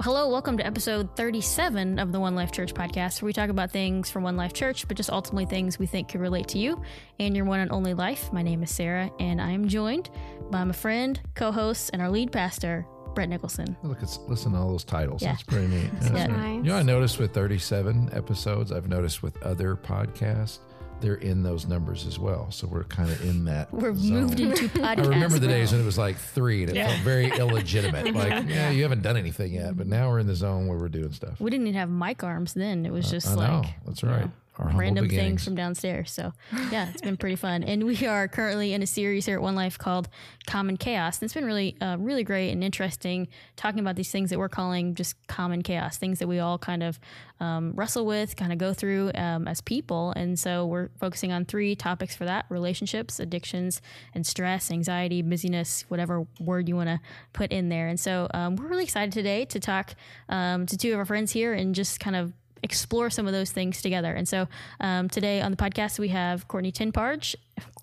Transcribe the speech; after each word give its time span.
Hello, 0.00 0.28
welcome 0.28 0.56
to 0.58 0.64
episode 0.64 1.16
37 1.16 1.98
of 1.98 2.12
the 2.12 2.20
One 2.20 2.36
Life 2.36 2.52
Church 2.52 2.72
podcast, 2.72 3.20
where 3.20 3.26
we 3.26 3.32
talk 3.32 3.50
about 3.50 3.72
things 3.72 4.08
from 4.08 4.22
One 4.22 4.36
Life 4.36 4.52
Church, 4.52 4.86
but 4.86 4.96
just 4.96 5.10
ultimately 5.10 5.44
things 5.44 5.78
we 5.78 5.86
think 5.86 6.08
could 6.08 6.20
relate 6.20 6.46
to 6.48 6.58
you 6.58 6.80
and 7.18 7.34
your 7.34 7.44
one 7.44 7.58
and 7.58 7.72
only 7.72 7.94
life. 7.94 8.32
My 8.32 8.42
name 8.42 8.62
is 8.62 8.70
Sarah, 8.70 9.10
and 9.18 9.40
I 9.40 9.50
am 9.50 9.66
joined 9.66 10.08
by 10.50 10.62
my 10.62 10.72
friend, 10.72 11.20
co 11.34 11.50
host, 11.50 11.90
and 11.92 12.00
our 12.00 12.10
lead 12.10 12.30
pastor, 12.30 12.86
Brett 13.14 13.28
Nicholson. 13.28 13.76
Look, 13.82 14.00
it's 14.00 14.18
listen 14.28 14.52
to 14.52 14.58
all 14.58 14.68
those 14.70 14.84
titles. 14.84 15.20
Yeah. 15.20 15.32
That's 15.32 15.42
pretty 15.42 15.66
neat. 15.66 15.90
Yeah. 16.02 16.16
Yeah. 16.16 16.26
nice. 16.28 16.56
You 16.56 16.62
know, 16.70 16.76
I 16.76 16.82
noticed 16.82 17.18
with 17.18 17.34
37 17.34 18.10
episodes, 18.12 18.70
I've 18.70 18.88
noticed 18.88 19.24
with 19.24 19.42
other 19.42 19.74
podcasts, 19.74 20.60
they're 21.00 21.14
in 21.16 21.42
those 21.42 21.66
numbers 21.66 22.06
as 22.06 22.18
well. 22.18 22.50
So 22.50 22.66
we're 22.66 22.84
kind 22.84 23.10
of 23.10 23.22
in 23.24 23.44
that. 23.46 23.72
We're 23.72 23.94
zone. 23.94 24.10
moved 24.10 24.40
into 24.40 24.68
podcast. 24.68 24.98
I 25.06 25.08
remember 25.08 25.38
the 25.38 25.46
days 25.48 25.72
when 25.72 25.80
it 25.80 25.84
was 25.84 25.98
like 25.98 26.16
three 26.16 26.64
and 26.64 26.76
it 26.76 26.84
felt 26.86 27.00
very 27.00 27.30
illegitimate. 27.30 28.14
Like, 28.18 28.48
yeah, 28.48 28.70
you 28.70 28.82
haven't 28.82 29.02
done 29.02 29.16
anything 29.16 29.52
yet, 29.54 29.76
but 29.76 29.86
now 29.86 30.08
we're 30.10 30.18
in 30.18 30.26
the 30.26 30.34
zone 30.34 30.66
where 30.66 30.76
we're 30.78 30.88
doing 30.88 31.12
stuff. 31.12 31.40
we 31.40 31.50
didn't 31.50 31.66
even 31.68 31.78
have 31.78 31.88
mic 31.90 32.24
arms 32.24 32.54
then. 32.54 32.84
It 32.86 32.92
was 32.92 33.10
just 33.10 33.28
I 33.28 33.34
know. 33.34 33.60
like 33.60 33.74
That's 33.86 34.02
you 34.02 34.08
right. 34.08 34.20
know, 34.22 34.24
Our 34.24 34.26
humble 34.26 34.47
random 34.58 35.08
things 35.08 35.44
from 35.44 35.54
downstairs. 35.54 36.10
So 36.10 36.32
yeah, 36.70 36.88
it's 36.90 37.02
been 37.02 37.16
pretty 37.16 37.36
fun. 37.36 37.62
And 37.62 37.84
we 37.84 38.06
are 38.06 38.28
currently 38.28 38.72
in 38.72 38.82
a 38.82 38.86
series 38.86 39.26
here 39.26 39.36
at 39.36 39.42
One 39.42 39.54
Life 39.54 39.78
called 39.78 40.08
Common 40.46 40.76
Chaos. 40.76 41.18
And 41.18 41.26
it's 41.26 41.34
been 41.34 41.44
really, 41.44 41.76
uh, 41.80 41.96
really 41.98 42.24
great 42.24 42.50
and 42.50 42.62
interesting 42.62 43.28
talking 43.56 43.80
about 43.80 43.96
these 43.96 44.10
things 44.10 44.30
that 44.30 44.38
we're 44.38 44.48
calling 44.48 44.94
just 44.94 45.14
common 45.26 45.62
chaos, 45.62 45.96
things 45.96 46.18
that 46.18 46.26
we 46.26 46.38
all 46.38 46.58
kind 46.58 46.82
of 46.82 46.98
um, 47.40 47.72
wrestle 47.74 48.04
with, 48.04 48.36
kind 48.36 48.52
of 48.52 48.58
go 48.58 48.74
through 48.74 49.12
um, 49.14 49.46
as 49.46 49.60
people. 49.60 50.12
And 50.16 50.38
so 50.38 50.66
we're 50.66 50.88
focusing 50.98 51.32
on 51.32 51.44
three 51.44 51.76
topics 51.76 52.16
for 52.16 52.24
that: 52.24 52.46
relationships, 52.48 53.20
addictions, 53.20 53.80
and 54.14 54.26
stress, 54.26 54.70
anxiety, 54.70 55.22
busyness, 55.22 55.84
whatever 55.88 56.26
word 56.40 56.68
you 56.68 56.76
want 56.76 56.88
to 56.88 57.00
put 57.32 57.52
in 57.52 57.68
there. 57.68 57.88
And 57.88 57.98
so 57.98 58.28
um, 58.34 58.56
we're 58.56 58.66
really 58.66 58.84
excited 58.84 59.12
today 59.12 59.44
to 59.46 59.60
talk 59.60 59.94
um, 60.28 60.66
to 60.66 60.76
two 60.76 60.92
of 60.92 60.98
our 60.98 61.04
friends 61.04 61.32
here 61.32 61.52
and 61.52 61.74
just 61.74 62.00
kind 62.00 62.16
of 62.16 62.32
explore 62.62 63.10
some 63.10 63.26
of 63.26 63.32
those 63.32 63.50
things 63.52 63.80
together. 63.82 64.12
And 64.14 64.28
so 64.28 64.48
um, 64.80 65.08
today 65.08 65.40
on 65.40 65.50
the 65.50 65.56
podcast 65.56 65.98
we 65.98 66.08
have 66.08 66.48
Courtney 66.48 66.72
Tinbarge. 66.72 67.34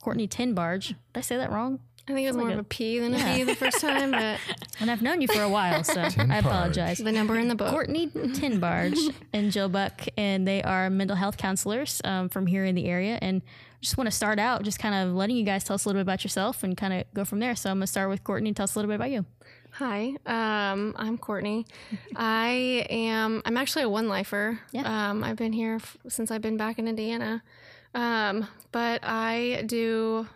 Courtney 0.02 0.28
Tinbarge. 0.28 0.88
Did 0.90 0.98
I 1.16 1.22
say 1.22 1.38
that 1.38 1.52
wrong? 1.52 1.80
I 2.08 2.14
think 2.14 2.26
it 2.26 2.28
was 2.30 2.38
more 2.38 2.52
of 2.52 2.60
a 2.60 2.64
P 2.64 3.00
than 3.00 3.16
a 3.16 3.18
B 3.36 3.44
the 3.44 3.56
first 3.56 3.82
time, 3.82 4.12
but 4.12 4.40
And 4.80 4.92
I've 4.92 5.02
known 5.02 5.22
you 5.22 5.28
for 5.28 5.42
a 5.42 5.50
while, 5.50 5.84
so 5.84 6.02
I 6.02 6.38
apologize. 6.38 7.00
the 7.00 7.12
number 7.12 7.36
in 7.38 7.48
the 7.48 7.56
book. 7.56 7.72
Courtney 7.72 8.08
Tinbarge 8.10 9.00
and 9.34 9.52
Jill 9.52 9.70
Buck, 9.70 10.02
and 10.16 10.48
they 10.48 10.62
are 10.62 10.90
mental 10.92 11.16
health 11.16 11.38
counselors 11.38 12.02
um, 12.04 12.30
from 12.30 12.46
here 12.46 12.64
in 12.64 12.76
the 12.76 12.86
area. 12.86 13.18
And 13.24 13.42
just 13.82 13.98
want 13.98 14.06
to 14.08 14.12
start 14.16 14.38
out 14.38 14.62
just 14.64 14.78
kind 14.78 14.94
of 14.94 15.16
letting 15.16 15.36
you 15.36 15.44
guys 15.46 15.64
tell 15.64 15.74
us 15.74 15.86
a 15.86 15.90
little 15.90 16.00
bit 16.00 16.04
about 16.04 16.24
yourself 16.24 16.64
and 16.64 16.78
kind 16.78 16.94
of 16.94 17.06
go 17.16 17.26
from 17.26 17.40
there. 17.40 17.56
So 17.56 17.72
I'm 17.72 17.78
going 17.78 17.84
to 17.84 17.88
start 17.88 18.10
with 18.10 18.24
Courtney. 18.24 18.50
and 18.50 18.56
Tell 18.58 18.66
us 18.66 18.76
a 18.76 18.80
little 18.80 18.90
bit 18.90 18.96
about 18.96 19.10
you. 19.10 19.26
Hi, 19.78 20.16
um, 20.26 20.94
I'm 20.98 21.18
Courtney. 21.18 21.66
I 22.16 22.86
am. 22.90 23.42
I'm 23.46 23.58
actually 23.58 23.84
a 23.84 23.90
one 23.90 24.08
lifer. 24.08 24.60
Yeah. 24.72 25.10
Um, 25.10 25.24
I've 25.24 25.36
been 25.36 25.52
here 25.52 25.76
f- 25.76 25.98
since 26.08 26.32
I've 26.32 26.42
been 26.42 26.56
back 26.56 26.80
in 26.80 26.88
Indiana, 26.88 27.44
um, 27.94 28.48
but 28.72 29.02
I 29.04 29.64
do 29.66 30.28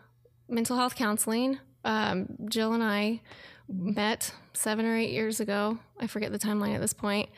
mental 0.50 0.76
health 0.76 0.96
counseling. 0.96 1.58
Um, 1.86 2.28
Jill 2.50 2.74
and 2.74 2.84
I 2.84 3.22
met 3.70 4.34
seven 4.54 4.86
or 4.86 4.98
eight 4.98 5.12
years 5.12 5.40
ago. 5.40 5.78
I 5.98 6.08
forget 6.08 6.34
the 6.34 6.40
timeline 6.40 6.76
at 6.76 6.82
this 6.82 6.92
point. 6.94 7.30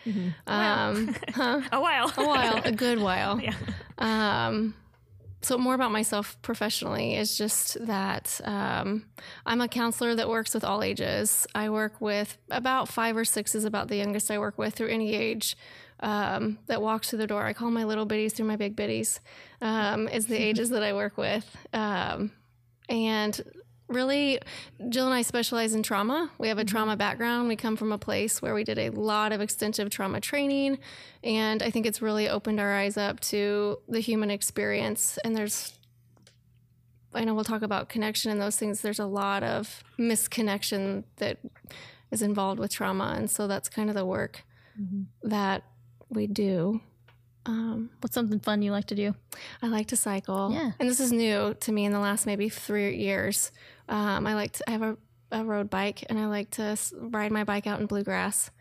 Um, 0.47 1.15
huh? 1.35 1.61
a 1.71 1.79
while. 1.79 2.11
a 2.17 2.25
while, 2.27 2.61
a 2.63 2.71
good 2.71 2.99
while. 2.99 3.39
Yeah. 3.41 3.53
So 5.43 5.57
more 5.57 5.73
about 5.73 5.91
myself 5.91 6.39
professionally 6.43 7.15
is 7.15 7.35
just 7.35 7.83
that 7.87 8.39
um, 8.43 9.05
I'm 9.45 9.59
a 9.61 9.67
counselor 9.67 10.13
that 10.15 10.29
works 10.29 10.53
with 10.53 10.63
all 10.63 10.83
ages. 10.83 11.47
I 11.55 11.69
work 11.69 11.99
with 11.99 12.37
about 12.51 12.87
five 12.89 13.17
or 13.17 13.25
six 13.25 13.55
is 13.55 13.65
about 13.65 13.87
the 13.87 13.95
youngest 13.95 14.29
I 14.29 14.37
work 14.37 14.59
with 14.59 14.75
through 14.75 14.89
any 14.89 15.15
age 15.15 15.57
um, 16.01 16.59
that 16.67 16.81
walks 16.81 17.09
through 17.09 17.19
the 17.19 17.27
door. 17.27 17.43
I 17.43 17.53
call 17.53 17.71
my 17.71 17.85
little 17.85 18.05
bitties 18.05 18.33
through 18.33 18.47
my 18.47 18.55
big 18.55 18.75
bitties. 18.75 19.19
Um, 19.61 20.07
is 20.07 20.27
the 20.27 20.37
ages 20.49 20.69
that 20.69 20.83
I 20.83 20.93
work 20.93 21.17
with, 21.17 21.57
um, 21.73 22.31
and 22.87 23.41
really 23.91 24.39
jill 24.89 25.05
and 25.05 25.13
i 25.13 25.21
specialize 25.21 25.73
in 25.73 25.83
trauma. 25.83 26.31
We 26.37 26.47
have 26.47 26.57
a 26.57 26.61
mm-hmm. 26.61 26.67
trauma 26.75 26.97
background. 26.97 27.47
We 27.47 27.55
come 27.55 27.75
from 27.75 27.91
a 27.91 27.97
place 27.97 28.41
where 28.41 28.53
we 28.53 28.63
did 28.63 28.79
a 28.79 28.89
lot 28.89 29.31
of 29.31 29.41
extensive 29.41 29.89
trauma 29.89 30.21
training 30.21 30.79
and 31.23 31.61
i 31.61 31.69
think 31.69 31.85
it's 31.85 32.01
really 32.01 32.27
opened 32.29 32.59
our 32.59 32.73
eyes 32.73 32.97
up 32.97 33.19
to 33.19 33.79
the 33.87 33.99
human 33.99 34.31
experience 34.31 35.19
and 35.23 35.35
there's 35.35 35.77
i 37.13 37.23
know 37.23 37.33
we'll 37.33 37.43
talk 37.43 37.61
about 37.61 37.89
connection 37.89 38.31
and 38.31 38.41
those 38.41 38.57
things. 38.57 38.81
There's 38.81 38.99
a 38.99 39.05
lot 39.05 39.43
of 39.43 39.83
misconnection 39.99 41.03
that 41.17 41.37
is 42.11 42.21
involved 42.21 42.59
with 42.59 42.71
trauma 42.71 43.13
and 43.17 43.29
so 43.29 43.47
that's 43.47 43.69
kind 43.69 43.89
of 43.89 43.95
the 43.95 44.05
work 44.05 44.43
mm-hmm. 44.79 45.29
that 45.29 45.63
we 46.09 46.27
do 46.27 46.81
um, 47.45 47.89
What's 48.01 48.13
something 48.13 48.39
fun 48.39 48.61
you 48.61 48.71
like 48.71 48.85
to 48.87 48.95
do? 48.95 49.15
I 49.61 49.67
like 49.67 49.87
to 49.87 49.95
cycle. 49.95 50.51
Yeah. 50.51 50.71
And 50.79 50.89
this 50.89 50.99
is 50.99 51.11
new 51.11 51.55
to 51.59 51.71
me 51.71 51.85
in 51.85 51.91
the 51.91 51.99
last 51.99 52.25
maybe 52.25 52.49
three 52.49 52.95
years. 52.97 53.51
Um, 53.89 54.27
I 54.27 54.35
like 54.35 54.53
to, 54.53 54.69
I 54.69 54.71
have 54.71 54.81
a, 54.81 54.97
a 55.31 55.43
road 55.43 55.69
bike 55.69 56.03
and 56.09 56.19
I 56.19 56.27
like 56.27 56.51
to 56.51 56.77
ride 56.95 57.31
my 57.31 57.43
bike 57.43 57.67
out 57.67 57.79
in 57.79 57.85
bluegrass. 57.87 58.51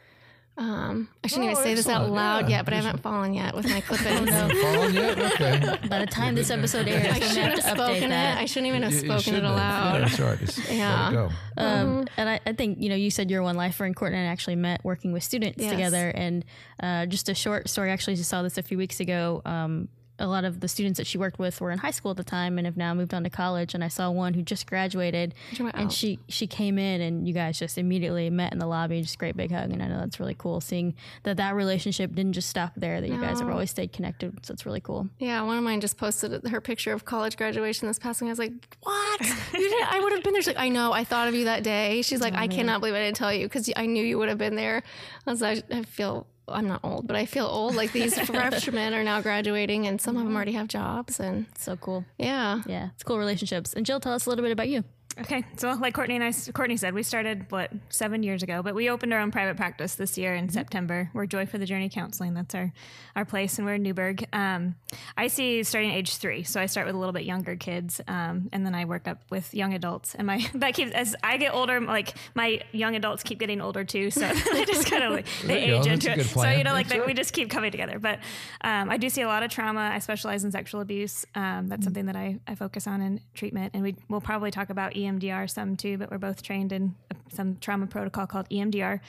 Um, 0.59 1.09
I 1.25 1.29
shouldn't 1.29 1.49
Oh, 1.49 1.53
even 1.53 1.63
say 1.63 1.75
this 1.75 1.89
out 1.89 2.11
loud 2.11 2.45
Yeah. 2.51 2.57
yet, 2.59 2.65
but 2.67 2.75
I 2.75 2.79
haven't 2.79 3.01
fallen 3.01 3.33
yet 3.33 3.55
with 3.57 3.67
my 3.67 3.81
clip 3.87 4.05
ins. 4.05 4.29
Haven't 4.29 4.57
fallen 4.59 4.93
yet? 4.95 5.19
Okay. 5.19 5.89
By 5.89 6.01
the 6.01 6.07
time 6.07 6.35
this 6.35 6.51
episode 6.51 6.87
airs, 6.87 7.07
I 7.07 7.21
should 7.21 7.35
to 7.35 7.41
have 7.43 7.59
have 7.65 7.77
spoken 7.79 8.05
it. 8.05 8.09
that. 8.11 8.37
I 8.39 8.45
shouldn't 8.45 8.67
even 8.67 8.83
have 8.83 8.93
You- 8.93 8.99
you 8.99 9.05
spoken 9.07 9.23
should 9.23 9.35
it 9.35 9.43
have. 9.45 9.53
aloud. 9.55 9.95
Yeah, 9.95 10.01
that's 10.01 10.21
right. 10.21 10.39
Just 10.39 10.71
Yeah. 10.71 11.03
let 11.05 11.13
it 11.13 11.15
go. 11.17 11.31
Um, 11.57 12.07
and 12.19 12.29
I, 12.29 12.41
I 12.47 12.53
think 12.53 12.79
you 12.81 12.91
know 12.91 12.95
you 12.95 13.11
said 13.11 13.31
you're 13.31 13.43
one 13.43 13.57
lifer, 13.57 13.85
and 13.87 13.97
Courtney 13.97 14.19
and 14.19 14.29
I 14.29 14.31
actually 14.33 14.57
met 14.57 14.85
working 14.85 15.13
with 15.13 15.23
students 15.23 15.63
Yes. 15.63 15.71
together. 15.71 16.11
And 16.11 16.45
uh, 16.83 17.07
just 17.07 17.29
a 17.31 17.35
short 17.35 17.69
story, 17.71 17.91
actually, 17.91 18.17
just 18.17 18.29
saw 18.29 18.43
this 18.43 18.59
a 18.59 18.63
few 18.63 18.77
weeks 18.77 19.01
ago. 19.01 19.41
Um, 19.47 19.89
a 20.21 20.27
lot 20.27 20.45
of 20.45 20.61
the 20.61 20.69
students 20.69 20.99
that 20.99 21.07
she 21.07 21.19
worked 21.19 21.39
with 21.39 21.61
were 21.61 21.71
in 21.71 21.79
high 21.79 21.91
school 21.91 22.11
at 22.11 22.17
the 22.17 22.25
time 22.25 22.59
and 22.59 22.67
have 22.67 22.77
now 22.77 22.95
moved 22.95 23.13
on 23.15 23.25
to 23.25 23.31
college. 23.31 23.75
And 23.75 23.83
I 23.83 23.89
saw 23.89 24.11
one 24.11 24.35
who 24.35 24.43
just 24.43 24.67
graduated, 24.67 25.35
and 25.81 25.93
she 25.93 26.19
she 26.29 26.47
came 26.47 26.79
in, 26.79 27.01
and 27.01 27.27
you 27.27 27.35
guys 27.35 27.59
just 27.59 27.79
immediately 27.79 28.31
met 28.31 28.53
in 28.53 28.59
the 28.59 28.67
lobby, 28.67 29.01
just 29.03 29.15
a 29.15 29.19
great 29.19 29.37
big 29.37 29.51
hug. 29.51 29.73
And 29.73 29.83
I 29.83 29.89
know 29.89 29.99
that's 29.99 30.21
really 30.21 30.35
cool, 30.37 30.61
seeing 30.61 30.95
that 31.25 31.37
that 31.39 31.55
relationship 31.55 32.15
didn't 32.15 32.35
just 32.35 32.49
stop 32.49 32.73
there; 32.77 33.01
that 33.01 33.09
you 33.09 33.21
guys 33.21 33.41
have 33.41 33.49
always 33.49 33.71
stayed 33.71 33.93
connected. 33.93 34.45
So 34.45 34.53
it's 34.53 34.67
really 34.67 34.81
cool. 34.81 35.09
Yeah, 35.19 35.43
one 35.43 35.57
of 35.57 35.65
mine 35.65 35.81
just 35.81 35.97
posted 35.97 36.47
her 36.47 36.61
picture 36.61 36.93
of 36.93 37.05
college 37.05 37.37
graduation 37.37 37.89
this 37.89 37.99
past 37.99 38.21
week. 38.21 38.29
I 38.29 38.33
was 38.33 38.39
like, 38.39 38.53
"What? 38.83 39.21
You 39.53 39.69
didn't, 39.69 39.93
I 39.93 40.01
would 40.01 40.13
have 40.13 40.23
been 40.23 40.33
there." 40.33 40.43
She's 40.43 40.55
like, 40.55 40.65
"I 40.65 40.69
know. 40.69 40.93
I 40.93 41.05
thought 41.05 41.29
of 41.29 41.35
you 41.35 41.47
that 41.47 41.63
day." 41.63 42.03
She's 42.03 42.21
like, 42.21 42.35
"I 42.35 42.47
cannot 42.47 42.81
believe 42.81 42.95
I 42.95 43.01
didn't 43.01 43.17
tell 43.17 43.33
you 43.33 43.47
because 43.47 43.71
I 43.77 43.87
knew 43.87 44.05
you 44.05 44.19
would 44.19 44.29
have 44.29 44.39
been 44.39 44.55
there." 44.57 44.83
I 45.27 45.31
was 45.31 45.41
like, 45.41 45.65
"I 45.73 45.83
feel 45.83 46.27
I'm 46.53 46.69
not 46.69 46.81
old, 46.83 47.07
but 47.07 47.17
I 47.17 47.27
feel 47.27 47.47
old. 47.47 47.75
Like 47.75 47.93
these 47.93 48.19
freshmen 48.27 48.95
are 48.95 49.03
now 49.05 49.21
graduating, 49.21 49.87
and 49.87 50.01
some 50.01 50.17
of 50.17 50.25
them 50.25 50.35
already 50.35 50.53
have 50.53 50.69
jobs, 50.69 51.21
and 51.21 51.47
So 51.59 51.77
cool. 51.77 52.05
yeah, 52.19 52.63
Yeah, 52.67 52.91
it's 52.95 53.03
cool 53.03 53.19
relationships. 53.19 53.73
And 53.75 53.85
Jill, 53.87 54.01
tell 54.01 54.13
us 54.13 54.27
a 54.27 54.29
little 54.31 54.43
bit 54.43 54.53
about 54.53 54.69
you. 54.69 54.85
Okay, 55.19 55.45
so 55.57 55.73
like 55.73 55.93
Courtney 55.93 56.15
and 56.15 56.25
I, 56.25 56.33
Courtney 56.53 56.77
said, 56.77 56.95
we 56.95 57.03
started 57.03 57.51
what 57.51 57.73
seven 57.89 58.23
years 58.23 58.45
ago, 58.45 58.63
but 58.63 58.75
we 58.77 58.89
opened 58.89 59.13
our 59.13 59.19
own 59.19 59.33
private 59.33 59.57
practice 59.57 59.97
this 59.97 60.17
year 60.17 60.35
in 60.35 60.49
September. 60.49 61.11
We're 61.13 61.27
Joy 61.27 61.47
for 61.47 61.59
the 61.59 61.67
Journey 61.67 61.89
Counseling. 61.89 62.33
That's 62.33 62.55
our 62.55 62.73
our 63.17 63.25
place, 63.25 63.59
and 63.59 63.67
we're 63.67 63.75
in 63.75 63.83
Newburgh. 63.83 64.25
Um, 64.33 64.77
I 65.17 65.27
see 65.27 65.65
starting 65.65 65.91
at 65.91 65.97
age 65.97 66.17
three, 66.17 66.45
so 66.45 66.61
I 66.61 66.67
start 66.67 66.87
with 66.87 66.95
a 66.95 66.99
little 66.99 67.13
bit 67.13 67.25
younger 67.25 67.57
kids, 67.57 68.01
um, 68.07 68.49
and 68.53 68.65
then 68.65 68.75
I 68.75 68.85
work 68.85 69.09
up 69.09 69.23
with 69.31 69.53
young 69.53 69.75
adults. 69.75 70.15
And 70.15 70.29
my 70.29 70.49
that 70.55 70.75
keeps 70.75 70.93
as 70.93 71.17
I 71.25 71.39
get 71.39 71.55
older, 71.55 71.81
like 71.81 72.15
my 72.35 72.61
young 72.71 72.95
adults 72.95 73.25
keep 73.25 73.41
getting 73.41 73.61
older 73.61 73.83
too, 73.83 74.11
so 74.13 74.21
they 74.53 74.65
just 74.65 74.89
kind 74.89 75.03
of 75.03 75.13
like 75.13 75.27
they 75.45 75.67
go. 75.67 75.79
age 75.79 75.85
That's 75.87 76.07
into 76.07 76.21
it. 76.21 76.25
So 76.27 76.49
you 76.51 76.63
know, 76.63 76.73
like 76.73 76.89
they, 76.89 77.01
we 77.01 77.15
just 77.15 77.33
keep 77.33 77.51
coming 77.51 77.73
together. 77.73 77.99
But 77.99 78.21
um, 78.61 78.89
I 78.89 78.97
do 78.97 79.11
see 79.11 79.23
a 79.23 79.29
lot 79.29 79.43
of 79.43 79.51
trauma. 79.51 79.91
I 79.93 79.99
specialize 79.99 80.45
in 80.45 80.53
sexual 80.53 80.81
abuse. 80.81 81.27
Um, 81.35 81.67
that's 81.67 81.83
something 81.85 82.07
that 82.07 82.17
I, 82.17 82.39
I 82.47 82.55
focus 82.55 82.87
on 82.87 83.01
in 83.01 83.21
treatment, 83.35 83.73
and 83.75 83.83
we 83.83 83.97
will 84.09 84.21
probably 84.21 84.53
talk 84.53 84.71
about 84.71 84.97
EMDR 85.01 85.49
some 85.51 85.77
too. 85.77 85.99
But 85.99 86.11
we're 86.11 86.19
both 86.19 86.43
trained 86.43 86.73
in 86.73 86.95
some 87.33 87.57
trauma 87.57 87.87
protocol 87.87 88.27
called 88.27 88.49
EMDR, 88.49 89.01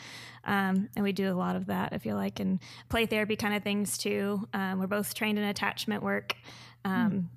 um, 0.46 0.90
and 0.96 1.04
we 1.04 1.12
do 1.12 1.32
a 1.32 1.36
lot 1.36 1.56
of 1.56 1.68
that. 1.68 1.94
I 1.94 1.98
feel 1.98 2.16
like 2.16 2.40
and 2.40 2.60
play 2.90 3.06
therapy 3.06 3.36
kind 3.36 3.56
of 3.56 3.64
things 3.64 3.98
too. 3.98 4.48
Um, 4.54 4.80
we're 4.80 4.88
both 4.88 5.14
trained 5.14 5.38
in 5.38 5.46
attachment 5.46 6.04
work. 6.04 6.36
Um, 6.84 7.30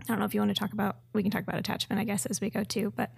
I 0.00 0.02
don't 0.06 0.18
know 0.18 0.24
if 0.24 0.34
you 0.34 0.40
want 0.40 0.54
to 0.54 0.58
talk 0.58 0.72
about. 0.72 0.96
We 1.12 1.22
can 1.22 1.30
talk 1.30 1.42
about 1.42 1.58
attachment, 1.58 2.00
I 2.00 2.04
guess, 2.04 2.26
as 2.26 2.40
we 2.40 2.50
go 2.50 2.64
too. 2.64 2.92
But 2.94 3.10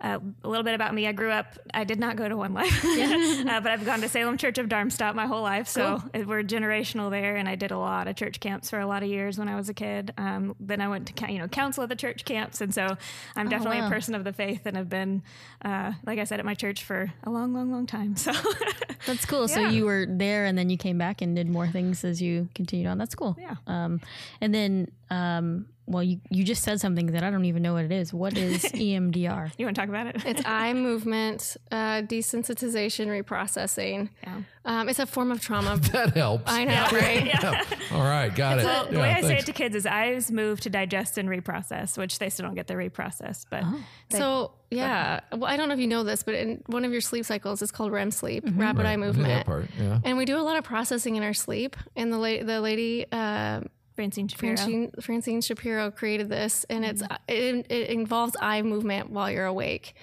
uh, 0.00 0.18
a 0.44 0.48
little 0.48 0.62
bit 0.62 0.74
about 0.74 0.94
me. 0.94 1.06
I 1.06 1.12
grew 1.12 1.30
up. 1.30 1.58
I 1.72 1.84
did 1.84 1.98
not 1.98 2.16
go 2.16 2.28
to 2.28 2.36
One 2.36 2.52
Life, 2.54 2.84
uh, 2.84 3.60
but 3.60 3.66
I've 3.66 3.84
gone 3.84 4.00
to 4.02 4.08
Salem 4.08 4.36
Church 4.36 4.58
of 4.58 4.68
Darmstadt 4.68 5.16
my 5.16 5.26
whole 5.26 5.42
life. 5.42 5.68
So 5.68 6.02
it- 6.12 6.28
we're 6.28 6.42
generational 6.42 7.10
there, 7.10 7.36
and 7.36 7.48
I 7.48 7.54
did 7.54 7.70
a 7.70 7.78
lot 7.78 8.06
of 8.08 8.16
church 8.16 8.40
camps 8.40 8.70
for 8.70 8.78
a 8.78 8.86
lot 8.86 9.02
of 9.02 9.08
years 9.08 9.38
when 9.38 9.48
I 9.48 9.56
was 9.56 9.68
a 9.68 9.74
kid. 9.74 10.12
Um, 10.18 10.54
then 10.60 10.80
I 10.80 10.88
went 10.88 11.06
to 11.06 11.32
you 11.32 11.38
know 11.38 11.48
counsel 11.48 11.82
at 11.82 11.88
the 11.88 11.96
church 11.96 12.24
camps, 12.24 12.60
and 12.60 12.74
so 12.74 12.96
I'm 13.34 13.48
definitely 13.48 13.80
wow. 13.80 13.86
a 13.86 13.90
person 13.90 14.14
of 14.14 14.24
the 14.24 14.32
faith, 14.32 14.66
and 14.66 14.76
have 14.76 14.90
been, 14.90 15.22
uh, 15.64 15.92
like 16.04 16.18
I 16.18 16.24
said, 16.24 16.38
at 16.38 16.44
my 16.44 16.54
church 16.54 16.84
for 16.84 17.12
a 17.24 17.30
long, 17.30 17.54
long, 17.54 17.72
long 17.72 17.86
time. 17.86 18.16
So 18.16 18.32
That's 19.06 19.24
cool. 19.24 19.48
So 19.48 19.68
you 19.68 19.84
were 19.84 20.06
there 20.08 20.44
and 20.44 20.56
then 20.56 20.70
you 20.70 20.76
came 20.76 20.98
back 20.98 21.22
and 21.22 21.34
did 21.34 21.48
more 21.48 21.66
things 21.66 22.04
as 22.04 22.20
you 22.20 22.48
continued 22.54 22.88
on. 22.88 22.98
That's 22.98 23.14
cool. 23.14 23.36
Yeah. 23.38 23.56
Um, 23.66 24.00
and 24.40 24.54
then 24.54 24.90
um, 25.10 25.66
well, 25.88 26.02
you, 26.02 26.20
you 26.30 26.44
just 26.44 26.62
said 26.62 26.80
something 26.80 27.06
that 27.06 27.22
I 27.22 27.30
don't 27.30 27.44
even 27.46 27.62
know 27.62 27.72
what 27.74 27.84
it 27.84 27.92
is. 27.92 28.12
What 28.12 28.36
is 28.36 28.62
EMDR? 28.74 29.52
You 29.58 29.66
want 29.66 29.74
to 29.74 29.80
talk 29.80 29.88
about 29.88 30.06
it? 30.06 30.24
It's 30.26 30.42
eye 30.44 30.72
movement 30.88 31.56
uh, 31.72 32.02
desensitization 32.02 33.06
reprocessing. 33.08 34.10
Yeah. 34.22 34.42
Um, 34.64 34.88
it's 34.88 34.98
a 34.98 35.06
form 35.06 35.30
of 35.30 35.40
trauma. 35.40 35.78
That 35.92 36.14
helps. 36.14 36.44
I 36.52 36.64
know, 36.64 36.86
right? 36.92 37.24
Yeah. 37.26 37.64
All 37.92 38.02
right, 38.02 38.34
got 38.34 38.58
it. 38.58 38.64
Well, 38.64 38.86
the 38.86 38.92
Yeah, 38.96 39.00
way 39.00 39.10
I 39.14 39.20
say 39.22 39.38
it 39.38 39.46
to 39.46 39.52
kids 39.52 39.74
is 39.74 39.86
eyes 39.86 40.30
move 40.30 40.60
to 40.60 40.70
digest 40.70 41.16
and 41.16 41.28
reprocess, 41.28 41.96
which 41.96 42.18
they 42.18 42.28
still 42.28 42.44
don't 42.46 42.54
get 42.54 42.66
the 42.66 42.74
reprocess. 42.74 43.46
But 43.48 43.64
So 44.10 44.52
yeah, 44.70 45.20
well, 45.32 45.46
I 45.46 45.56
don't 45.56 45.68
know 45.68 45.74
if 45.74 45.80
you 45.80 45.86
know 45.86 46.04
this, 46.04 46.22
but 46.22 46.34
in 46.34 46.62
one 46.66 46.84
of 46.84 46.92
your 46.92 47.00
sleep 47.00 47.24
cycles 47.24 47.62
is 47.62 47.70
called 47.72 47.90
REM 47.92 48.10
sleep, 48.10 48.44
rapid 48.54 48.78
Right, 48.82 48.86
eye 48.86 48.92
I 48.92 48.96
knew 48.96 49.06
movement. 49.06 49.28
that 49.28 49.46
part. 49.46 49.66
Yeah. 49.80 50.00
And 50.04 50.18
we 50.18 50.26
do 50.26 50.36
a 50.36 50.42
lot 50.44 50.58
of 50.58 50.64
processing 50.64 51.16
in 51.16 51.22
our 51.22 51.32
sleep. 51.34 51.74
And 51.96 52.12
the 52.12 52.18
la- 52.18 52.42
the 52.42 52.60
lady 52.60 53.06
uh, 53.10 53.62
Francine 53.98 54.28
Shapiro. 54.28 54.56
Francine, 54.56 54.90
Francine 55.00 55.40
Shapiro 55.40 55.90
created 55.90 56.28
this, 56.28 56.64
and 56.70 56.84
it's 56.84 57.02
mm-hmm. 57.02 57.12
uh, 57.12 57.16
it, 57.26 57.66
it 57.68 57.90
involves 57.90 58.36
eye 58.40 58.62
movement 58.62 59.10
while 59.10 59.28
you're 59.28 59.44
awake. 59.44 59.94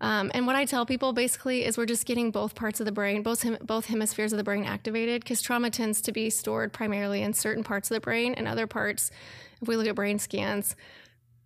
Um, 0.00 0.32
and 0.34 0.44
what 0.44 0.56
I 0.56 0.64
tell 0.64 0.84
people 0.84 1.12
basically 1.12 1.64
is 1.64 1.78
we're 1.78 1.86
just 1.86 2.04
getting 2.04 2.32
both 2.32 2.56
parts 2.56 2.80
of 2.80 2.86
the 2.86 2.90
brain, 2.90 3.22
both 3.22 3.46
both 3.64 3.86
hemispheres 3.86 4.32
of 4.32 4.38
the 4.38 4.42
brain 4.42 4.64
activated, 4.64 5.22
because 5.22 5.40
trauma 5.40 5.70
tends 5.70 6.00
to 6.00 6.10
be 6.10 6.30
stored 6.30 6.72
primarily 6.72 7.22
in 7.22 7.32
certain 7.32 7.62
parts 7.62 7.92
of 7.92 7.94
the 7.94 8.00
brain, 8.00 8.34
and 8.34 8.48
other 8.48 8.66
parts, 8.66 9.12
if 9.62 9.68
we 9.68 9.76
look 9.76 9.86
at 9.86 9.94
brain 9.94 10.18
scans, 10.18 10.74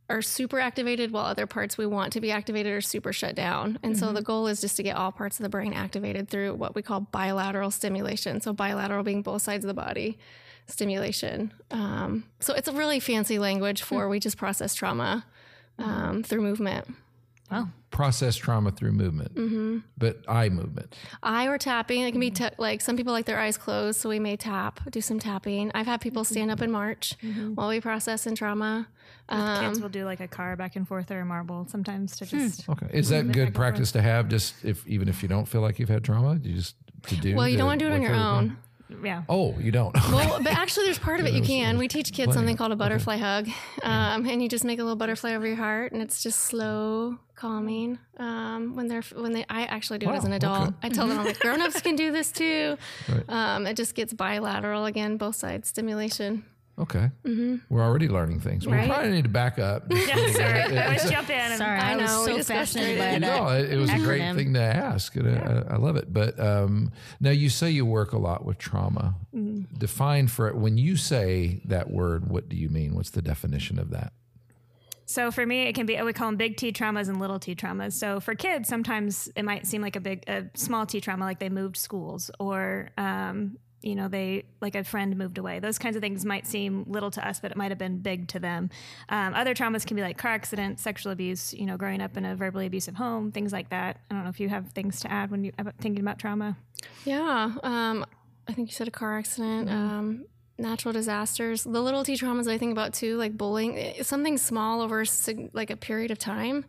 are 0.08 0.22
super 0.22 0.58
activated, 0.58 1.12
while 1.12 1.26
other 1.26 1.46
parts 1.46 1.76
we 1.76 1.84
want 1.84 2.14
to 2.14 2.22
be 2.22 2.32
activated 2.32 2.72
are 2.72 2.80
super 2.80 3.12
shut 3.12 3.34
down. 3.34 3.78
And 3.82 3.98
so 3.98 4.06
the 4.06 4.20
mm-hmm. 4.20 4.24
goal 4.24 4.46
is 4.46 4.62
just 4.62 4.78
to 4.78 4.82
get 4.82 4.96
all 4.96 5.12
parts 5.12 5.38
of 5.38 5.42
the 5.42 5.50
brain 5.50 5.74
activated 5.74 6.30
through 6.30 6.54
what 6.54 6.74
we 6.74 6.80
call 6.80 7.00
bilateral 7.00 7.70
stimulation. 7.70 8.40
So 8.40 8.54
bilateral 8.54 9.04
being 9.04 9.20
both 9.20 9.42
sides 9.42 9.66
of 9.66 9.68
the 9.68 9.74
body 9.74 10.18
stimulation. 10.68 11.52
Um, 11.70 12.24
so 12.40 12.54
it's 12.54 12.68
a 12.68 12.72
really 12.72 13.00
fancy 13.00 13.38
language 13.38 13.82
for 13.82 14.08
we 14.08 14.20
just 14.20 14.36
process 14.36 14.74
trauma 14.74 15.24
um, 15.78 16.22
through 16.22 16.42
movement. 16.42 16.86
Wow. 17.50 17.68
Process 17.90 18.36
trauma 18.36 18.70
through 18.70 18.92
movement, 18.92 19.34
Mm-hmm. 19.34 19.78
but 19.96 20.22
eye 20.28 20.50
movement. 20.50 20.94
Eye 21.22 21.46
or 21.46 21.56
tapping. 21.56 22.02
It 22.02 22.10
can 22.10 22.20
be 22.20 22.30
ta- 22.30 22.50
like 22.58 22.82
some 22.82 22.94
people 22.98 23.14
like 23.14 23.24
their 23.24 23.38
eyes 23.38 23.56
closed, 23.56 23.98
so 23.98 24.10
we 24.10 24.18
may 24.18 24.36
tap, 24.36 24.80
do 24.90 25.00
some 25.00 25.18
tapping. 25.18 25.72
I've 25.74 25.86
had 25.86 26.02
people 26.02 26.24
stand 26.24 26.50
up 26.50 26.60
and 26.60 26.70
march 26.70 27.14
while 27.54 27.68
we 27.70 27.80
process 27.80 28.26
in 28.26 28.34
trauma. 28.34 28.86
Um, 29.30 29.64
Kids 29.64 29.80
will 29.80 29.88
do 29.88 30.04
like 30.04 30.20
a 30.20 30.28
car 30.28 30.54
back 30.56 30.76
and 30.76 30.86
forth 30.86 31.10
or 31.10 31.20
a 31.20 31.24
marble 31.24 31.66
sometimes 31.70 32.16
to 32.18 32.26
just. 32.26 32.68
Okay, 32.68 32.88
is 32.92 33.08
that 33.08 33.32
good 33.32 33.54
practice 33.54 33.92
to 33.92 34.02
have? 34.02 34.28
Just 34.28 34.62
if 34.66 34.86
even 34.86 35.08
if 35.08 35.22
you 35.22 35.28
don't 35.28 35.46
feel 35.48 35.62
like 35.62 35.78
you've 35.78 35.88
had 35.88 36.04
trauma, 36.04 36.38
you 36.42 36.54
just 36.54 36.76
to 37.06 37.16
do. 37.16 37.34
well, 37.34 37.48
you 37.48 37.56
don't 37.56 37.66
want 37.66 37.80
to 37.80 37.86
do 37.86 37.90
it 37.90 37.94
on 37.94 38.02
your 38.02 38.10
through 38.10 38.20
own. 38.20 38.56
Yeah. 39.02 39.22
Oh, 39.28 39.54
you 39.58 39.70
don't. 39.70 39.94
Well, 40.10 40.40
but 40.42 40.52
actually, 40.52 40.86
there's 40.86 40.98
part 40.98 41.20
of 41.20 41.26
it 41.26 41.34
you 41.34 41.42
can. 41.42 41.78
We 41.78 41.88
teach 41.88 42.12
kids 42.12 42.32
something 42.34 42.56
called 42.56 42.72
a 42.72 42.76
butterfly 42.76 43.16
hug, 43.18 43.48
um, 43.82 44.26
and 44.26 44.42
you 44.42 44.48
just 44.48 44.64
make 44.64 44.78
a 44.78 44.82
little 44.82 44.96
butterfly 44.96 45.34
over 45.34 45.46
your 45.46 45.56
heart, 45.56 45.92
and 45.92 46.00
it's 46.00 46.22
just 46.22 46.40
slow, 46.40 47.18
calming. 47.34 47.98
Um, 48.16 48.74
when 48.76 48.88
they're 48.88 49.02
when 49.14 49.32
they, 49.32 49.44
I 49.48 49.62
actually 49.64 49.98
do 49.98 50.08
it 50.10 50.14
as 50.14 50.24
an 50.24 50.32
adult. 50.32 50.68
okay. 50.68 50.76
I 50.82 50.88
tell 50.88 51.06
them 51.06 51.24
like 51.24 51.38
grown-ups 51.38 51.80
can 51.82 51.96
do 51.96 52.10
this 52.12 52.32
too. 52.32 52.76
Right. 53.08 53.24
Um, 53.28 53.66
it 53.66 53.74
just 53.76 53.94
gets 53.94 54.12
bilateral 54.12 54.84
again, 54.86 55.16
both 55.16 55.36
sides 55.36 55.68
stimulation. 55.68 56.44
Okay, 56.78 57.10
we're 57.68 57.82
already 57.82 58.06
learning 58.08 58.38
things. 58.40 58.64
We 58.66 58.72
Right. 58.72 58.88
probably 58.88 59.10
need 59.10 59.24
to 59.24 59.28
back 59.28 59.58
up. 59.58 59.84
Yeah, 59.92 60.30
sorry. 60.30 60.62
I 60.78 60.84
always 60.86 61.10
jump 61.10 61.28
in. 61.28 61.36
And 61.38 61.58
Sorry, 61.58 61.78
I 61.78 61.92
I, 61.92 61.96
was 61.96 62.10
know, 62.10 62.34
we 62.36 62.42
so 62.42 62.54
fascinated 62.54 62.98
by 62.98 63.04
started. 63.18 63.22
that. 63.24 63.40
No, 63.42 63.48
it, 63.48 63.72
it 63.72 63.76
was 63.78 63.90
a 63.90 63.98
great 63.98 64.34
thing 64.36 64.54
to 64.54 64.60
ask. 64.60 65.16
and 65.16 65.28
I, 65.28 65.74
I 65.74 65.76
love 65.76 65.96
it. 65.96 66.12
But 66.12 66.38
um, 66.38 66.92
now 67.20 67.30
you 67.30 67.48
say 67.50 67.70
you 67.70 67.84
work 67.84 68.12
a 68.12 68.18
lot 68.18 68.44
with 68.44 68.58
trauma. 68.58 69.16
Mm-hmm. 69.34 69.76
Define 69.76 70.28
for 70.28 70.46
it 70.48 70.54
when 70.56 70.78
you 70.78 70.96
say 70.96 71.60
that 71.64 71.90
word. 71.90 72.28
What 72.30 72.48
do 72.48 72.56
you 72.56 72.68
mean? 72.68 72.94
What's 72.94 73.10
the 73.10 73.22
definition 73.22 73.78
of 73.80 73.90
that? 73.90 74.12
So 75.04 75.30
for 75.30 75.44
me, 75.46 75.62
it 75.62 75.74
can 75.74 75.86
be 75.86 76.00
we 76.02 76.12
call 76.12 76.28
them 76.28 76.36
big 76.36 76.56
T 76.58 76.70
traumas 76.70 77.08
and 77.08 77.18
little 77.18 77.38
T 77.40 77.54
traumas. 77.56 77.94
So 77.94 78.20
for 78.20 78.34
kids, 78.34 78.68
sometimes 78.68 79.28
it 79.34 79.42
might 79.44 79.66
seem 79.66 79.80
like 79.82 79.96
a 79.96 80.00
big, 80.00 80.22
a 80.28 80.44
small 80.54 80.84
T 80.86 81.00
trauma, 81.00 81.24
like 81.24 81.38
they 81.40 81.48
moved 81.48 81.76
schools, 81.78 82.30
or 82.38 82.90
um, 82.98 83.56
you 83.82 83.94
know, 83.94 84.08
they 84.08 84.44
like 84.60 84.74
a 84.74 84.82
friend 84.84 85.16
moved 85.16 85.38
away. 85.38 85.60
Those 85.60 85.78
kinds 85.78 85.96
of 85.96 86.02
things 86.02 86.24
might 86.24 86.46
seem 86.46 86.84
little 86.88 87.10
to 87.12 87.26
us, 87.26 87.40
but 87.40 87.50
it 87.50 87.56
might 87.56 87.70
have 87.70 87.78
been 87.78 87.98
big 87.98 88.28
to 88.28 88.40
them. 88.40 88.70
Um, 89.08 89.34
other 89.34 89.54
traumas 89.54 89.86
can 89.86 89.96
be 89.96 90.02
like 90.02 90.18
car 90.18 90.32
accident, 90.32 90.80
sexual 90.80 91.12
abuse, 91.12 91.54
you 91.54 91.66
know, 91.66 91.76
growing 91.76 92.00
up 92.00 92.16
in 92.16 92.24
a 92.24 92.34
verbally 92.34 92.66
abusive 92.66 92.96
home, 92.96 93.30
things 93.30 93.52
like 93.52 93.70
that. 93.70 94.00
I 94.10 94.14
don't 94.14 94.24
know 94.24 94.30
if 94.30 94.40
you 94.40 94.48
have 94.48 94.72
things 94.72 95.00
to 95.00 95.12
add 95.12 95.30
when 95.30 95.44
you 95.44 95.52
about 95.58 95.74
thinking 95.78 96.02
about 96.02 96.18
trauma. 96.18 96.56
Yeah, 97.04 97.52
um, 97.62 98.04
I 98.48 98.52
think 98.52 98.68
you 98.68 98.74
said 98.74 98.88
a 98.88 98.92
car 98.92 99.18
accident, 99.18 99.70
um, 99.70 100.24
natural 100.58 100.92
disasters. 100.92 101.62
The 101.62 101.80
little 101.80 102.02
T 102.02 102.14
traumas 102.14 102.50
I 102.50 102.58
think 102.58 102.72
about 102.72 102.94
too, 102.94 103.16
like 103.16 103.36
bullying, 103.36 103.78
eh, 103.78 104.02
something 104.02 104.38
small 104.38 104.80
over 104.80 105.04
like 105.52 105.70
a 105.70 105.76
period 105.76 106.10
of 106.10 106.18
time, 106.18 106.64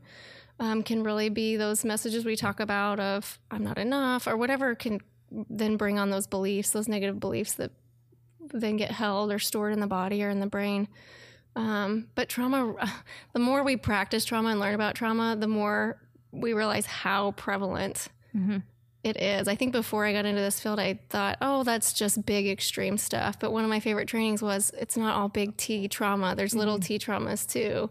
um, 0.59 0.83
can 0.83 1.03
really 1.03 1.29
be 1.29 1.56
those 1.56 1.85
messages 1.85 2.25
we 2.25 2.35
talk 2.35 2.59
about 2.59 3.00
of 3.00 3.39
I'm 3.50 3.63
not 3.63 3.77
enough 3.77 4.27
or 4.27 4.38
whatever 4.38 4.75
can 4.75 5.00
then 5.31 5.78
bring 5.78 6.00
on 6.00 6.10
those 6.10 6.28
beliefs, 6.28 6.72
those 6.72 6.88
negative 6.88 7.20
beliefs 7.20 7.54
that 7.54 7.72
then 8.54 8.78
get 8.78 8.92
held 8.92 9.31
or 9.31 9.40
stored 9.40 9.74
in 9.74 9.80
the 9.80 9.88
body 9.88 10.24
or 10.24 10.30
in 10.30 10.40
the 10.40 10.48
brain. 10.48 10.88
Um, 11.56 12.08
but 12.16 12.30
trauma, 12.30 12.76
the 13.34 13.40
more 13.40 13.64
we 13.64 13.78
practice 13.78 14.26
trauma 14.26 14.50
and 14.50 14.60
learn 14.60 14.76
about 14.76 14.96
trauma, 14.96 15.36
the 15.36 15.48
more 15.48 15.98
we 16.31 16.54
realize 16.54 16.86
how 16.86 17.31
prevalent 17.31 18.08
it 19.04 19.18
is. 19.18 19.48
I 19.48 19.56
think 19.56 19.72
before 19.72 20.06
I 20.06 20.14
got 20.14 20.26
into 20.26 20.42
this 20.42 20.60
field, 20.60 20.80
I 20.80 21.00
thought, 21.10 21.38
oh, 21.42 21.64
that's 21.64 21.94
just 21.94 22.26
big 22.26 22.48
extreme 22.48 22.98
stuff. 22.98 23.40
But 23.40 23.52
one 23.52 23.64
of 23.64 23.70
my 23.70 23.80
favorite 23.80 24.08
trainings 24.08 24.42
was 24.42 24.72
it's 24.78 24.98
not 24.98 25.16
all 25.16 25.30
big 25.30 25.58
T 25.58 25.88
trauma. 25.88 26.36
There's 26.36 26.56
little 26.56 26.80
T 26.80 27.00
traumas 27.00 27.50
too. 27.50 27.90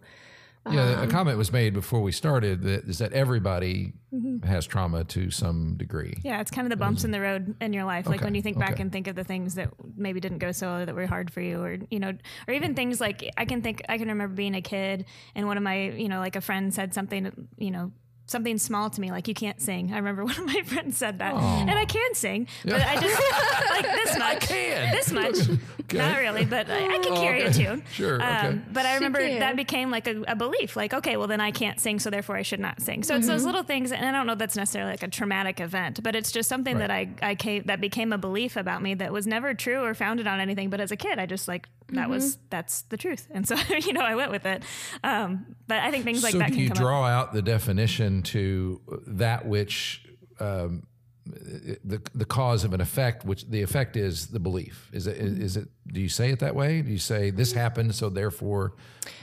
Yeah, 0.71 1.01
Um, 1.01 1.09
a 1.09 1.11
comment 1.11 1.39
was 1.39 1.53
made 1.53 1.73
before 1.75 2.01
we 2.03 2.13
started 2.13 2.63
that 2.63 2.85
is 2.85 2.99
that 2.99 3.13
everybody 3.13 3.95
Mm-hmm. 4.11 4.47
has 4.49 4.67
trauma 4.67 5.05
to 5.05 5.31
some 5.31 5.77
degree. 5.77 6.15
Yeah, 6.25 6.41
it's 6.41 6.51
kind 6.51 6.67
of 6.67 6.71
the 6.71 6.79
bumps 6.79 7.05
in 7.05 7.11
the 7.11 7.21
road 7.21 7.55
in 7.61 7.75
your 7.75 7.85
life. 7.85 8.07
Like 8.09 8.23
when 8.23 8.35
you 8.35 8.41
think 8.41 8.59
back 8.59 8.73
okay. 8.73 8.83
and 8.83 8.91
think 8.91 9.07
of 9.07 9.15
the 9.15 9.23
things 9.23 9.57
that 9.57 9.69
maybe 9.97 10.19
didn't 10.19 10.39
go 10.39 10.51
so 10.51 10.67
well, 10.67 10.87
that 10.87 10.95
were 10.95 11.07
hard 11.07 11.31
for 11.31 11.43
you, 11.43 11.61
or 11.61 11.77
you 11.91 12.01
know, 12.01 12.15
or 12.49 12.55
even 12.55 12.75
things 12.75 13.03
like 13.03 13.31
I 13.37 13.45
can 13.45 13.61
think 13.61 13.83
I 13.87 13.99
can 13.99 14.09
remember 14.09 14.35
being 14.35 14.55
a 14.55 14.63
kid 14.63 15.05
and 15.35 15.47
one 15.47 15.59
of 15.59 15.63
my 15.63 15.91
you 15.91 16.09
know 16.09 16.21
like 16.21 16.37
a 16.37 16.41
friend 16.41 16.73
said 16.73 16.95
something 16.95 17.49
you 17.59 17.71
know 17.71 17.93
something 18.29 18.59
small 18.59 18.91
to 18.91 19.01
me 19.01 19.11
like 19.11 19.27
you 19.27 19.35
can't 19.35 19.61
sing. 19.61 19.93
I 19.93 19.97
remember 19.97 20.25
one 20.33 20.39
of 20.39 20.47
my 20.47 20.63
friends 20.63 20.97
said 20.97 21.19
that, 21.19 21.35
and 21.35 21.71
I 21.71 21.85
can 21.85 22.15
sing, 22.15 22.47
but 22.65 22.75
I 22.81 22.95
just 23.01 23.23
like 23.71 23.85
this 24.05 24.19
much, 24.19 24.49
can. 24.49 24.93
this 24.93 25.11
much, 25.13 25.59
not 25.93 26.19
really, 26.19 26.45
but 26.45 26.71
I, 26.71 26.95
I 26.95 26.99
can 26.99 27.13
Oh, 27.13 27.21
carry 27.21 27.43
okay. 27.45 27.51
a 27.51 27.53
tune. 27.53 27.83
Sure, 27.93 28.17
okay. 28.17 28.25
Um, 28.25 28.65
but 28.73 28.85
I 28.87 28.95
remember 28.95 29.21
that 29.39 29.57
became 29.57 29.91
like 29.91 30.07
a, 30.07 30.23
a 30.29 30.37
belief, 30.37 30.77
like 30.77 30.95
okay, 30.95 31.17
well 31.17 31.27
then 31.27 31.41
I 31.41 31.51
can't 31.51 31.81
sing, 31.81 31.99
so 31.99 32.11
therefore 32.11 32.37
I 32.37 32.43
should 32.43 32.61
not 32.61 32.81
sing. 32.81 33.03
So 33.03 33.17
it's 33.17 33.27
those 33.27 33.45
little 33.45 33.63
things, 33.65 33.91
and 33.93 34.05
I 34.05 34.13
don't 34.13 34.27
know 34.27 34.35
that's 34.35 34.57
necessarily 34.57 34.93
like 34.93 35.03
a 35.03 35.09
traumatic 35.09 35.59
event, 35.61 36.03
but 36.03 36.15
it's 36.15 36.31
just 36.31 36.49
something 36.49 36.79
that 36.79 36.91
I 36.91 37.09
I 37.23 37.35
came, 37.35 37.65
that 37.65 37.81
became 37.81 38.13
a 38.13 38.19
belief 38.19 38.57
about 38.57 38.83
me 38.83 38.95
that 38.95 39.13
was 39.13 39.27
never 39.27 39.55
true 39.55 39.83
or 39.83 39.95
founded 39.95 40.27
on 40.27 40.39
anything. 40.39 40.71
But 40.71 40.81
as 40.81 40.91
a 40.93 40.97
kid, 40.97 41.19
I 41.19 41.27
just 41.27 41.49
like 41.49 41.69
that 41.91 42.11
was 42.11 42.39
that's 42.51 42.83
the 42.83 42.97
truth, 42.97 43.27
and 43.31 43.47
so 43.47 43.57
you 43.81 43.93
know 43.93 44.03
I 44.03 44.15
went 44.15 44.31
with 44.31 44.47
it. 44.47 44.63
Um, 45.03 45.57
but 45.67 45.79
I 45.79 45.91
think 45.91 46.05
things 46.05 46.23
like 46.23 46.33
so 46.33 46.39
that 46.39 46.49
do 46.49 46.55
can 46.55 46.63
you 46.63 46.69
come 46.71 46.77
draw 46.77 47.05
up. 47.05 47.29
out 47.29 47.33
the 47.33 47.43
definition 47.43 48.23
to 48.25 48.81
that 49.07 49.47
which 49.47 50.05
um, 50.41 50.83
the 51.27 52.01
the 52.15 52.25
cause 52.25 52.65
of 52.65 52.73
an 52.73 52.81
effect, 52.81 53.25
which 53.25 53.49
the 53.49 53.63
effect 53.63 53.97
is 53.97 54.29
the 54.29 54.41
belief. 54.41 54.91
Is 54.93 55.07
it 55.07 55.17
is 55.17 55.57
it? 55.57 55.69
Do 55.87 56.01
you 56.01 56.09
say 56.09 56.31
it 56.31 56.41
that 56.41 56.55
way? 56.55 56.83
Do 56.83 56.91
you 56.91 56.99
say 56.99 57.31
this 57.31 57.53
happened, 57.53 57.95
so 57.95 58.09
therefore 58.09 58.75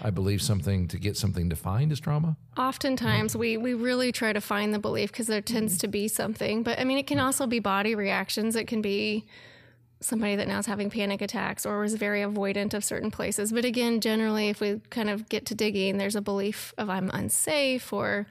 I 0.02 0.10
believe 0.10 0.42
something 0.42 0.88
to 0.90 0.98
get 0.98 1.18
something 1.18 1.50
defined 1.50 1.92
as 1.92 2.00
trauma? 2.00 2.38
Oftentimes, 2.58 3.36
we 3.36 3.58
we 3.58 3.74
really 3.74 4.12
try 4.12 4.34
to 4.34 4.42
find 4.42 4.74
the 4.74 4.80
belief 4.80 5.12
because 5.12 5.28
there 5.28 5.42
tends 5.42 5.78
to 5.80 5.88
be 5.88 6.08
something. 6.08 6.64
But 6.64 6.80
I 6.80 6.84
mean, 6.84 6.98
it 6.98 7.08
can 7.08 7.20
also 7.20 7.48
be 7.48 7.60
body 7.60 7.96
reactions. 7.96 8.56
It 8.56 8.68
can 8.68 8.82
be 8.82 9.26
somebody 10.06 10.36
that 10.36 10.48
now 10.48 10.60
is 10.60 10.66
having 10.66 10.90
panic 10.90 11.22
attacks 11.22 11.66
or 11.66 11.80
was 11.80 11.96
very 11.96 12.22
avoidant 12.22 12.74
of 12.74 12.84
certain 12.84 13.12
places. 13.12 13.52
But 13.52 13.66
again, 13.66 14.02
generally, 14.02 14.50
if 14.50 14.60
we 14.60 14.82
kind 14.90 15.10
of 15.10 15.28
get 15.30 15.46
to 15.48 15.56
digging, 15.56 15.98
there's 15.98 16.16
a 16.16 16.22
belief 16.22 16.74
of 16.78 16.90
I'm 16.90 17.10
unsafe 17.14 17.92
or 17.92 18.28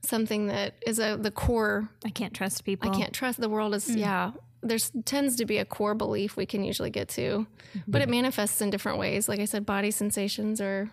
something 0.00 0.46
that 0.46 0.74
is 0.86 0.98
a 0.98 1.16
the 1.16 1.30
core 1.30 1.88
I 2.04 2.10
can't 2.10 2.34
trust 2.34 2.64
people. 2.64 2.90
I 2.90 2.94
can't 2.96 3.12
trust 3.12 3.40
the 3.40 3.48
world 3.48 3.74
is 3.74 3.88
mm. 3.88 3.98
yeah. 3.98 4.32
There's 4.60 4.90
tends 5.04 5.36
to 5.36 5.44
be 5.44 5.58
a 5.58 5.64
core 5.64 5.94
belief 5.94 6.36
we 6.36 6.44
can 6.44 6.64
usually 6.64 6.90
get 6.90 7.08
to, 7.10 7.46
but 7.86 8.02
it 8.02 8.08
manifests 8.08 8.60
in 8.60 8.70
different 8.70 8.98
ways. 8.98 9.28
Like 9.28 9.38
I 9.38 9.44
said, 9.44 9.64
body 9.64 9.92
sensations 9.92 10.60
or 10.60 10.90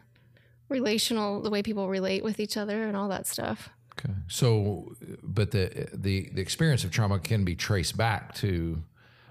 relational, 0.70 1.42
the 1.42 1.50
way 1.50 1.64
people 1.64 1.90
relate 1.90 2.24
with 2.24 2.40
each 2.40 2.58
other 2.58 2.84
and 2.84 2.96
all 2.96 3.10
that 3.10 3.26
stuff. 3.26 3.70
Okay. 3.98 4.14
So, 4.28 4.94
but 5.24 5.50
the 5.50 5.90
the 5.94 6.30
the 6.34 6.42
experience 6.42 6.84
of 6.84 6.92
trauma 6.92 7.18
can 7.18 7.44
be 7.44 7.56
traced 7.56 7.98
back 7.98 8.36
to, 8.36 8.84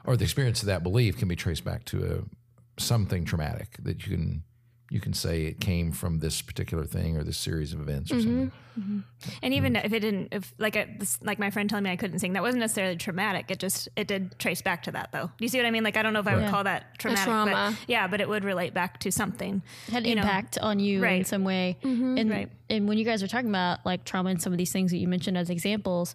or 0.04 0.16
the 0.16 0.24
experience 0.24 0.60
of 0.62 0.66
that 0.66 0.82
belief 0.82 1.18
can 1.18 1.28
be 1.28 1.36
traced 1.36 1.64
back 1.64 1.84
to 1.86 2.04
a 2.04 2.80
something 2.80 3.24
traumatic 3.24 3.76
that 3.82 4.06
you 4.06 4.16
can 4.16 4.42
you 4.90 5.00
can 5.00 5.12
say 5.12 5.46
it 5.46 5.60
came 5.60 5.90
from 5.90 6.18
this 6.18 6.42
particular 6.42 6.84
thing 6.84 7.16
or 7.16 7.24
this 7.24 7.38
series 7.38 7.72
of 7.72 7.80
events 7.80 8.12
or 8.12 8.16
mm-hmm. 8.16 8.22
something. 8.22 8.52
Mm-hmm. 8.78 8.98
And 9.42 9.54
even 9.54 9.76
if 9.76 9.92
it 9.92 10.00
didn't, 10.00 10.28
if 10.30 10.52
like 10.58 10.76
uh, 10.76 10.84
a, 11.00 11.06
like 11.22 11.38
my 11.38 11.50
friend 11.50 11.68
telling 11.70 11.84
me 11.84 11.90
I 11.90 11.96
couldn't 11.96 12.18
sing, 12.18 12.34
that 12.34 12.42
wasn't 12.42 12.60
necessarily 12.60 12.96
traumatic. 12.96 13.50
It 13.50 13.58
just 13.58 13.88
it 13.96 14.06
did 14.06 14.38
trace 14.38 14.62
back 14.62 14.82
to 14.84 14.92
that 14.92 15.10
though. 15.10 15.26
Do 15.36 15.44
you 15.44 15.48
see 15.48 15.58
what 15.58 15.66
I 15.66 15.70
mean? 15.70 15.84
Like 15.84 15.96
I 15.96 16.02
don't 16.02 16.12
know 16.12 16.20
if 16.20 16.28
I 16.28 16.34
would 16.34 16.42
Right. 16.42 16.50
call 16.50 16.64
that 16.64 16.98
traumatic, 16.98 17.24
trauma. 17.24 17.74
but 17.76 17.88
yeah, 17.88 18.06
but 18.06 18.20
it 18.20 18.28
would 18.28 18.44
relate 18.44 18.74
back 18.74 19.00
to 19.00 19.10
something. 19.10 19.62
had 19.90 20.06
you 20.06 20.14
know. 20.14 20.22
impact 20.22 20.58
on 20.58 20.78
you 20.78 21.02
in 21.02 21.24
some 21.24 21.44
way. 21.44 21.78
Mm-hmm. 21.82 22.18
And 22.18 22.30
Right. 22.30 22.52
and 22.68 22.86
when 22.86 22.98
you 22.98 23.04
guys 23.04 23.22
were 23.22 23.28
talking 23.28 23.48
about 23.48 23.84
like 23.86 24.04
trauma 24.04 24.30
and 24.30 24.42
some 24.42 24.52
of 24.52 24.58
these 24.58 24.72
things 24.72 24.90
that 24.90 24.98
you 24.98 25.08
mentioned 25.08 25.38
as 25.38 25.50
examples, 25.50 26.14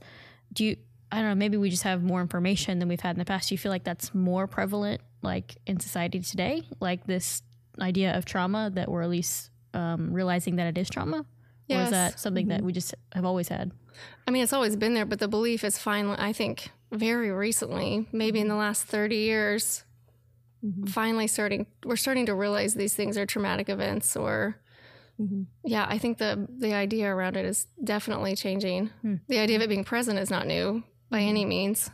do 0.54 0.64
you 0.64 0.78
I 1.12 1.18
don't 1.18 1.30
know, 1.30 1.36
maybe 1.36 1.58
we 1.58 1.70
just 1.70 1.84
have 1.84 2.04
more 2.04 2.22
information 2.22 2.80
than 2.80 2.88
we've 2.88 3.00
had 3.00 3.16
in 3.16 3.20
the 3.20 3.26
past. 3.26 3.50
Do 3.50 3.56
you 3.56 3.60
feel 3.60 3.72
like 3.72 3.84
that's 3.84 4.14
more 4.14 4.48
prevalent 4.48 5.02
like 5.22 5.58
in 5.66 5.80
society 5.80 6.20
today? 6.20 6.64
Like 6.80 7.08
this 7.08 7.42
idea 7.82 8.16
of 8.16 8.26
trauma 8.26 8.70
that 8.76 8.90
we're 8.90 9.02
at 9.02 9.10
least 9.10 9.50
um, 9.74 10.14
realizing 10.14 10.58
that 10.58 10.68
it 10.68 10.78
is 10.78 10.90
trauma? 10.90 11.26
Or 11.70 11.78
is 11.78 11.92
that 11.92 12.20
something 12.20 12.48
that 12.48 12.58
mm-hmm. 12.58 12.66
we 12.66 12.74
just 12.74 12.96
have 13.14 13.26
always 13.26 13.48
had? 13.48 13.72
I 14.28 14.32
mean, 14.32 14.42
it's 14.42 14.54
always 14.54 14.76
been 14.76 14.96
there, 14.96 15.06
but 15.06 15.20
the 15.20 15.28
belief 15.28 15.64
is 15.64 15.78
finally, 15.78 16.16
I 16.18 16.34
think, 16.34 16.72
very 16.92 17.30
recently, 17.30 18.08
maybe 18.12 18.40
in 18.40 18.48
the 18.48 18.54
mm-hmm. 18.54 18.62
last 18.62 18.86
30 18.86 19.16
years, 19.16 19.84
mm-hmm. 20.66 20.86
finally 20.86 21.28
starting, 21.28 21.68
we're 21.86 21.96
starting 21.96 22.26
to 22.26 22.34
realize 22.34 22.74
these 22.74 22.96
things 22.96 23.20
are 23.20 23.26
traumatic 23.26 23.70
events 23.70 24.16
or. 24.16 24.58
Yeah, 25.66 25.86
I 25.90 25.98
think 25.98 26.18
the 26.18 26.48
the 26.60 26.74
idea 26.74 27.14
around 27.14 27.36
it 27.36 27.44
is 27.44 27.68
definitely 27.84 28.38
changing. 28.38 28.90
Hmm. 29.02 29.16
The 29.28 29.40
idea 29.40 29.58
of 29.58 29.62
it 29.62 29.68
being 29.68 29.84
present 29.84 30.18
is 30.18 30.30
not 30.30 30.48
new 30.48 30.82
by 31.10 31.22
any 31.22 31.46
means, 31.46 31.90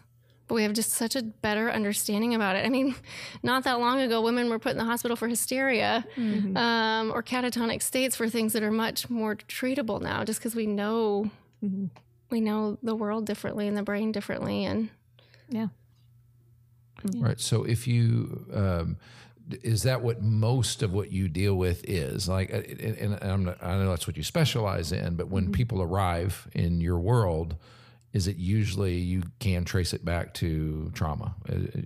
but 0.47 0.55
we 0.55 0.63
have 0.63 0.73
just 0.73 0.91
such 0.91 1.15
a 1.15 1.23
better 1.23 1.71
understanding 1.71 2.35
about 2.35 2.55
it. 2.55 2.65
I 2.65 2.69
mean, 2.69 2.95
not 3.43 3.63
that 3.63 3.79
long 3.79 3.99
ago, 4.01 4.21
women 4.21 4.49
were 4.49 4.59
put 4.59 4.73
in 4.73 4.77
the 4.77 4.83
hospital 4.85 5.15
for 5.17 5.27
hysteria 5.27 6.05
um, 6.55 7.11
or 7.11 7.23
catatonic 7.23 7.81
states 7.81 8.15
for 8.15 8.29
things 8.29 8.53
that 8.53 8.63
are 8.63 8.71
much 8.71 9.09
more 9.09 9.35
treatable 9.35 10.01
now, 10.01 10.23
just 10.23 10.39
because 10.39 10.55
we 10.55 10.67
know 10.67 11.29
we 12.29 12.41
know 12.41 12.77
the 12.83 12.95
world 12.95 13.25
differently 13.25 13.67
and 13.67 13.75
the 13.77 13.83
brain 13.83 14.11
differently, 14.11 14.65
and 14.65 14.89
Yeah. 15.49 15.67
Right. 17.21 17.39
So 17.39 17.63
if 17.63 17.87
you, 17.87 18.45
um, 18.53 18.97
is 19.61 19.83
that 19.83 20.01
what 20.01 20.21
most 20.23 20.81
of 20.81 20.91
what 20.91 21.11
you 21.11 21.27
deal 21.27 21.55
with 21.55 21.83
is 21.87 22.27
like, 22.27 22.51
uh, 22.51 22.57
and, 22.57 22.79
and 22.79 23.23
I'm 23.23 23.45
not, 23.45 23.63
I 23.63 23.77
know 23.77 23.89
that's 23.89 24.07
what 24.07 24.17
you 24.17 24.23
specialize 24.23 24.91
in, 24.91 25.15
but 25.15 25.27
when 25.27 25.51
people 25.51 25.81
arrive 25.81 26.47
in 26.53 26.81
your 26.81 26.99
world, 26.99 27.55
is 28.15 28.27
it 28.27 28.37
usually 28.37 28.95
you 28.95 29.21
can 29.39 29.65
trace 29.65 29.93
it 29.93 30.03
back 30.05 30.33
to 30.35 30.89
trauma? 30.95 31.35
Uh, 31.47 31.81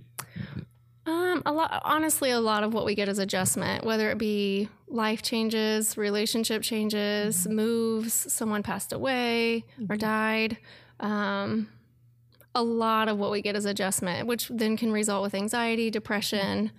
Um, 1.06 1.42
a 1.44 1.52
lot. 1.52 1.80
Honestly, 1.84 2.30
a 2.30 2.38
lot 2.38 2.62
of 2.62 2.72
what 2.72 2.84
we 2.84 2.94
get 2.94 3.08
is 3.08 3.18
adjustment, 3.18 3.84
whether 3.84 4.10
it 4.10 4.18
be 4.18 4.68
life 4.86 5.22
changes, 5.22 5.96
relationship 5.96 6.62
changes, 6.62 7.48
moves, 7.48 8.12
someone 8.32 8.62
passed 8.62 8.92
away 8.92 9.64
or 9.88 9.96
died. 9.96 10.56
Um, 11.00 11.68
a 12.54 12.62
lot 12.64 13.08
of 13.08 13.16
what 13.16 13.30
we 13.30 13.42
get 13.42 13.54
is 13.54 13.64
adjustment, 13.64 14.26
which 14.26 14.48
then 14.48 14.76
can 14.76 14.90
result 14.90 15.22
with 15.22 15.34
anxiety, 15.34 15.88
depression, 15.90 16.72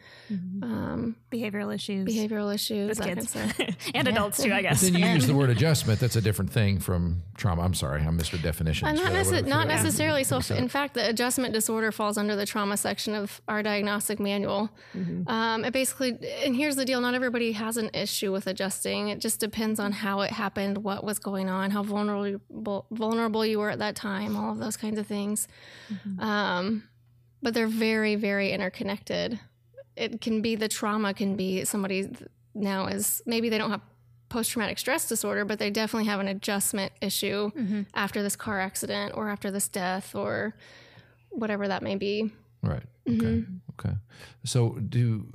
um, 0.62 1.16
Behavioral 1.32 1.74
issues. 1.74 2.06
behavioral 2.08 2.54
issues, 2.54 2.90
with 2.90 2.98
that 2.98 3.08
kind 3.08 3.20
of 3.20 3.34
kids 3.34 3.54
stuff. 3.56 3.92
and 3.96 4.08
adults 4.08 4.44
too, 4.44 4.52
I 4.52 4.62
guess. 4.62 4.82
Then 4.82 4.96
you 4.96 5.06
use 5.06 5.28
the 5.28 5.34
word 5.36 5.50
adjustment. 5.50 6.00
That's 6.02 6.18
a 6.18 6.22
different 6.22 6.52
thing 6.52 6.80
from 6.80 7.24
trauma. 7.38 7.62
I'm 7.62 7.74
sorry, 7.74 8.02
I 8.02 8.10
missed 8.10 8.32
definitions. 8.42 8.90
Uh, 8.90 9.02
not, 9.02 9.14
necess- 9.14 9.26
whatever- 9.28 9.48
not 9.48 9.68
necessarily. 9.68 10.24
So, 10.26 10.42
in 10.54 10.68
fact, 10.68 10.94
the 10.94 11.08
adjustment 11.08 11.54
disorder 11.54 11.92
falls 11.94 12.18
under 12.18 12.36
the 12.36 12.46
trauma 12.46 12.76
section 12.76 13.16
of 13.16 13.42
our 13.48 13.64
diagnostic 13.64 14.20
manual. 14.20 14.70
Um, 15.28 15.64
it 15.64 15.72
basically, 15.72 16.18
and 16.44 16.56
here's 16.56 16.76
the 16.76 16.86
deal: 16.86 17.00
not 17.02 17.14
everybody 17.14 17.54
has 17.54 17.78
an 17.78 17.90
issue 17.94 18.32
with 18.34 18.46
adjusting. 18.48 19.08
It 19.08 19.20
just 19.20 19.40
depends 19.40 19.80
on 19.80 19.94
how 19.94 20.20
it 20.22 20.32
happened, 20.32 20.80
what 20.80 21.04
was 21.06 21.18
going 21.20 21.50
on, 21.50 21.72
how 21.72 21.84
vulnerable 21.84 22.86
vulnerable 22.92 23.46
you 23.46 23.60
were 23.60 23.70
at 23.70 23.80
that 23.80 23.96
time, 23.96 24.36
all 24.36 24.52
of 24.52 24.60
those 24.60 24.76
kinds 24.78 25.00
of 25.00 25.08
things. 25.08 25.48
Mm-hmm. 25.92 26.20
Um, 26.20 26.84
but 27.42 27.54
they're 27.54 27.68
very, 27.68 28.16
very 28.16 28.52
interconnected. 28.52 29.40
It 29.96 30.22
can 30.22 30.42
be 30.42 30.56
the 30.56 30.68
trauma 30.68 31.14
can 31.14 31.36
be 31.36 31.66
somebody 31.66 32.10
now 32.54 32.88
is 32.88 33.22
maybe 33.26 33.50
they 33.50 33.58
don't 33.58 33.72
have 33.72 33.82
post 34.30 34.52
traumatic 34.52 34.80
stress 34.80 35.08
disorder, 35.08 35.46
but 35.46 35.60
they 35.60 35.70
definitely 35.70 36.08
have 36.08 36.20
an 36.20 36.28
adjustment 36.28 36.92
issue 37.02 37.52
mm-hmm. 37.52 37.82
after 37.94 38.24
this 38.24 38.36
car 38.36 38.60
accident 38.60 39.14
or 39.16 39.30
after 39.30 39.52
this 39.52 39.68
death 39.68 40.16
or 40.16 40.56
whatever 41.30 41.68
that 41.68 41.84
may 41.84 41.96
be. 41.96 42.32
Right. 42.64 42.84
Mm-hmm. 43.08 43.26
Okay. 43.80 43.90
Okay. 43.90 43.98
So, 44.46 44.70
do 44.76 45.28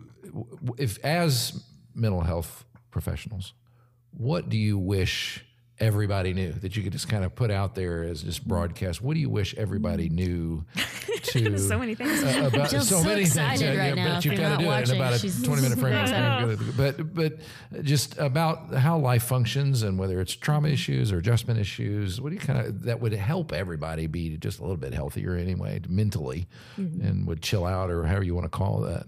if 0.79 1.05
as 1.05 1.65
mental 1.95 2.23
health 2.23 2.65
professionals, 2.91 3.55
what 4.11 4.49
do 4.49 4.57
you 4.57 4.79
wish 4.79 5.45
everybody 5.79 6.33
knew 6.33 6.53
that 6.53 6.77
you 6.77 6.83
could 6.83 6.93
just 6.93 7.09
kind 7.09 7.25
of 7.25 7.35
put 7.35 7.51
out 7.51 7.75
there 7.75 8.03
as 8.05 8.23
just 8.23 8.47
broadcast? 8.47 9.03
What 9.03 9.15
do 9.15 9.21
you 9.21 9.29
wish 9.29 9.55
everybody 9.57 10.09
knew 10.09 10.65
to 11.23 11.59
so 11.59 11.79
many 11.79 11.95
things. 11.95 12.23
uh, 12.23 12.51
about 12.53 12.71
so 12.71 12.81
so 12.81 13.03
many 13.05 13.27
things? 13.27 13.63
right 13.63 13.95
now. 13.95 14.15
but 14.15 14.25
you've 14.25 14.37
got 14.39 14.51
to 14.51 14.57
do 14.57 14.63
it 14.63 14.65
in 14.65 14.67
watching, 14.67 14.97
about 14.97 15.13
a 15.15 15.19
she's- 15.19 15.43
twenty 15.43 15.63
minute 15.63 15.79
frame. 15.79 15.97
But 16.77 17.15
but 17.15 17.39
just 17.83 18.17
about 18.19 18.73
how 18.75 18.99
life 18.99 19.25
functions 19.25 19.83
and 19.83 19.99
whether 19.99 20.21
it's 20.21 20.35
trauma 20.35 20.69
issues 20.69 21.13
or 21.13 21.19
adjustment 21.19 21.59
issues. 21.61 22.21
What 22.21 22.31
do 22.31 22.35
you 22.37 22.41
kind 22.41 22.59
of 22.67 22.83
that 22.85 23.01
would 23.01 23.13
help 23.13 23.53
everybody 23.53 24.07
be 24.07 24.37
just 24.37 24.59
a 24.59 24.63
little 24.63 24.77
bit 24.77 24.95
healthier 24.95 25.35
anyway, 25.37 25.81
mentally, 25.89 26.47
and 26.77 27.27
would 27.27 27.43
chill 27.43 27.67
out 27.67 27.91
or 27.91 28.05
however 28.05 28.25
you 28.25 28.35
want 28.35 28.45
to 28.45 28.57
call 28.57 28.81
that. 28.81 29.05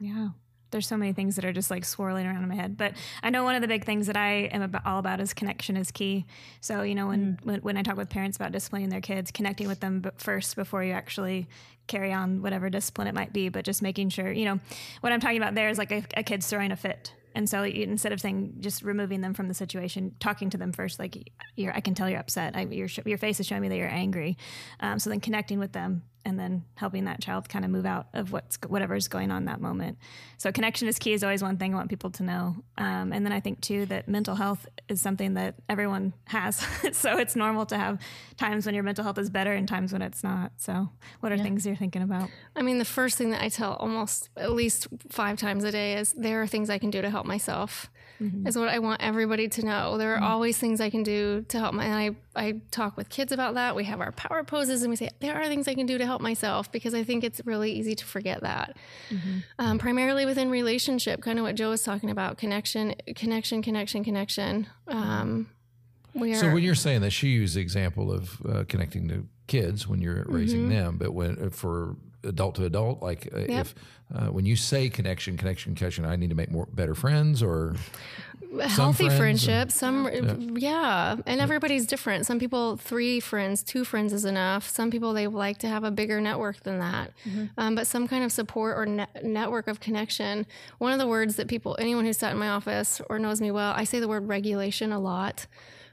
Yeah. 0.00 0.28
There's 0.70 0.86
so 0.86 0.96
many 0.96 1.12
things 1.12 1.36
that 1.36 1.44
are 1.44 1.52
just 1.52 1.70
like 1.70 1.84
swirling 1.84 2.26
around 2.26 2.42
in 2.42 2.48
my 2.48 2.54
head. 2.54 2.76
But 2.76 2.94
I 3.22 3.30
know 3.30 3.44
one 3.44 3.54
of 3.54 3.62
the 3.62 3.68
big 3.68 3.84
things 3.84 4.06
that 4.06 4.16
I 4.16 4.48
am 4.52 4.62
about, 4.62 4.86
all 4.86 4.98
about 4.98 5.20
is 5.20 5.34
connection 5.34 5.76
is 5.76 5.90
key. 5.90 6.26
So, 6.60 6.82
you 6.82 6.94
know, 6.94 7.08
when, 7.08 7.38
when, 7.42 7.60
when 7.60 7.76
I 7.76 7.82
talk 7.82 7.96
with 7.96 8.10
parents 8.10 8.36
about 8.36 8.52
disciplining 8.52 8.88
their 8.88 9.00
kids, 9.00 9.30
connecting 9.30 9.68
with 9.68 9.80
them 9.80 10.04
first 10.16 10.56
before 10.56 10.84
you 10.84 10.92
actually 10.92 11.48
carry 11.86 12.12
on 12.12 12.42
whatever 12.42 12.68
discipline 12.70 13.08
it 13.08 13.14
might 13.14 13.32
be, 13.32 13.48
but 13.48 13.64
just 13.64 13.82
making 13.82 14.10
sure, 14.10 14.30
you 14.30 14.44
know, 14.44 14.60
what 15.00 15.12
I'm 15.12 15.20
talking 15.20 15.38
about 15.38 15.54
there 15.54 15.68
is 15.68 15.78
like 15.78 15.90
a, 15.90 16.04
a 16.16 16.22
kid's 16.22 16.46
throwing 16.46 16.70
a 16.70 16.76
fit. 16.76 17.14
And 17.34 17.48
so 17.48 17.62
you, 17.62 17.84
instead 17.84 18.12
of 18.12 18.20
saying 18.20 18.56
just 18.60 18.82
removing 18.82 19.20
them 19.20 19.32
from 19.32 19.48
the 19.48 19.54
situation, 19.54 20.14
talking 20.18 20.50
to 20.50 20.58
them 20.58 20.72
first, 20.72 20.98
like 20.98 21.30
you're, 21.56 21.72
I 21.72 21.80
can 21.80 21.94
tell 21.94 22.08
you're 22.08 22.18
upset. 22.18 22.56
I, 22.56 22.62
your, 22.62 22.88
your 23.04 23.18
face 23.18 23.38
is 23.38 23.46
showing 23.46 23.62
me 23.62 23.68
that 23.68 23.76
you're 23.76 23.88
angry. 23.88 24.36
Um, 24.80 24.98
so 24.98 25.08
then 25.10 25.20
connecting 25.20 25.58
with 25.58 25.72
them 25.72 26.02
and 26.24 26.38
then 26.38 26.64
helping 26.74 27.04
that 27.04 27.20
child 27.20 27.48
kind 27.48 27.64
of 27.64 27.70
move 27.70 27.86
out 27.86 28.08
of 28.12 28.32
what's 28.32 28.58
whatever's 28.66 29.08
going 29.08 29.30
on 29.30 29.46
that 29.46 29.60
moment. 29.60 29.98
So 30.36 30.52
connection 30.52 30.88
is 30.88 30.98
key 30.98 31.12
is 31.12 31.24
always 31.24 31.42
one 31.42 31.56
thing 31.56 31.74
I 31.74 31.76
want 31.76 31.88
people 31.88 32.10
to 32.10 32.22
know. 32.22 32.56
Um, 32.76 33.12
and 33.12 33.24
then 33.24 33.32
I 33.32 33.40
think 33.40 33.60
too 33.60 33.86
that 33.86 34.08
mental 34.08 34.34
health 34.34 34.66
is 34.88 35.00
something 35.00 35.34
that 35.34 35.54
everyone 35.68 36.12
has. 36.26 36.56
so 36.92 37.18
it's 37.18 37.36
normal 37.36 37.66
to 37.66 37.78
have 37.78 37.98
times 38.36 38.66
when 38.66 38.74
your 38.74 38.84
mental 38.84 39.04
health 39.04 39.18
is 39.18 39.30
better 39.30 39.52
and 39.52 39.68
times 39.68 39.92
when 39.92 40.02
it's 40.02 40.22
not. 40.22 40.52
So 40.58 40.88
what 41.20 41.32
are 41.32 41.38
things 41.38 41.66
you're 41.66 41.76
thinking 41.76 42.02
about? 42.02 42.30
I 42.54 42.62
mean, 42.62 42.78
the 42.78 42.84
first 42.84 43.16
thing 43.16 43.30
that 43.30 43.42
I 43.42 43.48
tell 43.48 43.74
almost 43.74 44.28
at 44.36 44.52
least 44.52 44.88
five 45.08 45.38
times 45.38 45.64
a 45.64 45.72
day 45.72 45.94
is 45.94 46.12
there 46.12 46.42
are 46.42 46.46
things 46.46 46.70
I 46.70 46.78
can 46.78 46.90
do 46.90 47.02
to 47.02 47.10
help 47.10 47.26
myself. 47.26 47.90
Is 48.20 48.58
what 48.58 48.68
I 48.68 48.80
want 48.80 49.00
everybody 49.00 49.46
to 49.48 49.64
know. 49.64 49.96
There 49.96 50.16
are 50.16 50.20
always 50.20 50.58
things 50.58 50.80
I 50.80 50.90
can 50.90 51.04
do 51.04 51.44
to 51.48 51.58
help 51.60 51.72
my. 51.72 51.84
And 51.84 51.94
I 51.94 52.46
I 52.48 52.60
talk 52.72 52.96
with 52.96 53.08
kids 53.10 53.30
about 53.30 53.54
that. 53.54 53.76
We 53.76 53.84
have 53.84 54.00
our 54.00 54.10
power 54.10 54.42
poses, 54.42 54.82
and 54.82 54.90
we 54.90 54.96
say 54.96 55.10
there 55.20 55.36
are 55.40 55.46
things 55.46 55.68
I 55.68 55.74
can 55.74 55.86
do 55.86 55.98
to 55.98 56.04
help 56.04 56.20
myself 56.20 56.72
because 56.72 56.94
I 56.94 57.04
think 57.04 57.22
it's 57.22 57.40
really 57.44 57.70
easy 57.70 57.94
to 57.94 58.04
forget 58.04 58.42
that. 58.42 58.76
Um, 59.60 59.78
primarily 59.78 60.26
within 60.26 60.50
relationship, 60.50 61.20
kind 61.22 61.38
of 61.38 61.44
what 61.44 61.54
Joe 61.54 61.70
was 61.70 61.84
talking 61.84 62.10
about: 62.10 62.38
connection, 62.38 62.94
connection, 63.14 63.62
connection, 63.62 64.02
connection. 64.02 64.66
Um, 64.88 65.48
we 66.14 66.32
are. 66.32 66.36
So 66.36 66.52
when 66.52 66.64
you're 66.64 66.74
saying 66.74 67.02
that, 67.02 67.10
she 67.10 67.28
used 67.28 67.54
the 67.54 67.60
example 67.60 68.10
of 68.12 68.44
uh, 68.44 68.64
connecting 68.68 69.08
to 69.10 69.26
kids 69.46 69.86
when 69.86 70.00
you're 70.00 70.24
raising 70.26 70.62
Mm-hmm. 70.62 70.70
them, 70.70 70.96
but 70.98 71.12
when 71.14 71.38
uh, 71.40 71.50
for 71.50 71.94
adult 72.24 72.54
to 72.56 72.64
adult, 72.64 73.02
like 73.02 73.28
uh, 73.32 73.38
if 73.48 73.74
uh, 74.14 74.26
when 74.26 74.46
you 74.46 74.56
say 74.56 74.88
connection, 74.88 75.36
connection, 75.36 75.74
connection, 75.74 76.04
I 76.04 76.16
need 76.16 76.30
to 76.30 76.36
make 76.36 76.50
more 76.50 76.66
better 76.72 76.94
friends, 76.94 77.42
or 77.42 77.76
healthy 78.62 79.04
friends 79.04 79.44
friendships 79.44 79.74
some 79.74 80.56
yeah. 80.56 81.16
and 81.26 81.40
everybody's 81.40 81.86
different. 81.86 82.26
Some 82.26 82.38
people 82.38 82.76
three 82.76 83.20
friends 83.20 83.62
two 83.62 83.84
friends 83.84 84.12
is 84.12 84.24
enough. 84.24 84.68
Some 84.68 84.90
people 84.90 85.12
they 85.12 85.26
like 85.26 85.58
to 85.58 85.68
have 85.68 85.84
a 85.84 85.90
bigger 85.90 86.20
network 86.20 86.62
than 86.62 86.78
that. 86.78 87.12
Um, 87.56 87.74
but 87.74 87.86
some 87.86 88.08
kind 88.08 88.24
of 88.24 88.32
support 88.32 88.76
or 88.78 88.86
ne- 88.86 89.06
network 89.22 89.68
of 89.68 89.80
connection. 89.80 90.46
One 90.78 90.92
of 90.92 90.98
the 90.98 91.06
words 91.06 91.36
that 91.36 91.48
people 91.48 91.76
anyone 91.78 92.04
who's 92.04 92.18
sat 92.18 92.32
in 92.32 92.38
my 92.38 92.48
office 92.48 93.00
or 93.08 93.18
knows 93.18 93.40
me 93.40 93.50
well 93.50 93.72
i 93.76 93.84
say 93.84 94.00
the 94.00 94.08
word 94.08 94.28
regulation 94.28 94.92
a 94.92 94.98
lot 94.98 95.46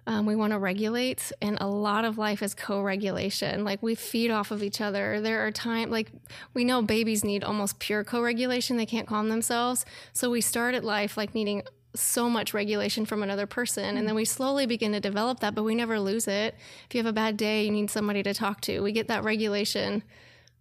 um, 0.07 0.25
we 0.25 0.35
want 0.35 0.53
to 0.53 0.59
regulate 0.59 1.31
and 1.41 1.57
a 1.59 1.67
lot 1.67 2.05
of 2.05 2.17
life 2.17 2.43
is 2.43 2.53
co-regulation. 2.53 3.63
Like 3.63 3.81
we 3.81 3.95
feed 3.95 4.29
off 4.29 4.51
of 4.51 4.61
each 4.61 4.79
other. 4.79 5.19
There 5.19 5.45
are 5.45 5.51
times 5.51 5.91
like 5.91 6.11
we 6.53 6.63
know 6.63 6.81
babies 6.81 7.23
need 7.23 7.43
almost 7.43 7.79
pure 7.79 8.03
co-regulation. 8.03 8.77
They 8.77 8.85
can't 8.85 9.07
calm 9.07 9.29
themselves. 9.29 9.85
So 10.13 10.29
we 10.29 10.41
start 10.41 10.75
at 10.75 10.83
life 10.83 11.17
like 11.17 11.33
needing 11.33 11.63
so 11.95 12.29
much 12.29 12.53
regulation 12.53 13.05
from 13.05 13.23
another 13.23 13.47
person 13.47 13.95
and 13.95 14.05
then 14.05 14.15
we 14.15 14.25
slowly 14.25 14.65
begin 14.65 14.91
to 14.91 14.99
develop 14.99 15.39
that 15.39 15.55
but 15.55 15.63
we 15.63 15.73
never 15.73 15.99
lose 15.99 16.27
it. 16.27 16.55
If 16.87 16.93
you 16.93 16.99
have 16.99 17.05
a 17.05 17.13
bad 17.13 17.37
day 17.37 17.65
you 17.65 17.71
need 17.71 17.89
somebody 17.89 18.21
to 18.23 18.33
talk 18.33 18.61
to. 18.61 18.81
We 18.81 18.91
get 18.91 19.07
that 19.07 19.23
regulation 19.23 20.03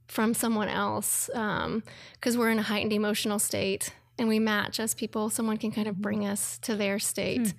from 0.06 0.32
someone 0.32 0.68
else 0.68 1.28
um, 1.34 1.82
because 2.14 2.38
we're 2.38 2.50
in 2.50 2.58
a 2.58 2.62
heightened 2.62 2.92
emotional 2.92 3.38
state 3.38 3.92
and 4.18 4.28
we 4.28 4.38
match 4.38 4.78
as 4.78 4.94
people. 4.94 5.28
Someone 5.30 5.56
can 5.56 5.72
kind 5.72 5.88
of 5.88 5.94
mm-hmm. 5.94 6.02
bring 6.02 6.26
us 6.26 6.58
to 6.58 6.76
their 6.76 6.98
state. 6.98 7.48
Hmm. 7.48 7.58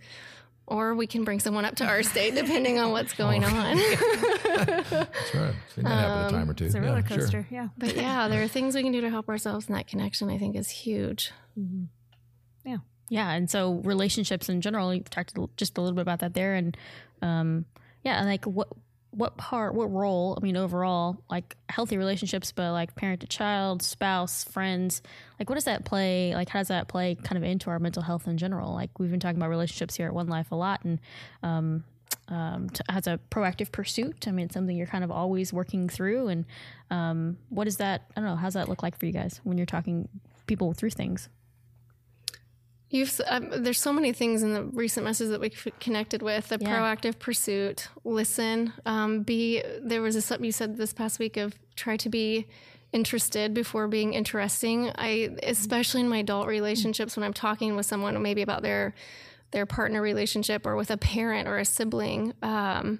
Or 0.68 0.96
we 0.96 1.06
can 1.06 1.24
bring 1.24 1.40
someone 1.40 1.64
up 1.64 1.76
to 1.76 1.86
our 1.86 2.02
state, 2.02 2.34
depending 2.34 2.80
on 2.80 2.92
what's 2.92 3.14
going 3.14 3.44
on. 3.44 3.78
That's 3.78 5.36
right. 5.36 5.54
Seen 5.76 5.84
that 5.84 5.90
happen 5.90 6.26
a 6.26 6.30
time 6.32 6.50
or 6.50 6.54
two. 6.56 6.66
It's 6.66 6.76
a 6.76 6.82
roller 6.82 7.04
yeah, 7.08 7.30
sure. 7.30 7.48
Yeah. 7.52 7.68
But 7.78 7.96
yeah, 7.96 8.28
there 8.28 8.44
are 8.44 8.48
things 8.48 8.74
we 8.74 8.82
can 8.82 8.92
do 8.92 9.02
to 9.02 9.10
help 9.10 9.30
ourselves, 9.30 9.68
and 9.68 9.76
that 9.76 9.88
connection 9.88 10.30
I 10.30 10.40
think 10.40 10.56
is 10.56 10.70
huge. 10.70 11.32
Yeah, 12.66 12.78
Yeah, 13.10 13.32
and 13.32 13.50
so 13.50 13.76
relationships 13.84 14.50
in 14.50 14.62
general, 14.62 14.94
you 14.94 15.02
talked 15.02 15.38
just 15.56 15.78
a 15.78 15.82
little 15.82 15.96
bit 15.96 16.02
about 16.02 16.20
that 16.20 16.34
there, 16.34 16.56
and 16.56 16.76
um, 17.22 17.66
yeah, 18.04 18.24
like 18.24 18.46
what 18.46 18.70
what 19.16 19.38
part, 19.38 19.74
what 19.74 19.92
role? 19.92 20.38
I 20.40 20.44
mean, 20.44 20.58
overall, 20.58 21.18
like 21.30 21.56
healthy 21.70 21.98
relationships, 21.98 22.52
but 22.52 22.72
like 22.72 22.96
parent 22.96 23.22
to 23.22 23.28
child, 23.28 23.82
spouse, 23.82 24.44
friends, 24.44 25.02
like 25.40 25.50
what 25.50 25.56
does 25.56 25.66
that 25.66 25.86
play? 25.86 26.36
Like 26.36 26.50
how 26.50 26.60
does 26.60 26.68
that 26.68 26.88
play 26.88 27.16
kind 27.16 27.38
of 27.38 27.44
into 27.44 27.70
our 27.70 27.80
mental 27.80 28.04
health 28.04 28.28
in 28.28 28.38
general? 28.38 28.74
Like 28.74 29.00
we've 29.00 29.12
been 29.12 29.20
talking 29.20 29.38
about 29.38 29.50
relationships 29.50 29.96
here 29.96 30.08
at 30.08 30.14
One 30.14 30.28
Life 30.28 30.52
a 30.52 30.56
lot, 30.56 30.84
and 30.84 31.00
um, 31.44 31.84
um, 32.28 32.70
to, 32.72 32.84
as 32.90 33.08
a 33.08 33.20
proactive 33.32 33.72
pursuit. 33.72 34.28
I 34.28 34.32
mean, 34.32 34.46
it's 34.46 34.54
something 34.54 34.76
you're 34.76 34.88
kind 34.88 35.04
of 35.04 35.12
always 35.12 35.54
working 35.54 35.88
through, 35.88 36.28
and 36.28 36.46
um, 36.92 37.38
what 37.50 37.66
does 37.66 37.78
that? 37.78 38.10
I 38.16 38.22
don't 38.22 38.30
know. 38.30 38.36
How's 38.36 38.56
that 38.56 38.68
look 38.70 38.84
like 38.84 38.98
for 38.98 39.06
you 39.06 39.12
guys 39.12 39.40
when 39.44 39.58
you're 39.58 39.66
talking 39.66 40.10
people 40.48 40.74
through 40.74 40.92
things? 40.92 41.30
You've 42.90 43.20
um, 43.28 43.50
there's 43.64 43.80
so 43.80 43.92
many 43.92 44.14
things 44.14 44.44
in 44.44 44.54
the 44.54 44.64
recent 44.64 45.04
messages 45.06 45.32
that 45.32 45.42
we 45.42 45.50
connected 45.80 46.22
with 46.22 46.50
the 46.50 46.58
Yeah. 46.62 46.70
proactive 46.70 47.18
pursuit, 47.20 47.88
listen, 48.04 48.74
um, 48.86 49.24
be. 49.24 49.64
There 49.82 50.02
was 50.02 50.16
a 50.16 50.22
something 50.22 50.46
you 50.46 50.52
said 50.52 50.78
this 50.78 50.94
past 50.94 51.18
week 51.20 51.36
of 51.38 51.56
try 51.76 51.98
to 51.98 52.10
be 52.10 52.48
interested 52.94 53.54
before 53.54 53.88
being 53.88 54.14
interesting. 54.14 54.92
I 54.96 55.36
especially 55.44 56.02
in 56.02 56.10
my 56.10 56.20
adult 56.20 56.48
relationships 56.48 57.18
when 57.18 57.24
I'm 57.24 57.34
talking 57.34 57.76
with 57.76 57.86
someone 57.88 58.22
maybe 58.22 58.42
about 58.44 58.62
their 58.62 58.94
their 59.52 59.66
partner 59.66 60.02
relationship 60.02 60.66
or 60.66 60.76
with 60.76 60.92
a 60.92 60.98
parent 60.98 61.48
or 61.48 61.58
a 61.58 61.66
sibling. 61.66 62.34
Um, 62.44 63.00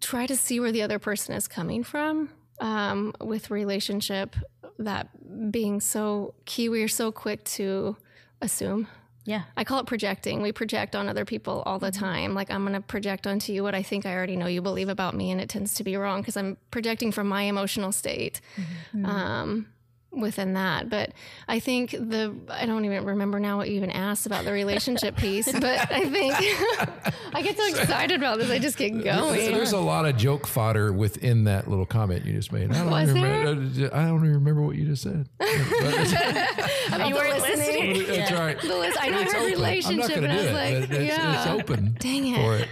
try 0.00 0.26
to 0.26 0.36
see 0.36 0.60
where 0.60 0.72
the 0.72 0.82
other 0.82 0.98
person 0.98 1.34
is 1.34 1.48
coming 1.48 1.82
from 1.84 2.30
um, 2.60 3.12
with 3.20 3.50
relationship 3.50 4.34
that 4.78 5.50
being 5.50 5.80
so 5.80 6.34
key 6.44 6.68
we 6.68 6.82
are 6.82 6.88
so 6.88 7.10
quick 7.12 7.44
to 7.44 7.96
assume. 8.40 8.88
Yeah, 9.24 9.42
i 9.56 9.64
call 9.64 9.80
it 9.80 9.86
projecting. 9.86 10.40
We 10.40 10.52
project 10.52 10.94
on 10.94 11.08
other 11.08 11.24
people 11.24 11.64
all 11.66 11.80
the 11.80 11.90
mm-hmm. 11.90 12.04
time. 12.04 12.34
Like 12.34 12.50
i'm 12.50 12.62
going 12.62 12.74
to 12.74 12.80
project 12.80 13.26
onto 13.26 13.52
you 13.52 13.62
what 13.62 13.74
i 13.74 13.82
think 13.82 14.06
i 14.06 14.14
already 14.14 14.36
know 14.36 14.46
you 14.46 14.62
believe 14.62 14.88
about 14.88 15.14
me 15.14 15.32
and 15.32 15.40
it 15.40 15.48
tends 15.48 15.74
to 15.74 15.84
be 15.84 15.96
wrong 15.96 16.20
because 16.20 16.36
i'm 16.36 16.56
projecting 16.70 17.10
from 17.12 17.26
my 17.26 17.42
emotional 17.42 17.92
state. 17.92 18.40
Mm-hmm. 18.56 18.98
Mm-hmm. 18.98 19.06
Um, 19.06 19.66
within 20.12 20.54
that 20.54 20.88
but 20.88 21.12
i 21.46 21.58
think 21.60 21.90
the 21.90 22.34
i 22.50 22.64
don't 22.64 22.84
even 22.86 23.04
remember 23.04 23.38
now 23.38 23.58
what 23.58 23.68
you 23.68 23.74
even 23.76 23.90
asked 23.90 24.24
about 24.24 24.44
the 24.46 24.52
relationship 24.52 25.14
piece 25.18 25.50
but 25.52 25.92
i 25.92 26.08
think 26.08 26.34
i 27.34 27.42
get 27.42 27.56
so 27.56 27.66
excited 27.68 28.16
about 28.16 28.38
this 28.38 28.50
i 28.50 28.58
just 28.58 28.78
get 28.78 28.90
going 29.04 29.52
There's 29.52 29.72
a 29.72 29.78
lot 29.78 30.06
of 30.06 30.16
joke 30.16 30.46
fodder 30.46 30.90
within 30.92 31.44
that 31.44 31.68
little 31.68 31.84
comment 31.86 32.24
you 32.24 32.32
just 32.32 32.50
made. 32.52 32.70
I 32.72 32.78
don't, 32.78 32.90
Was 32.90 33.08
remember, 33.12 33.94
I 33.94 34.02
don't 34.06 34.16
even 34.18 34.34
remember 34.34 34.62
what 34.62 34.76
you 34.76 34.86
just 34.86 35.02
said. 35.02 35.28
But 35.38 35.48
it's- 35.48 37.08
You 37.08 37.14
weren't 37.14 37.42
listening. 37.42 37.92
listening. 37.94 38.06
That's 38.16 38.32
right. 38.32 38.60
The 38.60 38.68
list, 38.76 38.98
I 39.00 39.08
know 39.10 39.20
It's 39.20 39.34
I 39.34 39.38
heard 39.38 39.42
open. 39.52 39.60
Relationship, 39.60 40.16
and 40.16 40.32
I 40.32 40.36
was 40.36 40.44
it. 40.46 40.52
like, 40.54 40.90
it's, 40.90 41.08
yeah. 41.16 41.38
it's 41.38 41.46
open 41.62 41.96
Dang 42.00 42.26
it. 42.34 42.36
for 42.40 42.56
it. 42.56 42.68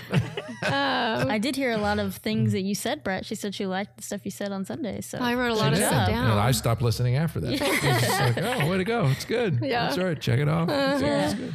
Um, 0.72 1.30
I 1.30 1.38
did 1.38 1.56
hear 1.56 1.72
a 1.72 1.76
lot 1.76 1.98
of 1.98 2.16
things 2.16 2.52
that 2.52 2.62
you 2.62 2.74
said, 2.74 3.04
Brett. 3.04 3.26
She 3.26 3.34
said 3.34 3.54
she 3.54 3.66
liked 3.66 3.96
the 3.98 4.02
stuff 4.02 4.22
you 4.24 4.30
said 4.30 4.50
on 4.52 4.64
Sunday. 4.64 5.00
So 5.02 5.18
I 5.18 5.34
wrote 5.34 5.50
a 5.50 5.54
lot 5.54 5.72
of 5.72 5.78
Good 5.78 5.88
stuff 5.88 6.08
down. 6.08 6.30
And 6.30 6.40
I 6.40 6.52
stopped 6.52 6.80
listening 6.82 7.16
after 7.16 7.23
that. 7.32 7.52
It's 7.60 7.60
just 8.06 8.20
like, 8.36 8.38
oh, 8.38 8.68
way 8.70 8.78
to 8.78 8.84
go. 8.84 9.06
It's 9.06 9.24
good. 9.24 9.58
Yeah. 9.62 9.86
That's 9.86 9.98
right. 9.98 10.20
Check 10.20 10.38
it 10.40 10.48
off. 10.48 10.68
It's- 10.68 11.00
Yeah. 11.02 11.50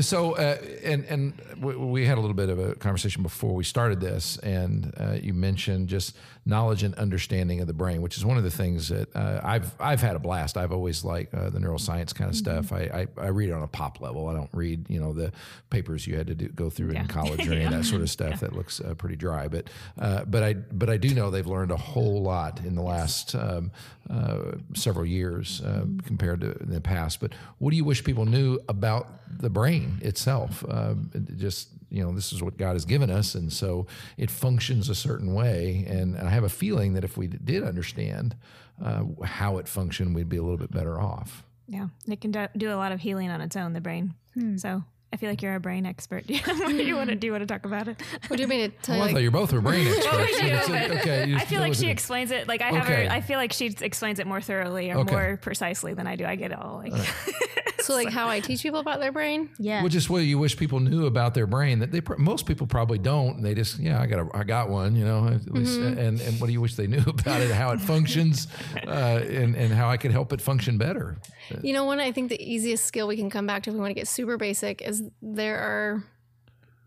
So, 0.00 0.32
uh, 0.32 0.56
and 0.82 1.04
and 1.04 1.34
we, 1.60 1.76
we 1.76 2.06
had 2.06 2.16
a 2.16 2.20
little 2.22 2.32
bit 2.36 2.48
of 2.48 2.58
a 2.58 2.74
conversation 2.76 3.22
before 3.22 3.54
we 3.54 3.64
started 3.64 4.00
this, 4.00 4.38
and 4.38 4.94
uh, 4.98 5.16
you 5.20 5.34
mentioned 5.34 5.88
just 5.88 6.16
knowledge 6.46 6.82
and 6.84 6.94
understanding 6.94 7.60
of 7.60 7.66
the 7.66 7.74
brain, 7.74 8.00
which 8.00 8.16
is 8.16 8.24
one 8.24 8.38
of 8.38 8.44
the 8.44 8.50
things 8.50 8.88
that 8.88 9.14
uh, 9.14 9.40
I've 9.44 9.70
I've 9.78 10.00
had 10.00 10.16
a 10.16 10.18
blast. 10.20 10.56
I've 10.56 10.72
always 10.72 11.04
liked 11.04 11.34
uh, 11.34 11.50
the 11.50 11.58
neuroscience 11.58 12.14
kind 12.14 12.30
of 12.30 12.36
stuff. 12.36 12.72
I, 12.72 13.06
I 13.18 13.24
I 13.24 13.26
read 13.28 13.50
it 13.50 13.52
on 13.52 13.62
a 13.62 13.66
pop 13.68 14.00
level. 14.00 14.28
I 14.28 14.32
don't 14.32 14.48
read 14.54 14.88
you 14.88 15.00
know 15.00 15.12
the 15.12 15.32
papers 15.68 16.06
you 16.06 16.16
had 16.16 16.28
to 16.28 16.34
do, 16.34 16.48
go 16.48 16.70
through 16.70 16.90
in 16.92 17.06
college 17.18 17.46
or 17.46 17.52
any 17.52 17.64
of 17.64 17.72
that 17.72 17.84
sort 17.84 18.00
of 18.00 18.08
stuff 18.08 18.40
that 18.40 18.54
looks 18.54 18.80
uh, 18.80 18.94
pretty 18.94 19.16
dry. 19.16 19.48
But 19.48 19.68
uh, 19.98 20.24
but 20.24 20.42
I 20.42 20.54
but 20.54 20.88
I 20.88 20.96
do 20.96 21.14
know 21.14 21.30
they've 21.30 21.46
learned 21.46 21.72
a 21.72 21.76
whole 21.76 22.22
lot 22.22 22.60
in 22.64 22.74
the 22.74 22.82
last 22.82 23.34
um, 23.34 23.70
uh, 24.10 24.52
several 24.74 25.04
years 25.04 25.60
uh, 25.62 25.84
compared 26.06 26.40
to 26.40 26.56
in 26.58 26.70
the 26.70 26.80
past. 26.80 27.20
But 27.20 27.32
what 27.58 27.70
do 27.70 27.76
you 27.76 27.84
wish 27.84 28.02
people 28.04 28.24
knew 28.24 28.58
about 28.68 29.08
the 29.38 29.50
brain 29.50 29.98
itself? 30.02 30.64
Um, 30.68 31.10
it 31.14 31.36
just 31.36 31.68
you 31.90 32.02
know, 32.02 32.12
this 32.12 32.32
is 32.32 32.42
what 32.42 32.56
God 32.56 32.74
has 32.74 32.84
given 32.84 33.10
us, 33.10 33.34
and 33.34 33.52
so 33.52 33.86
it 34.16 34.30
functions 34.30 34.88
a 34.88 34.94
certain 34.94 35.32
way. 35.32 35.86
And 35.88 36.16
I 36.18 36.28
have 36.28 36.44
a 36.44 36.48
feeling 36.48 36.94
that 36.94 37.04
if 37.04 37.16
we 37.16 37.26
did 37.26 37.64
understand 37.64 38.36
uh, 38.82 39.04
how 39.24 39.58
it 39.58 39.66
functioned, 39.66 40.14
we'd 40.14 40.28
be 40.28 40.36
a 40.36 40.42
little 40.42 40.58
bit 40.58 40.70
better 40.70 41.00
off. 41.00 41.44
Yeah, 41.66 41.88
it 42.06 42.20
can 42.20 42.30
do, 42.30 42.46
do 42.56 42.72
a 42.72 42.76
lot 42.76 42.92
of 42.92 43.00
healing 43.00 43.30
on 43.30 43.40
its 43.40 43.56
own, 43.56 43.72
the 43.72 43.80
brain. 43.80 44.14
Hmm. 44.34 44.56
So 44.56 44.84
I 45.12 45.16
feel 45.16 45.30
like 45.30 45.40
you're 45.40 45.54
a 45.54 45.60
brain 45.60 45.86
expert. 45.86 46.26
Do 46.26 46.34
you 46.34 46.94
want 46.96 47.08
to 47.08 47.14
do 47.16 47.26
you 47.26 47.32
want 47.32 47.40
to 47.42 47.46
talk 47.46 47.64
about 47.64 47.88
it? 47.88 47.96
What 48.28 48.36
do 48.36 48.42
you 48.42 48.46
mean 48.48 48.70
to 48.70 48.76
tell 48.76 48.96
Well, 48.98 49.04
I 49.04 49.06
you? 49.06 49.10
thought 49.10 49.14
Like, 49.16 49.22
you 49.22 49.30
both 49.30 49.52
were 49.54 49.60
brain 49.62 49.86
experts. 49.88 50.06
Well, 50.12 50.20
we 50.26 50.32
so 50.34 50.40
do, 50.88 50.94
okay, 50.98 51.28
you 51.28 51.36
I 51.36 51.44
feel 51.46 51.60
like 51.60 51.74
she 51.74 51.88
a- 51.88 51.90
explains 51.90 52.30
it. 52.30 52.46
Like 52.46 52.60
I 52.60 52.70
have 52.72 52.84
Okay. 52.84 53.06
her. 53.06 53.10
I 53.12 53.20
feel 53.22 53.38
like 53.38 53.52
she 53.54 53.74
explains 53.80 54.18
it 54.18 54.26
more 54.26 54.40
thoroughly 54.42 54.90
or 54.90 54.98
Okay. 54.98 55.10
more 55.12 55.38
precisely 55.40 55.94
than 55.94 56.06
I 56.06 56.16
do. 56.16 56.26
I 56.26 56.36
get 56.36 56.52
it 56.52 56.58
all 56.58 56.78
like. 56.84 56.92
so, 57.82 57.94
like 57.94 58.08
how 58.10 58.28
I 58.28 58.40
teach 58.40 58.62
people 58.62 58.80
about 58.80 59.00
their 59.00 59.12
brain? 59.12 59.50
yeah, 59.58 59.80
Well, 59.82 59.88
just 59.88 60.10
what 60.10 60.18
you 60.24 60.38
wish 60.38 60.56
people 60.56 60.80
knew 60.80 61.06
about 61.06 61.34
their 61.34 61.46
brain 61.46 61.78
that 61.80 61.92
they 61.92 62.00
pr- 62.00 62.16
most 62.16 62.46
people 62.46 62.66
probably 62.66 62.98
don't. 62.98 63.36
And 63.36 63.44
they 63.44 63.54
just 63.54 63.78
yeah, 63.78 64.00
I 64.00 64.06
got 64.06 64.18
a, 64.20 64.28
I 64.36 64.44
got 64.44 64.68
one, 64.68 64.96
you 64.96 65.04
know. 65.04 65.28
At 65.28 65.50
least, 65.52 65.78
Mm-hmm. 65.78 65.98
and 65.98 66.20
and 66.20 66.40
what 66.40 66.46
do 66.48 66.52
you 66.52 66.60
wish 66.60 66.74
they 66.74 66.86
knew 66.86 67.02
about 67.06 67.40
it, 67.40 67.50
how 67.50 67.70
it 67.72 67.80
functions, 67.80 68.48
uh, 68.86 68.90
and 68.90 69.54
and 69.56 69.72
how 69.72 69.88
I 69.88 69.96
could 69.96 70.10
help 70.12 70.32
it 70.32 70.40
function 70.40 70.78
better. 70.78 71.18
You 71.62 71.72
know, 71.72 71.84
one 71.84 71.98
I 72.00 72.12
think 72.12 72.28
the 72.28 72.42
easiest 72.42 72.84
skill 72.84 73.06
we 73.08 73.16
can 73.16 73.30
come 73.30 73.46
back 73.46 73.62
to 73.64 73.70
if 73.70 73.74
we 73.74 73.80
want 73.80 73.90
to 73.90 73.94
get 73.94 74.08
super 74.08 74.36
basic 74.36 74.82
is 74.82 75.02
there 75.22 75.58
are 75.58 76.04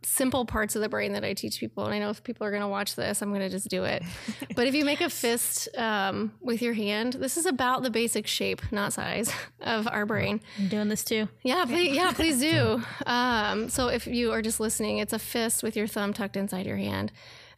simple 0.04 0.46
parts 0.46 0.76
of 0.76 0.82
the 0.82 0.90
brain 0.90 1.14
that 1.14 1.24
I 1.24 1.34
teach 1.34 1.60
people. 1.60 1.86
And 1.86 1.94
I 1.94 2.00
know 2.00 2.10
if 2.10 2.24
people 2.24 2.46
are 2.46 2.50
going 2.50 2.62
to 2.62 2.68
watch 2.68 2.96
this, 2.96 3.22
I'm 3.22 3.30
going 3.30 3.42
to 3.42 3.50
just 3.50 3.70
do 3.70 3.84
it. 3.84 4.04
but 4.56 4.68
if 4.68 4.74
you 4.74 4.86
make 4.86 5.02
a 5.02 5.10
fist 5.10 5.70
um, 5.78 6.34
with 6.42 6.62
your 6.62 6.74
hand, 6.74 7.14
this 7.14 7.38
is 7.38 7.46
about 7.46 7.84
the 7.84 7.90
basic 7.90 8.28
shape, 8.28 8.62
not 8.72 8.94
size, 8.94 9.32
of 9.62 9.88
our 9.88 10.06
brain. 10.06 10.42
I'm 10.58 10.68
doing 10.70 10.88
this 10.88 11.04
too. 11.04 11.28
Yeah, 11.44 11.66
please, 11.66 11.96
yeah, 11.96 12.12
please 12.12 12.40
do. 12.40 12.82
Um, 13.06 13.68
so 13.70 13.88
if 13.88 14.08
you 14.08 14.32
are 14.32 14.42
just 14.42 14.60
listening, 14.60 15.00
it's 15.00 15.12
a 15.12 15.20
fist 15.20 15.64
with 15.64 15.76
your 15.76 15.88
thumb 15.88 16.14
tucked 16.14 16.38
inside 16.38 16.66
your 16.66 16.78
hand. 16.78 17.12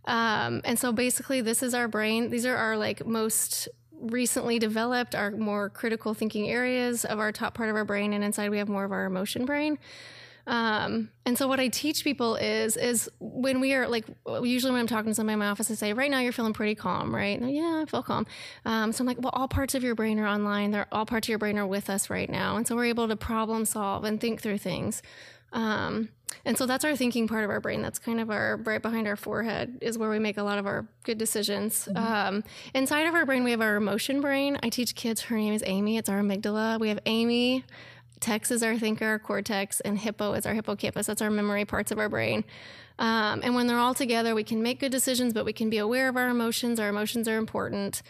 Um, 0.05 0.61
and 0.63 0.79
so 0.79 0.91
basically, 0.91 1.41
this 1.41 1.61
is 1.61 1.73
our 1.73 1.87
brain. 1.87 2.29
These 2.29 2.45
are 2.45 2.55
our 2.55 2.77
like 2.77 3.05
most 3.05 3.67
recently 3.99 4.59
developed, 4.59 5.15
our 5.15 5.31
more 5.31 5.69
critical 5.69 6.13
thinking 6.13 6.49
areas 6.49 7.05
of 7.05 7.19
our 7.19 7.31
top 7.31 7.53
part 7.53 7.69
of 7.69 7.75
our 7.75 7.85
brain, 7.85 8.13
and 8.13 8.23
inside 8.23 8.49
we 8.49 8.57
have 8.57 8.69
more 8.69 8.83
of 8.83 8.91
our 8.91 9.05
emotion 9.05 9.45
brain. 9.45 9.77
Um, 10.45 11.09
and 11.25 11.37
so 11.37 11.47
what 11.47 11.59
I 11.59 11.69
teach 11.69 12.03
people 12.03 12.35
is 12.35 12.75
is 12.75 13.09
when 13.19 13.61
we 13.61 13.73
are 13.73 13.87
like 13.87 14.05
usually 14.41 14.71
when 14.71 14.81
I'm 14.81 14.87
talking 14.87 15.11
to 15.11 15.15
somebody 15.15 15.33
in 15.33 15.39
my 15.39 15.47
office, 15.47 15.71
I 15.71 15.75
say, 15.75 15.93
right 15.93 16.11
now 16.11 16.19
you're 16.19 16.33
feeling 16.33 16.53
pretty 16.53 16.75
calm, 16.75 17.15
right? 17.15 17.39
And 17.39 17.49
yeah, 17.49 17.81
I 17.81 17.89
feel 17.89 18.03
calm. 18.03 18.25
Um, 18.65 18.91
so 18.91 19.01
I'm 19.01 19.07
like, 19.07 19.21
well, 19.21 19.31
all 19.33 19.47
parts 19.47 19.73
of 19.73 19.83
your 19.83 19.95
brain 19.95 20.19
are 20.19 20.27
online. 20.27 20.71
They're 20.71 20.87
all 20.91 21.05
parts 21.05 21.25
of 21.25 21.29
your 21.29 21.39
brain 21.39 21.57
are 21.57 21.67
with 21.67 21.89
us 21.89 22.09
right 22.09 22.29
now, 22.29 22.57
and 22.57 22.67
so 22.67 22.75
we're 22.75 22.85
able 22.85 23.07
to 23.07 23.15
problem 23.15 23.65
solve 23.65 24.03
and 24.03 24.19
think 24.19 24.41
through 24.41 24.57
things. 24.57 25.01
Um, 25.53 26.09
and 26.45 26.57
so 26.57 26.65
that's 26.65 26.83
our 26.83 26.95
thinking 26.95 27.27
part 27.27 27.43
of 27.43 27.49
our 27.49 27.59
brain. 27.61 27.81
That's 27.81 27.99
kind 27.99 28.19
of 28.19 28.29
our 28.29 28.57
right 28.57 28.81
behind 28.81 29.07
our 29.07 29.15
forehead 29.15 29.77
is 29.81 29.97
where 29.97 30.09
we 30.09 30.19
make 30.19 30.37
a 30.37 30.43
lot 30.43 30.57
of 30.57 30.65
our 30.65 30.87
good 31.03 31.17
decisions. 31.17 31.87
Um, 31.95 32.43
inside 32.73 33.03
of 33.03 33.13
our 33.13 33.25
brain, 33.25 33.43
we 33.43 33.51
have 33.51 33.61
our 33.61 33.75
emotion 33.75 34.19
brain. 34.19 34.57
I 34.63 34.69
teach 34.69 34.95
kids. 34.95 35.21
Her 35.21 35.37
name 35.37 35.53
is 35.53 35.63
Amy. 35.65 35.97
It's 35.97 36.09
our 36.09 36.19
amygdala. 36.19 36.79
We 36.79 36.89
have 36.89 36.99
Amy. 37.05 37.63
Tex 38.23 38.51
is 38.51 38.63
our 38.63 38.77
thinker, 38.77 39.05
our 39.05 39.19
cortex, 39.19 39.81
and 39.81 39.97
hippo 39.99 40.31
is 40.31 40.45
our 40.45 40.53
hippocampus. 40.53 41.07
That's 41.07 41.21
our 41.21 41.29
memory 41.29 41.65
parts 41.65 41.91
of 41.91 41.99
our 41.99 42.07
brain. 42.07 42.45
Um, 42.97 43.41
and 43.43 43.53
when 43.53 43.67
they're 43.67 43.77
all 43.77 43.93
together, 43.93 44.33
we 44.33 44.45
can 44.45 44.63
make 44.63 44.79
good 44.79 44.91
decisions, 44.93 45.33
but 45.33 45.43
we 45.43 45.51
can 45.51 45.69
be 45.69 45.77
aware 45.77 46.07
of 46.07 46.15
our 46.15 46.29
emotions. 46.29 46.79
Our 46.79 46.87
emotions 46.87 47.27
are 47.27 47.37
important. 47.37 48.01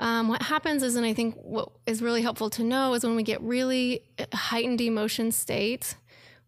Um, 0.00 0.26
what 0.26 0.42
happens 0.42 0.82
is, 0.82 0.96
and 0.96 1.06
I 1.06 1.14
think 1.14 1.36
what 1.36 1.68
is 1.86 2.02
really 2.02 2.22
helpful 2.22 2.50
to 2.50 2.64
know 2.64 2.94
is 2.94 3.04
when 3.04 3.14
we 3.14 3.22
get 3.22 3.40
really 3.42 4.02
heightened 4.34 4.80
emotion 4.80 5.30
state, 5.30 5.94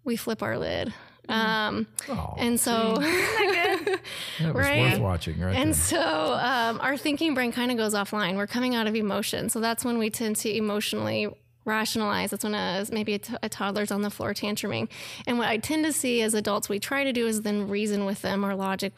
we 0.02 0.16
flip 0.16 0.42
our 0.42 0.58
lid. 0.58 0.92
Um, 1.28 1.86
Oh, 2.08 2.34
and 2.38 2.58
so, 2.58 2.96
that 2.96 4.00
was 4.40 4.54
right. 4.54 4.92
worth 4.92 5.00
watching, 5.00 5.38
right? 5.38 5.54
and 5.54 5.68
there. 5.68 5.74
so 5.74 6.00
um, 6.34 6.80
our 6.80 6.96
thinking 6.96 7.34
brain 7.34 7.52
kind 7.52 7.70
of 7.70 7.76
goes 7.76 7.94
offline. 7.94 8.36
We're 8.36 8.48
coming 8.48 8.74
out 8.74 8.88
of 8.88 8.96
emotion. 8.96 9.48
So 9.48 9.60
that's 9.60 9.84
when 9.84 9.98
we 9.98 10.10
tend 10.10 10.36
to 10.36 10.50
emotionally 10.52 11.28
rationalize. 11.64 12.30
That's 12.30 12.44
when 12.44 12.54
a, 12.54 12.84
maybe 12.92 13.14
a, 13.14 13.18
t- 13.18 13.34
a 13.42 13.48
toddler's 13.48 13.90
on 13.90 14.02
the 14.02 14.10
floor 14.10 14.34
tantruming. 14.34 14.88
And 15.26 15.38
what 15.38 15.48
I 15.48 15.58
tend 15.58 15.84
to 15.84 15.92
see 15.92 16.22
as 16.22 16.34
adults, 16.34 16.68
we 16.68 16.78
try 16.78 17.04
to 17.04 17.12
do 17.12 17.26
is 17.26 17.42
then 17.42 17.68
reason 17.68 18.04
with 18.04 18.22
them 18.22 18.44
or 18.44 18.54
logic 18.54 18.92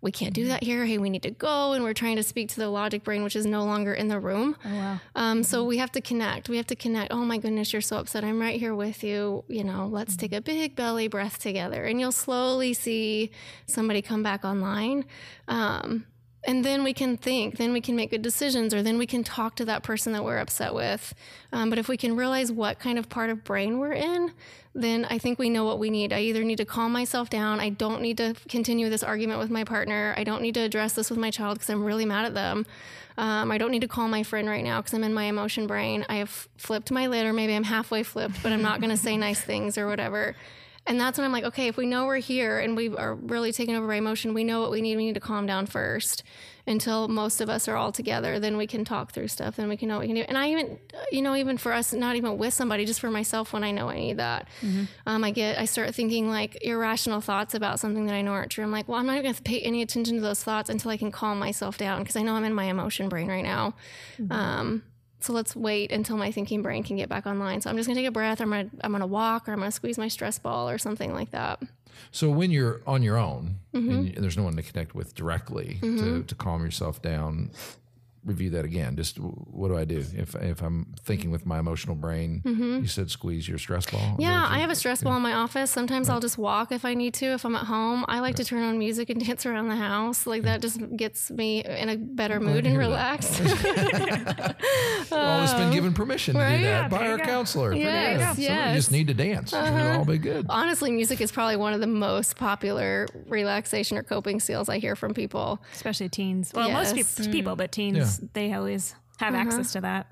we 0.00 0.12
can't 0.12 0.34
do 0.34 0.46
that 0.48 0.62
here. 0.62 0.84
Hey, 0.84 0.98
we 0.98 1.10
need 1.10 1.22
to 1.22 1.30
go. 1.30 1.72
And 1.72 1.82
we're 1.84 1.92
trying 1.92 2.16
to 2.16 2.22
speak 2.22 2.48
to 2.50 2.60
the 2.60 2.68
logic 2.68 3.04
brain, 3.04 3.22
which 3.22 3.36
is 3.36 3.46
no 3.46 3.64
longer 3.64 3.94
in 3.94 4.08
the 4.08 4.20
room. 4.20 4.56
Oh 4.64 4.74
wow. 4.74 5.00
Um, 5.14 5.42
so 5.42 5.64
we 5.64 5.78
have 5.78 5.92
to 5.92 6.00
connect. 6.00 6.48
We 6.48 6.56
have 6.56 6.66
to 6.68 6.76
connect. 6.76 7.12
Oh 7.12 7.24
my 7.24 7.38
goodness, 7.38 7.72
you're 7.72 7.82
so 7.82 7.98
upset. 7.98 8.24
I'm 8.24 8.40
right 8.40 8.58
here 8.58 8.74
with 8.74 9.02
you. 9.02 9.44
You 9.48 9.64
know, 9.64 9.88
let's 9.90 10.16
take 10.16 10.32
a 10.32 10.40
big 10.40 10.76
belly 10.76 11.08
breath 11.08 11.38
together. 11.38 11.84
And 11.84 12.00
you'll 12.00 12.12
slowly 12.12 12.72
see 12.74 13.30
somebody 13.66 14.02
come 14.02 14.22
back 14.22 14.44
online. 14.44 15.04
Um, 15.48 16.06
and 16.46 16.64
then 16.64 16.84
we 16.84 16.94
can 16.94 17.16
think, 17.16 17.56
then 17.56 17.72
we 17.72 17.80
can 17.80 17.96
make 17.96 18.10
good 18.10 18.22
decisions, 18.22 18.72
or 18.72 18.82
then 18.82 18.98
we 18.98 19.06
can 19.06 19.24
talk 19.24 19.56
to 19.56 19.64
that 19.64 19.82
person 19.82 20.12
that 20.12 20.24
we're 20.24 20.38
upset 20.38 20.72
with. 20.72 21.12
Um, 21.52 21.70
but 21.70 21.78
if 21.78 21.88
we 21.88 21.96
can 21.96 22.16
realize 22.16 22.52
what 22.52 22.78
kind 22.78 22.98
of 22.98 23.08
part 23.08 23.30
of 23.30 23.44
brain 23.44 23.78
we're 23.78 23.92
in, 23.92 24.32
then 24.74 25.06
I 25.06 25.18
think 25.18 25.38
we 25.38 25.50
know 25.50 25.64
what 25.64 25.78
we 25.78 25.90
need. 25.90 26.12
I 26.12 26.20
either 26.20 26.44
need 26.44 26.58
to 26.58 26.64
calm 26.64 26.92
myself 26.92 27.30
down. 27.30 27.60
I 27.60 27.70
don't 27.70 28.00
need 28.00 28.18
to 28.18 28.34
continue 28.48 28.88
this 28.88 29.02
argument 29.02 29.40
with 29.40 29.50
my 29.50 29.64
partner. 29.64 30.14
I 30.16 30.24
don't 30.24 30.42
need 30.42 30.54
to 30.54 30.60
address 30.60 30.92
this 30.92 31.10
with 31.10 31.18
my 31.18 31.30
child 31.30 31.56
because 31.56 31.70
I'm 31.70 31.82
really 31.82 32.04
mad 32.04 32.26
at 32.26 32.34
them. 32.34 32.66
Um, 33.18 33.50
I 33.50 33.58
don't 33.58 33.70
need 33.70 33.80
to 33.80 33.88
call 33.88 34.08
my 34.08 34.22
friend 34.22 34.46
right 34.48 34.62
now 34.62 34.80
because 34.80 34.92
I'm 34.92 35.02
in 35.02 35.14
my 35.14 35.24
emotion 35.24 35.66
brain. 35.66 36.04
I 36.08 36.16
have 36.16 36.48
flipped 36.58 36.90
my 36.90 37.06
lid, 37.06 37.26
or 37.26 37.32
maybe 37.32 37.54
I'm 37.54 37.64
halfway 37.64 38.02
flipped, 38.02 38.42
but 38.42 38.52
I'm 38.52 38.62
not 38.62 38.80
going 38.80 38.90
to 38.90 38.96
say 38.96 39.16
nice 39.16 39.40
things 39.40 39.78
or 39.78 39.86
whatever. 39.86 40.36
And 40.86 41.00
that's 41.00 41.18
when 41.18 41.24
I'm 41.24 41.32
like, 41.32 41.44
okay, 41.44 41.66
if 41.66 41.76
we 41.76 41.86
know 41.86 42.06
we're 42.06 42.18
here 42.18 42.60
and 42.60 42.76
we 42.76 42.94
are 42.96 43.14
really 43.14 43.52
taking 43.52 43.74
over 43.74 43.88
by 43.88 43.96
emotion, 43.96 44.34
we 44.34 44.44
know 44.44 44.60
what 44.60 44.70
we 44.70 44.80
need. 44.80 44.96
We 44.96 45.06
need 45.06 45.14
to 45.14 45.20
calm 45.20 45.44
down 45.46 45.66
first 45.66 46.22
until 46.68 47.08
most 47.08 47.40
of 47.40 47.48
us 47.48 47.68
are 47.68 47.76
all 47.76 47.92
together. 47.92 48.38
Then 48.38 48.56
we 48.56 48.66
can 48.66 48.84
talk 48.84 49.12
through 49.12 49.28
stuff. 49.28 49.56
Then 49.56 49.68
we 49.68 49.76
can 49.76 49.88
know 49.88 49.96
what 49.96 50.02
we 50.02 50.06
can 50.08 50.16
do. 50.16 50.24
And 50.28 50.38
I 50.38 50.50
even, 50.50 50.78
you 51.10 51.22
know, 51.22 51.34
even 51.34 51.58
for 51.58 51.72
us, 51.72 51.92
not 51.92 52.16
even 52.16 52.38
with 52.38 52.54
somebody, 52.54 52.84
just 52.84 53.00
for 53.00 53.10
myself, 53.10 53.52
when 53.52 53.64
I 53.64 53.70
know 53.72 53.88
I 53.88 53.96
need 53.96 54.16
that, 54.18 54.48
um, 55.06 55.24
I 55.24 55.30
get, 55.30 55.58
I 55.58 55.64
start 55.64 55.94
thinking 55.94 56.28
like 56.28 56.56
irrational 56.62 57.20
thoughts 57.20 57.54
about 57.54 57.80
something 57.80 58.06
that 58.06 58.14
I 58.14 58.22
know 58.22 58.32
aren't 58.32 58.50
true. 58.52 58.64
I'm 58.64 58.72
like, 58.72 58.88
well, 58.88 58.98
I'm 58.98 59.06
not 59.06 59.22
going 59.22 59.34
to 59.34 59.42
pay 59.42 59.60
any 59.60 59.82
attention 59.82 60.16
to 60.16 60.20
those 60.20 60.42
thoughts 60.42 60.70
until 60.70 60.90
I 60.90 60.96
can 60.96 61.10
calm 61.12 61.38
myself 61.38 61.78
down 61.78 62.00
because 62.00 62.16
I 62.16 62.22
know 62.22 62.34
I'm 62.34 62.44
in 62.44 62.54
my 62.54 62.64
emotion 62.64 63.08
brain 63.08 63.28
right 63.28 63.44
now. 63.44 63.74
Um, 64.30 64.82
so 65.20 65.32
let's 65.32 65.56
wait 65.56 65.90
until 65.92 66.16
my 66.16 66.30
thinking 66.30 66.62
brain 66.62 66.82
can 66.82 66.96
get 66.96 67.08
back 67.08 67.26
online. 67.26 67.60
So 67.60 67.70
I'm 67.70 67.76
just 67.76 67.88
gonna 67.88 67.98
take 68.00 68.06
a 68.08 68.10
breath. 68.10 68.40
Or 68.40 68.44
I'm 68.44 68.50
gonna 68.50 68.70
I'm 68.82 68.92
gonna 68.92 69.06
walk, 69.06 69.48
or 69.48 69.52
I'm 69.52 69.58
gonna 69.58 69.70
squeeze 69.72 69.98
my 69.98 70.08
stress 70.08 70.38
ball, 70.38 70.68
or 70.68 70.78
something 70.78 71.12
like 71.14 71.30
that. 71.30 71.62
So 72.10 72.28
when 72.30 72.50
you're 72.50 72.82
on 72.86 73.02
your 73.02 73.16
own 73.16 73.56
Mm-hmm. 73.74 73.90
and, 73.90 74.14
and 74.14 74.24
there's 74.24 74.36
no 74.38 74.42
one 74.42 74.56
to 74.56 74.62
connect 74.62 74.94
with 74.94 75.14
directly 75.14 75.78
to, 75.82 76.22
to 76.22 76.34
calm 76.34 76.62
yourself 76.64 77.02
down, 77.02 77.50
review 78.26 78.50
that 78.50 78.64
again. 78.64 78.96
Just 78.96 79.18
what 79.18 79.68
do 79.68 79.76
I 79.78 79.84
do 79.84 79.98
if 80.14 80.34
if 80.34 80.60
I'm 80.62 80.92
thinking 81.00 81.30
with 81.30 81.46
my 81.46 81.58
emotional 81.58 81.94
brain? 81.96 82.42
You 82.44 82.86
said 82.86 83.10
squeeze 83.10 83.48
your 83.48 83.58
stress 83.58 83.86
ball. 83.86 84.00
Is 84.00 84.06
that 84.06 84.12
Mm-hmm. 84.16 84.22
Yeah, 84.22 84.46
I 84.48 84.58
have 84.58 84.70
a 84.70 84.74
stress 84.74 85.02
ball 85.02 85.16
in 85.16 85.22
my 85.22 85.32
office. 85.34 85.70
Sometimes 85.70 86.08
I'll 86.08 86.20
just 86.20 86.36
walk 86.38 86.72
if 86.72 86.84
I 86.84 86.94
need 86.94 87.14
to. 87.14 87.26
If 87.26 87.44
I'm 87.44 87.54
at 87.56 87.64
home, 87.66 88.04
I 88.08 88.20
like 88.20 88.34
to 88.36 88.44
turn 88.44 88.62
on 88.62 88.78
music 88.78 89.08
and 89.10 89.18
dance 89.26 89.46
around 89.46 89.68
the 89.68 89.76
house. 89.76 90.26
Like 90.26 90.42
that 90.42 90.60
just 90.60 90.80
gets 90.96 91.30
me 91.30 91.64
in 91.64 91.88
a 91.88 91.96
better 91.96 92.38
glad 92.38 92.48
mood 92.54 92.66
and 92.66 92.74
hear 92.74 92.80
that. 92.80 92.88
relaxed. 92.88 93.40
Well, 95.10 95.44
it's 95.44 95.54
been 95.54 95.72
given 95.72 95.92
permission 95.94 96.34
to 96.34 96.40
right? 96.40 96.58
do 96.58 96.64
that 96.64 96.82
Yeah, 96.82 96.88
by 96.88 97.08
our 97.08 97.18
go. 97.18 97.24
counselor. 97.24 97.68
Pretty 97.70 97.84
Yes, 97.84 98.36
good. 98.36 98.42
You 98.42 98.74
just 98.74 98.90
need 98.92 99.06
to 99.08 99.14
dance. 99.14 99.52
It'll 99.52 99.98
all 99.98 100.04
be 100.04 100.18
good. 100.18 100.46
Honestly, 100.48 100.90
music 100.90 101.20
is 101.20 101.30
probably 101.32 101.56
one 101.56 101.72
of 101.72 101.80
the 101.80 101.86
most 101.86 102.36
popular 102.36 103.06
relaxation 103.28 103.96
or 103.96 104.02
coping 104.02 104.40
skills 104.40 104.68
I 104.68 104.78
hear 104.78 104.96
from 104.96 105.14
people. 105.14 105.60
especially 105.74 106.08
teens. 106.08 106.52
Well, 106.54 106.70
most 106.70 106.96
Yes. 106.96 107.18
peop- 107.18 107.30
people, 107.32 107.56
but 107.56 107.72
teens 107.72 108.15
they 108.32 108.52
always 108.52 108.94
have 109.18 109.34
uh-huh. 109.34 109.42
access 109.42 109.72
to 109.72 109.80
that. 109.82 110.06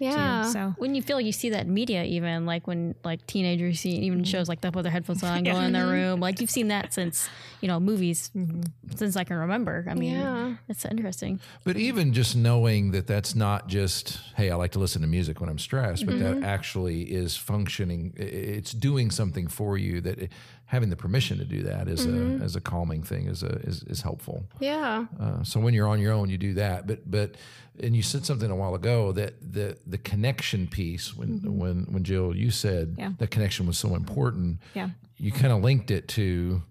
Yeah. 0.00 0.44
Too, 0.46 0.52
so 0.52 0.74
When 0.78 0.94
you 0.94 1.02
feel 1.02 1.20
you 1.20 1.32
see 1.32 1.50
that 1.50 1.66
in 1.66 1.74
media, 1.74 2.04
even 2.04 2.46
like 2.46 2.66
when 2.66 2.94
like 3.04 3.26
teenagers 3.26 3.80
see 3.80 3.90
even 3.90 4.18
mm-hmm. 4.20 4.24
shows 4.24 4.48
like 4.48 4.60
that 4.60 4.74
with 4.74 4.84
their 4.84 4.92
headphones 4.92 5.22
on, 5.24 5.42
go 5.44 5.58
in 5.58 5.72
their 5.72 5.86
room, 5.86 6.20
like 6.20 6.40
you've 6.40 6.50
seen 6.50 6.68
that 6.68 6.94
since 6.94 7.28
you 7.60 7.68
know 7.68 7.80
movies 7.80 8.30
mm-hmm. 8.36 8.62
since 8.94 9.16
I 9.16 9.24
can 9.24 9.36
remember. 9.36 9.84
I 9.88 9.94
mean, 9.94 10.14
Yeah. 10.14 10.54
it's 10.68 10.84
interesting. 10.84 11.40
But 11.64 11.76
even 11.76 12.12
just 12.12 12.36
knowing 12.36 12.92
that 12.92 13.06
that's 13.06 13.34
not 13.34 13.66
just, 13.68 14.20
hey, 14.36 14.50
I 14.50 14.54
like 14.54 14.72
to 14.72 14.78
listen 14.78 15.02
to 15.02 15.08
music 15.08 15.40
when 15.40 15.50
I'm 15.50 15.58
stressed, 15.58 16.06
but 16.06 16.14
Mm-hmm. 16.14 16.40
that 16.40 16.46
actually 16.46 17.02
is 17.02 17.36
functioning. 17.36 18.12
It's 18.16 18.72
doing 18.72 19.10
something 19.10 19.48
for 19.48 19.76
you. 19.76 20.00
That 20.00 20.18
it, 20.18 20.32
having 20.70 20.90
the 20.90 20.96
permission 20.96 21.38
to 21.38 21.44
do 21.46 21.62
that 21.62 21.88
is 21.88 22.06
Mm-hmm. 22.06 22.40
a 22.42 22.44
as 22.44 22.54
a 22.56 22.60
calming 22.60 23.02
thing 23.02 23.26
is 23.26 23.42
a 23.42 23.56
is, 23.70 23.82
is 23.84 24.02
helpful. 24.02 24.44
yeah. 24.60 25.06
Uh, 25.18 25.42
so 25.42 25.58
when 25.60 25.72
you're 25.74 25.88
on 25.88 25.98
your 25.98 26.12
own, 26.12 26.28
you 26.30 26.38
do 26.38 26.54
that. 26.54 26.86
But 26.86 27.10
but 27.10 27.34
and 27.80 27.94
you 27.96 28.02
said 28.02 28.26
something 28.26 28.50
a 28.50 28.56
while 28.56 28.74
ago 28.74 29.12
that 29.12 29.34
the 29.40 29.76
the 29.86 29.98
connection 29.98 30.66
piece 30.66 31.16
when 31.16 31.40
when 31.58 31.86
when 31.92 32.02
Jill 32.04 32.36
you 32.36 32.50
said 32.50 32.94
Yeah. 32.98 33.12
that 33.18 33.30
connection 33.30 33.66
was 33.66 33.78
so 33.78 33.94
important. 33.94 34.58
Yeah. 34.74 34.90
You 35.16 35.32
kind 35.32 35.52
of 35.52 35.62
linked 35.62 35.90
it 35.90 36.06
to 36.08 36.62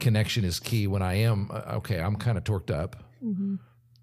connection 0.00 0.44
is 0.44 0.58
key. 0.60 0.86
When 0.86 1.02
I 1.02 1.14
am 1.14 1.50
uh, 1.52 1.76
okay, 1.78 2.00
I'm 2.00 2.16
kind 2.16 2.36
of 2.38 2.44
torqued 2.44 2.70
up. 2.70 2.96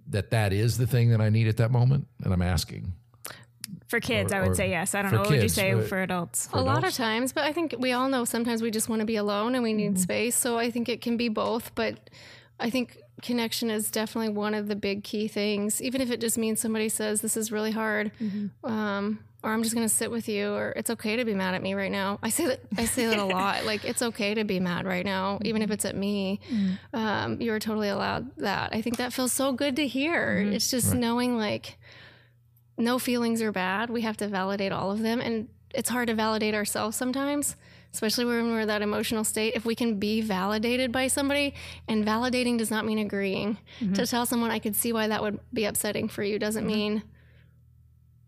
That 0.08 0.32
that 0.32 0.52
is 0.54 0.78
the 0.78 0.88
thing 0.88 1.10
that 1.12 1.22
I 1.22 1.30
need 1.30 1.48
at 1.48 1.58
that 1.58 1.72
moment, 1.72 2.08
and 2.24 2.34
I'm 2.34 2.42
asking. 2.42 2.94
For 3.88 4.00
kids, 4.00 4.32
Or- 4.32 4.38
I 4.38 4.48
would 4.48 4.56
say 4.56 4.70
yes. 4.70 4.96
I 4.96 5.02
don't 5.02 5.12
know. 5.12 5.20
What 5.20 5.30
would 5.30 5.42
you 5.42 5.50
say 5.50 5.74
but- 5.74 5.88
for 5.88 6.02
adults? 6.02 6.50
a 6.54 6.62
lot 6.62 6.84
of 6.84 6.94
times, 6.94 7.34
but 7.34 7.44
I 7.44 7.54
think 7.54 7.76
we 7.78 7.92
all 7.92 8.10
know 8.10 8.26
sometimes 8.26 8.62
we 8.62 8.72
just 8.72 8.90
want 8.90 9.02
to 9.02 9.06
be 9.06 9.16
alone 9.16 9.56
and 9.56 9.64
we 9.64 9.74
need 9.74 9.94
mm-hmm. 9.94 10.02
space. 10.02 10.36
So 10.36 10.58
I 10.58 10.72
think 10.72 10.90
it 10.90 11.02
can 11.02 11.18
be 11.18 11.30
both. 11.30 11.74
But 11.76 12.10
I 12.60 12.70
think 12.70 12.98
connection 13.22 13.70
is 13.70 13.92
definitely 13.92 14.34
one 14.34 14.54
of 14.54 14.68
the 14.68 14.76
big 14.76 15.04
key 15.04 15.28
things, 15.28 15.82
even 15.82 16.02
if 16.02 16.12
it 16.12 16.20
just 16.20 16.38
means 16.38 16.60
somebody 16.60 16.90
says, 16.90 17.22
This 17.22 17.38
is 17.38 17.52
really 17.52 17.72
hard. 17.72 18.12
Mm-hmm. 18.22 18.70
Um, 18.70 19.20
or 19.44 19.52
I'm 19.52 19.64
just 19.64 19.74
going 19.74 19.88
to 19.88 19.94
sit 19.94 20.12
with 20.12 20.30
you, 20.30 20.54
or 20.54 20.72
it's 20.76 20.92
okay 20.92 21.16
to 21.16 21.26
be 21.26 21.34
mad 21.34 21.56
at 21.56 21.64
me 21.64 21.74
right 21.74 21.92
now. 21.92 22.20
I 22.22 22.30
say 22.30 22.46
that 22.46 22.60
I 22.78 22.86
say 22.86 23.08
that 23.08 23.18
a 23.18 23.26
lot. 23.40 23.66
Like 23.66 23.84
it's 23.86 24.02
okay 24.02 24.36
to 24.36 24.44
be 24.44 24.60
mad 24.60 24.86
right 24.86 25.06
now, 25.06 25.40
even 25.44 25.62
if 25.62 25.68
mm-hmm. 25.68 25.74
it's 25.74 25.86
at 25.86 25.96
me. 25.96 26.40
Mm. 26.52 26.78
Um, 26.94 27.42
you 27.42 27.52
are 27.52 27.60
totally 27.60 27.90
allowed 27.90 28.36
that. 28.38 28.74
I 28.74 28.82
think 28.82 28.98
that 28.98 29.14
feels 29.14 29.32
so 29.32 29.52
good 29.52 29.76
to 29.78 29.88
hear. 29.88 30.38
It's 30.38 30.70
just 30.70 30.94
knowing 30.94 31.38
like 31.38 31.80
no 32.82 33.00
feelings 33.00 33.42
are 33.42 33.52
bad. 33.52 33.90
We 33.90 34.02
have 34.02 34.18
to 34.18 34.28
validate 34.28 34.72
all 34.72 34.92
of 34.92 35.02
them. 35.02 35.22
And 35.22 35.48
it's 35.74 35.90
hard 35.90 36.08
to 36.08 36.14
validate 36.16 36.54
ourselves 36.54 36.98
sometimes, 36.98 37.56
especially 37.94 38.26
when 38.26 38.52
we're 38.52 38.62
in 38.62 38.68
that 38.68 38.82
emotional 38.82 39.24
state. 39.24 39.54
If 39.56 39.64
we 39.66 39.76
can 39.76 40.00
be 40.00 40.22
validated 40.22 40.92
by 40.92 41.08
somebody, 41.08 41.54
and 41.88 42.06
validating 42.06 42.58
does 42.58 42.70
not 42.70 42.86
mean 42.86 42.98
agreeing. 42.98 43.58
To 43.94 44.06
tell 44.06 44.26
someone, 44.26 44.52
I 44.52 44.60
could 44.60 44.76
see 44.76 44.92
why 44.92 45.08
that 45.08 45.22
would 45.22 45.40
be 45.54 45.64
upsetting 45.66 46.10
for 46.10 46.24
you, 46.24 46.38
doesn't 46.40 46.68
mean 46.68 47.04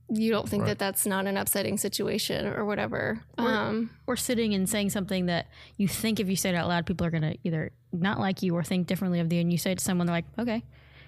you 0.09 0.29
don't 0.29 0.47
think 0.47 0.65
that 0.65 0.77
that's 0.77 1.05
not 1.05 1.25
an 1.25 1.37
upsetting 1.37 1.77
situation 1.77 2.45
or 2.45 2.65
whatever. 2.65 3.21
Um, 3.37 3.89
Or 4.05 4.15
sitting 4.15 4.53
and 4.53 4.69
saying 4.69 4.91
something 4.91 5.25
that 5.25 5.47
you 5.77 5.87
think 5.87 6.19
if 6.19 6.29
you 6.29 6.35
say 6.35 6.49
it 6.49 6.55
out 6.55 6.67
loud, 6.67 6.85
people 6.85 7.07
are 7.07 7.09
gonna 7.09 7.35
either 7.43 7.71
not 7.91 8.19
like 8.19 8.43
you 8.43 8.55
or 8.55 8.63
think 8.63 8.85
differently 8.85 9.19
of 9.19 9.31
you, 9.33 9.39
and 9.41 9.51
you 9.51 9.57
say 9.57 9.71
it 9.71 9.79
to 9.79 9.83
someone, 9.83 10.05
they're 10.07 10.15
like, 10.15 10.25
okay. 10.37 10.63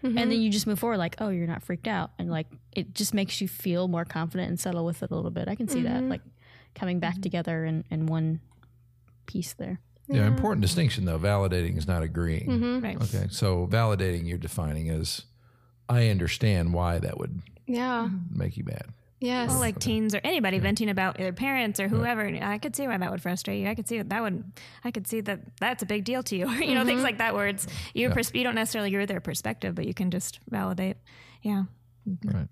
And 0.06 0.18
then 0.18 0.30
mm-hmm. 0.30 0.42
you 0.42 0.50
just 0.50 0.68
move 0.68 0.80
forward, 0.80 0.98
like, 0.98 1.16
oh, 1.20 1.30
you're 1.30 1.48
not 1.48 1.64
freaked 1.64 1.88
out. 1.88 2.12
And 2.20 2.30
like, 2.30 2.48
it 2.72 2.94
just 2.94 3.14
makes 3.14 3.42
you 3.42 3.48
feel 3.48 3.88
more 3.88 4.06
confident 4.06 4.50
and 4.50 4.60
settle 4.60 4.86
with 4.86 5.04
it 5.04 5.12
a 5.12 5.16
little 5.16 5.32
bit. 5.32 5.48
I 5.48 5.56
can 5.56 5.68
see 5.68 5.82
that, 5.84 6.02
mm-hmm. 6.02 6.10
like, 6.10 6.22
coming 6.76 7.00
back 7.00 7.14
mm-hmm. 7.14 7.22
together 7.22 7.66
in, 7.66 7.84
in 7.90 8.06
one 8.06 8.42
piece 9.26 9.54
there. 9.54 9.80
Yeah, 10.08 10.28
important 10.28 10.62
distinction 10.62 11.06
though. 11.06 11.18
Validating 11.18 11.78
is 11.78 11.88
not 11.88 12.04
agreeing. 12.04 12.48
Mm-hmm. 12.48 12.80
Right. 12.82 13.02
Okay, 13.02 13.26
so 13.32 13.66
validating 13.66 14.28
you're 14.28 14.38
defining 14.38 14.90
as 14.90 15.24
I 15.90 16.10
understand 16.10 16.74
why 16.74 17.00
that 17.00 17.18
would 17.18 17.42
yeah. 17.66 18.10
make 18.30 18.56
you 18.56 18.66
mad. 18.66 18.86
Yes. 19.20 19.50
Well, 19.50 19.60
like 19.60 19.80
teens 19.80 20.14
or 20.14 20.22
anybody 20.24 20.60
venting 20.60 20.90
about 20.90 21.18
their 21.18 21.32
parents 21.32 21.80
or 21.80 21.88
whoever, 21.88 22.26
I 22.42 22.58
could 22.58 22.76
see 22.76 22.88
why 22.88 22.98
that 22.98 23.10
would 23.10 23.22
frustrate 23.22 23.62
you. 23.62 23.68
I 23.68 23.76
could 23.76 23.88
see 23.88 23.98
that, 23.98 24.10
that 24.10 24.22
would, 24.22 24.44
I 24.84 24.92
could 24.92 25.08
see 25.08 25.22
that 25.22 25.40
that's 25.60 25.82
a 25.84 25.86
big 25.86 26.04
deal 26.04 26.22
to 26.24 26.36
you. 26.36 26.48
Or, 26.48 26.54
you 26.62 26.76
know, 26.76 26.84
things 26.84 26.98
mm-hmm. 26.98 27.06
like 27.06 27.18
that 27.20 27.34
where 27.34 27.48
it's 27.48 27.66
you, 27.94 28.10
pers- 28.10 28.32
you 28.34 28.44
don't 28.44 28.56
necessarily 28.56 28.90
agree 28.90 29.00
with 29.00 29.10
their 29.10 29.22
perspective, 29.22 29.74
but 29.74 29.86
you 29.86 29.94
can 29.94 30.12
just 30.12 30.40
validate. 30.50 30.98
Yeah. 31.42 31.64
Right. 32.24 32.48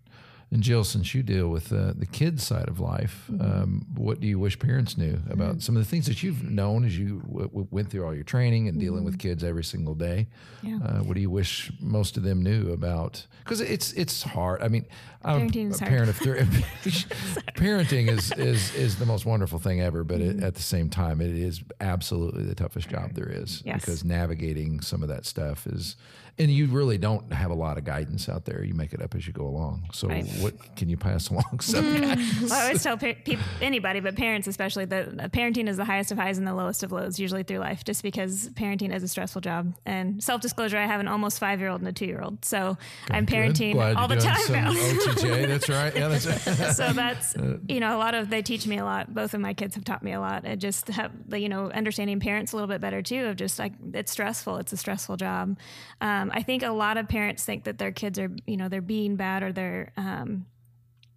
And 0.53 0.61
Jill, 0.61 0.83
since 0.83 1.15
you 1.15 1.23
deal 1.23 1.47
with 1.49 1.73
uh, 1.73 1.93
the 1.97 2.05
kids 2.05 2.45
side 2.45 2.67
of 2.69 2.79
life, 2.79 3.25
um, 3.39 3.87
what 3.95 4.19
do 4.19 4.27
you 4.27 4.37
wish 4.37 4.59
parents 4.59 4.97
knew 4.99 5.17
about 5.31 5.63
some 5.63 5.75
of 5.75 5.81
the 5.83 5.89
things 5.89 6.05
that 6.05 6.21
you've 6.21 6.43
known 6.43 6.85
as 6.85 6.95
you 6.95 7.21
w- 7.27 7.47
w- 7.47 7.67
went 7.71 7.89
through 7.89 8.05
all 8.05 8.13
your 8.13 8.23
training 8.23 8.67
and 8.67 8.79
dealing 8.79 9.03
with 9.03 9.17
kids 9.17 9.43
every 9.43 9.63
single 9.63 9.95
day? 9.95 10.27
Yeah. 10.61 10.77
Uh, 10.85 10.99
what 10.99 11.15
do 11.15 11.21
you 11.21 11.31
wish 11.31 11.71
most 11.81 12.17
of 12.17 12.23
them 12.23 12.43
knew 12.43 12.71
about? 12.71 13.25
Because 13.43 13.61
it's 13.61 13.93
it's 13.93 14.21
hard. 14.21 14.61
I 14.61 14.67
mean, 14.67 14.85
I'm 15.23 15.49
Parenting 15.49 15.67
a 15.69 15.71
is 15.71 15.79
hard. 15.79 15.89
parent 15.89 16.09
of 16.09 16.17
three. 16.17 16.39
parenting 17.55 18.09
is, 18.09 18.31
is 18.33 18.73
is 18.75 18.97
the 18.97 19.05
most 19.05 19.25
wonderful 19.25 19.57
thing 19.59 19.81
ever, 19.81 20.03
but 20.03 20.21
it, 20.21 20.43
at 20.43 20.55
the 20.55 20.61
same 20.61 20.89
time, 20.89 21.19
it 21.19 21.31
is 21.35 21.63
absolutely 21.81 22.43
the 22.43 22.55
toughest 22.55 22.89
job 22.89 23.13
there 23.13 23.29
is 23.29 23.63
Yes. 23.65 23.81
because 23.81 24.03
navigating 24.03 24.81
some 24.81 25.01
of 25.01 25.09
that 25.09 25.25
stuff 25.25 25.65
is, 25.67 25.95
and 26.39 26.49
you 26.49 26.67
really 26.67 26.97
don't 26.97 27.31
have 27.31 27.51
a 27.51 27.53
lot 27.53 27.77
of 27.77 27.83
guidance 27.83 28.27
out 28.27 28.45
there. 28.45 28.63
You 28.63 28.73
make 28.73 28.93
it 28.93 29.01
up 29.01 29.13
as 29.13 29.27
you 29.27 29.33
go 29.33 29.45
along. 29.45 29.89
So, 29.93 30.07
Right. 30.07 30.25
what 30.39 30.75
can 30.75 30.89
you 30.89 30.97
pass 30.97 31.29
along? 31.31 31.59
Some 31.61 31.85
mm. 31.85 32.41
well, 32.49 32.53
I 32.53 32.63
always 32.63 32.81
tell 32.83 32.97
pe- 32.97 33.13
people, 33.13 33.43
anybody, 33.61 33.99
but 33.99 34.15
parents 34.15 34.47
especially, 34.47 34.85
that 34.85 35.07
uh, 35.07 35.27
parenting 35.29 35.67
is 35.67 35.77
the 35.77 35.85
highest 35.85 36.11
of 36.11 36.17
highs 36.17 36.37
and 36.37 36.47
the 36.47 36.53
lowest 36.55 36.81
of 36.83 36.91
lows, 36.91 37.19
usually 37.19 37.43
through 37.43 37.59
life, 37.59 37.83
just 37.83 38.01
because 38.01 38.49
parenting 38.49 38.93
is 38.93 39.03
a 39.03 39.07
stressful 39.07 39.41
job. 39.41 39.73
And 39.85 40.23
self 40.23 40.41
disclosure, 40.41 40.77
I 40.77 40.85
have 40.85 40.99
an 40.99 41.07
almost 41.07 41.39
five 41.39 41.59
year 41.59 41.69
old 41.69 41.81
and 41.81 41.87
a 41.87 41.93
two 41.93 42.05
year 42.05 42.21
old, 42.21 42.43
so 42.43 42.77
I'm 43.11 43.25
parenting 43.25 43.75
all 43.95 44.07
the 44.07 44.15
time 44.15 44.51
now. 44.51 44.73
OTJ, 44.73 45.47
that's 45.47 45.69
right. 45.69 45.95
Yeah, 45.95 46.07
that's 46.07 46.25
right. 46.25 46.39
so 46.73 46.93
that's 46.93 47.35
uh, 47.37 47.57
you 47.67 47.79
know 47.79 47.95
a 47.95 47.99
lot 47.99 48.15
of 48.15 48.29
they 48.29 48.41
teach 48.41 48.65
me 48.65 48.79
a 48.79 48.83
lot. 48.83 49.13
Both 49.13 49.33
of 49.33 49.41
my 49.41 49.53
kids 49.53 49.75
have 49.75 49.83
taught 49.83 50.03
me 50.03 50.13
a 50.13 50.19
lot. 50.19 50.45
And 50.45 50.59
just 50.59 50.87
have 50.87 51.11
you 51.31 51.49
know 51.49 51.69
understanding 51.69 52.19
parents 52.19 52.53
a 52.53 52.55
little 52.55 52.67
bit 52.67 52.81
better 52.81 53.01
too. 53.01 53.25
Of 53.25 53.35
just 53.35 53.59
like 53.59 53.73
it's 53.93 54.11
stressful. 54.11 54.57
It's 54.57 54.73
a 54.73 54.77
stressful 54.77 55.17
job. 55.17 55.57
Um, 56.01 56.22
I 56.31 56.43
think 56.43 56.63
a 56.63 56.69
lot 56.69 56.97
of 56.97 57.07
parents 57.07 57.43
think 57.43 57.63
that 57.65 57.77
their 57.77 57.91
kids 57.91 58.19
are 58.19 58.31
you 58.45 58.57
know 58.57 58.69
they're 58.69 58.81
being 58.81 59.15
bad 59.15 59.43
or 59.43 59.51
they're 59.51 59.91
um, 59.97 60.45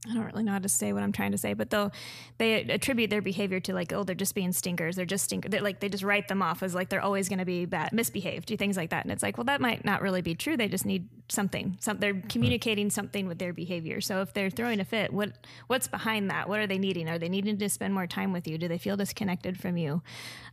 I 0.08 0.14
don't 0.14 0.24
really 0.24 0.44
know 0.44 0.52
how 0.52 0.58
to 0.58 0.68
say 0.68 0.92
what 0.92 1.02
I'm 1.02 1.12
trying 1.12 1.32
to 1.32 1.38
say, 1.38 1.54
but 1.54 1.70
they'll 1.70 1.92
they 2.38 2.62
attribute 2.62 3.10
their 3.10 3.22
behavior 3.22 3.60
to 3.60 3.74
like, 3.74 3.92
oh, 3.92 4.04
they're 4.04 4.14
just 4.14 4.34
being 4.34 4.52
stinkers. 4.52 4.96
They're 4.96 5.04
just 5.04 5.24
stinkers. 5.24 5.50
They're 5.50 5.62
like 5.62 5.80
they 5.80 5.88
just 5.88 6.04
write 6.04 6.28
them 6.28 6.42
off 6.42 6.62
as 6.62 6.74
like 6.74 6.88
they're 6.88 7.02
always 7.02 7.28
going 7.28 7.38
to 7.38 7.44
be 7.44 7.64
bad, 7.64 7.92
misbehaved, 7.92 8.46
do 8.46 8.56
things 8.56 8.76
like 8.76 8.90
that. 8.90 9.04
And 9.04 9.12
it's 9.12 9.22
like, 9.22 9.36
well, 9.36 9.44
that 9.44 9.60
might 9.60 9.84
not 9.84 10.02
really 10.02 10.22
be 10.22 10.34
true. 10.34 10.56
They 10.56 10.68
just 10.68 10.86
need 10.86 11.08
something. 11.28 11.76
Some 11.80 11.98
they're 11.98 12.22
communicating 12.28 12.90
something 12.90 13.26
with 13.26 13.38
their 13.38 13.52
behavior. 13.52 14.00
So 14.00 14.20
if 14.20 14.32
they're 14.32 14.50
throwing 14.50 14.80
a 14.80 14.84
fit, 14.84 15.12
what 15.12 15.32
what's 15.66 15.88
behind 15.88 16.30
that? 16.30 16.48
What 16.48 16.60
are 16.60 16.66
they 16.66 16.78
needing? 16.78 17.08
Are 17.08 17.18
they 17.18 17.28
needing 17.28 17.58
to 17.58 17.68
spend 17.68 17.92
more 17.94 18.06
time 18.06 18.32
with 18.32 18.46
you? 18.46 18.58
Do 18.58 18.68
they 18.68 18.78
feel 18.78 18.96
disconnected 18.96 19.58
from 19.58 19.76
you? 19.76 20.02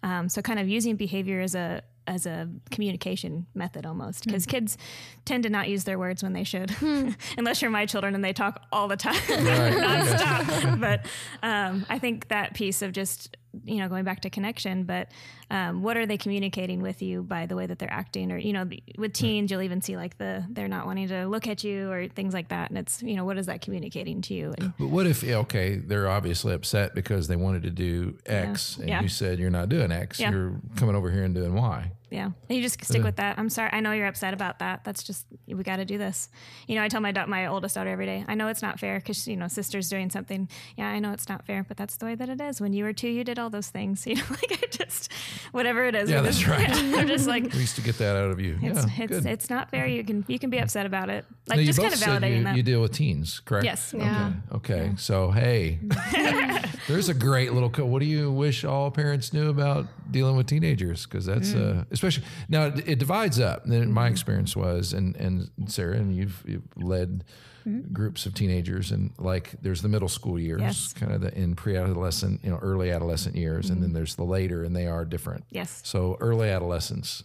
Um, 0.01 0.29
so 0.29 0.41
kind 0.41 0.59
of 0.59 0.67
using 0.67 0.95
behavior 0.95 1.41
as 1.41 1.53
a 1.53 1.83
as 2.07 2.25
a 2.25 2.49
communication 2.71 3.45
method 3.53 3.85
almost 3.85 4.25
because 4.25 4.45
mm. 4.45 4.49
kids 4.49 4.77
tend 5.25 5.43
to 5.43 5.49
not 5.49 5.69
use 5.69 5.83
their 5.85 5.97
words 5.97 6.21
when 6.21 6.33
they 6.33 6.43
should 6.43 6.69
hmm. 6.71 7.09
unless 7.37 7.61
you're 7.61 7.71
my 7.71 7.85
children 7.85 8.15
and 8.15 8.23
they 8.23 8.33
talk 8.33 8.61
all 8.71 8.87
the 8.87 8.97
time 8.97 9.15
right. 9.29 9.73
nonstop 9.73 10.79
but 10.81 11.05
um, 11.41 11.85
i 11.89 11.97
think 11.97 12.27
that 12.27 12.53
piece 12.53 12.81
of 12.81 12.91
just 12.91 13.37
you 13.65 13.77
know 13.77 13.87
going 13.87 14.03
back 14.03 14.21
to 14.21 14.29
connection 14.29 14.83
but 14.83 15.09
um, 15.51 15.81
what 15.83 15.97
are 15.97 16.05
they 16.05 16.17
communicating 16.17 16.81
with 16.81 17.01
you 17.01 17.21
by 17.21 17.45
the 17.45 17.55
way 17.55 17.65
that 17.65 17.79
they're 17.79 17.91
acting 17.91 18.31
or 18.31 18.37
you 18.37 18.53
know 18.53 18.67
with 18.97 19.13
teens 19.13 19.51
you'll 19.51 19.61
even 19.61 19.81
see 19.81 19.95
like 19.95 20.17
the 20.17 20.43
they're 20.49 20.67
not 20.67 20.85
wanting 20.85 21.07
to 21.07 21.25
look 21.27 21.47
at 21.47 21.63
you 21.63 21.91
or 21.91 22.07
things 22.07 22.33
like 22.33 22.49
that 22.49 22.69
and 22.69 22.77
it's 22.77 23.01
you 23.03 23.15
know 23.15 23.25
what 23.25 23.37
is 23.37 23.45
that 23.45 23.61
communicating 23.61 24.21
to 24.21 24.33
you 24.33 24.53
and, 24.57 24.73
but 24.77 24.87
what 24.87 25.05
if 25.05 25.23
okay 25.23 25.75
they're 25.75 26.07
obviously 26.07 26.53
upset 26.53 26.95
because 26.95 27.27
they 27.27 27.35
wanted 27.35 27.63
to 27.63 27.69
do 27.69 28.17
x 28.25 28.75
yeah. 28.77 28.81
and 28.81 28.89
yeah. 28.89 29.01
you 29.01 29.07
said 29.07 29.39
you're 29.39 29.49
not 29.49 29.69
doing 29.69 29.91
x 29.91 30.19
yeah. 30.19 30.31
you're 30.31 30.59
coming 30.75 30.95
over 30.95 31.11
here 31.11 31.23
and 31.23 31.35
doing 31.35 31.53
y 31.53 31.91
yeah. 32.13 32.25
And 32.25 32.35
you 32.49 32.61
just 32.61 32.83
stick 32.85 33.03
with 33.03 33.15
that. 33.15 33.39
I'm 33.39 33.49
sorry. 33.49 33.71
I 33.73 33.79
know 33.79 33.91
you're 33.91 34.05
upset 34.05 34.35
about 34.35 34.59
that. 34.59 34.83
That's 34.83 35.01
just 35.01 35.25
we 35.47 35.63
got 35.63 35.77
to 35.77 35.85
do 35.85 35.97
this. 35.97 36.29
You 36.67 36.75
know, 36.75 36.83
I 36.83 36.87
tell 36.87 37.01
my 37.01 37.11
da- 37.11 37.25
my 37.25 37.47
oldest 37.47 37.73
daughter 37.73 37.89
every 37.89 38.05
day. 38.05 38.23
I 38.27 38.35
know 38.35 38.49
it's 38.49 38.61
not 38.61 38.79
fair 38.79 38.99
because 38.99 39.27
you 39.27 39.35
know 39.35 39.47
sister's 39.47 39.89
doing 39.89 40.11
something. 40.11 40.47
Yeah, 40.77 40.89
I 40.89 40.99
know 40.99 41.11
it's 41.11 41.27
not 41.27 41.43
fair, 41.47 41.65
but 41.67 41.75
that's 41.75 41.95
the 41.97 42.05
way 42.05 42.13
that 42.13 42.29
it 42.29 42.39
is. 42.39 42.61
When 42.61 42.71
you 42.71 42.83
were 42.83 42.93
two, 42.93 43.09
you 43.09 43.23
did 43.23 43.39
all 43.39 43.49
those 43.49 43.69
things. 43.69 44.05
You 44.13 44.19
know, 44.19 44.25
like 44.29 44.63
I 44.63 44.67
just 44.67 45.11
whatever 45.53 45.85
it 45.85 45.95
is. 45.95 46.07
Yeah, 46.07 46.21
that's 46.21 46.37
just, 46.37 46.47
right. 46.47 46.69
Yeah, 46.69 46.97
I'm 46.97 47.07
just 47.07 47.25
like 47.25 47.51
we 47.51 47.61
used 47.61 47.77
to 47.77 47.81
get 47.81 47.97
that 47.97 48.15
out 48.15 48.29
of 48.29 48.39
you. 48.39 48.59
It's, 48.61 48.85
yeah, 48.85 49.03
it's, 49.03 49.11
good. 49.11 49.25
it's 49.25 49.49
not 49.49 49.71
fair. 49.71 49.87
You 49.87 50.03
can 50.03 50.23
you 50.27 50.37
can 50.37 50.51
be 50.51 50.59
upset 50.59 50.85
about 50.85 51.09
it. 51.09 51.25
Like 51.47 51.61
just 51.61 51.79
kind 51.79 51.91
of 51.91 51.99
validating 51.99 52.37
you, 52.37 52.43
that. 52.43 52.55
You 52.57 52.61
deal 52.61 52.81
with 52.81 52.91
teens, 52.91 53.39
correct? 53.39 53.65
Yes. 53.65 53.91
Yeah. 53.97 54.33
Okay. 54.51 54.73
Okay. 54.73 54.85
Yeah. 54.85 54.95
So 54.97 55.31
hey, 55.31 55.79
there's 56.87 57.09
a 57.09 57.15
great 57.15 57.53
little. 57.53 57.71
Co- 57.71 57.85
what 57.85 58.01
do 58.01 58.05
you 58.05 58.31
wish 58.31 58.63
all 58.63 58.91
parents 58.91 59.33
knew 59.33 59.49
about 59.49 59.87
dealing 60.11 60.35
with 60.35 60.45
teenagers? 60.45 61.07
Because 61.07 61.25
that's 61.25 61.53
mm. 61.53 61.81
uh, 61.81 61.83
especially 62.03 62.27
now 62.49 62.65
it 62.65 62.99
divides 62.99 63.39
up. 63.39 63.65
And 63.65 63.93
my 63.93 64.03
mm-hmm. 64.03 64.11
experience 64.11 64.55
was, 64.55 64.93
and 64.93 65.15
and 65.15 65.49
Sarah, 65.67 65.95
and 65.95 66.15
you've, 66.15 66.43
you've 66.45 66.67
led 66.75 67.23
mm-hmm. 67.65 67.93
groups 67.93 68.25
of 68.25 68.33
teenagers, 68.33 68.91
and 68.91 69.11
like 69.17 69.51
there's 69.61 69.81
the 69.81 69.89
middle 69.89 70.09
school 70.09 70.39
years, 70.39 70.61
yes. 70.61 70.93
kind 70.93 71.11
of 71.11 71.21
the 71.21 71.33
in 71.37 71.55
pre-adolescent, 71.55 72.43
you 72.43 72.49
know, 72.49 72.59
early 72.61 72.91
adolescent 72.91 73.35
years, 73.35 73.65
mm-hmm. 73.65 73.73
and 73.73 73.81
then 73.81 73.89
mm-hmm. 73.89 73.97
there's 73.97 74.15
the 74.15 74.23
later, 74.23 74.63
and 74.63 74.75
they 74.75 74.87
are 74.87 75.05
different. 75.05 75.45
Yes. 75.49 75.81
So 75.83 76.17
early 76.19 76.49
adolescence, 76.49 77.23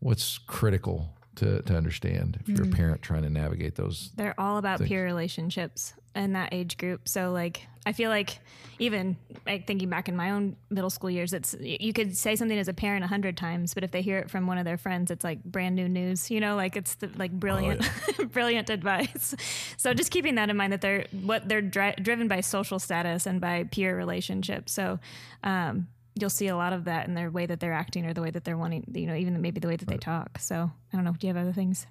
what's 0.00 0.38
critical 0.38 1.14
to, 1.38 1.62
to 1.62 1.76
understand 1.76 2.38
if 2.40 2.48
you're 2.48 2.58
mm-hmm. 2.58 2.72
a 2.72 2.76
parent 2.76 3.02
trying 3.02 3.22
to 3.22 3.30
navigate 3.30 3.74
those? 3.74 4.10
They're 4.16 4.38
all 4.38 4.58
about 4.58 4.78
things. 4.78 4.88
peer 4.88 5.04
relationships 5.04 5.94
in 6.14 6.32
that 6.32 6.52
age 6.52 6.76
group. 6.76 7.08
So 7.08 7.30
like 7.30 7.66
I 7.86 7.92
feel 7.92 8.10
like 8.10 8.38
even 8.78 9.16
like 9.46 9.66
thinking 9.66 9.88
back 9.88 10.08
in 10.08 10.16
my 10.16 10.30
own 10.30 10.56
middle 10.70 10.90
school 10.90 11.10
years, 11.10 11.32
it's 11.32 11.56
you 11.58 11.92
could 11.92 12.16
say 12.16 12.36
something 12.36 12.58
as 12.58 12.68
a 12.68 12.74
parent 12.74 13.04
a 13.04 13.06
hundred 13.06 13.36
times, 13.36 13.72
but 13.72 13.82
if 13.82 13.90
they 13.92 14.02
hear 14.02 14.18
it 14.18 14.30
from 14.30 14.46
one 14.46 14.58
of 14.58 14.64
their 14.64 14.76
friends, 14.76 15.10
it's 15.10 15.24
like 15.24 15.42
brand 15.42 15.74
new 15.74 15.88
news. 15.88 16.30
You 16.30 16.40
know, 16.40 16.54
like 16.56 16.76
it's 16.76 16.96
the, 16.96 17.10
like 17.16 17.32
brilliant, 17.32 17.80
oh, 17.82 18.12
yeah. 18.18 18.24
brilliant 18.32 18.70
advice. 18.70 19.34
So 19.76 19.94
just 19.94 20.10
keeping 20.10 20.34
that 20.34 20.50
in 20.50 20.56
mind 20.56 20.72
that 20.72 20.80
they're 20.80 21.06
what 21.22 21.48
they're 21.48 21.62
dri- 21.62 21.94
driven 22.02 22.28
by 22.28 22.40
social 22.40 22.78
status 22.78 23.26
and 23.26 23.40
by 23.40 23.64
peer 23.64 23.96
relationships. 23.96 24.72
So. 24.72 24.98
Um, 25.42 25.88
you'll 26.20 26.30
see 26.30 26.48
a 26.48 26.56
lot 26.56 26.72
of 26.72 26.84
that 26.84 27.06
in 27.08 27.14
their 27.14 27.30
way 27.30 27.46
that 27.46 27.60
they're 27.60 27.72
acting 27.72 28.06
or 28.06 28.12
the 28.12 28.22
way 28.22 28.30
that 28.30 28.44
they're 28.44 28.56
wanting, 28.56 28.84
you 28.94 29.06
know, 29.06 29.14
even 29.14 29.40
maybe 29.40 29.60
the 29.60 29.68
way 29.68 29.76
that 29.76 29.88
right. 29.88 30.00
they 30.00 30.04
talk. 30.04 30.38
So 30.38 30.70
I 30.92 30.96
don't 30.96 31.04
know. 31.04 31.12
Do 31.12 31.26
you 31.26 31.32
have 31.32 31.42
other 31.42 31.52
things? 31.52 31.86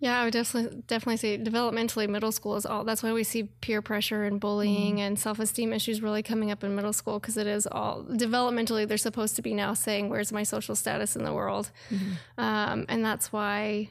Yeah, 0.00 0.18
I 0.18 0.24
would 0.24 0.32
definitely 0.32 0.82
definitely 0.86 1.18
say 1.18 1.36
developmentally 1.36 2.08
middle 2.08 2.32
school 2.32 2.56
is 2.56 2.64
all. 2.64 2.84
That's 2.84 3.02
why 3.02 3.12
we 3.12 3.22
see 3.22 3.44
peer 3.44 3.82
pressure 3.82 4.24
and 4.24 4.40
bullying 4.40 4.94
mm-hmm. 4.94 5.00
and 5.00 5.18
self 5.18 5.38
esteem 5.38 5.74
issues 5.74 6.00
really 6.00 6.22
coming 6.22 6.50
up 6.50 6.64
in 6.64 6.74
middle 6.74 6.94
school 6.94 7.18
because 7.18 7.36
it 7.36 7.46
is 7.46 7.66
all 7.66 8.04
developmentally. 8.04 8.88
They're 8.88 8.96
supposed 8.96 9.36
to 9.36 9.42
be 9.42 9.52
now 9.52 9.74
saying, 9.74 10.08
"Where's 10.08 10.32
my 10.32 10.42
social 10.42 10.74
status 10.74 11.16
in 11.16 11.24
the 11.24 11.34
world?" 11.34 11.70
Mm-hmm. 11.90 12.40
Um, 12.40 12.86
and 12.88 13.04
that's 13.04 13.30
why 13.30 13.90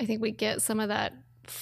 I 0.00 0.06
think 0.06 0.22
we 0.22 0.30
get 0.30 0.62
some 0.62 0.80
of 0.80 0.88
that 0.88 1.12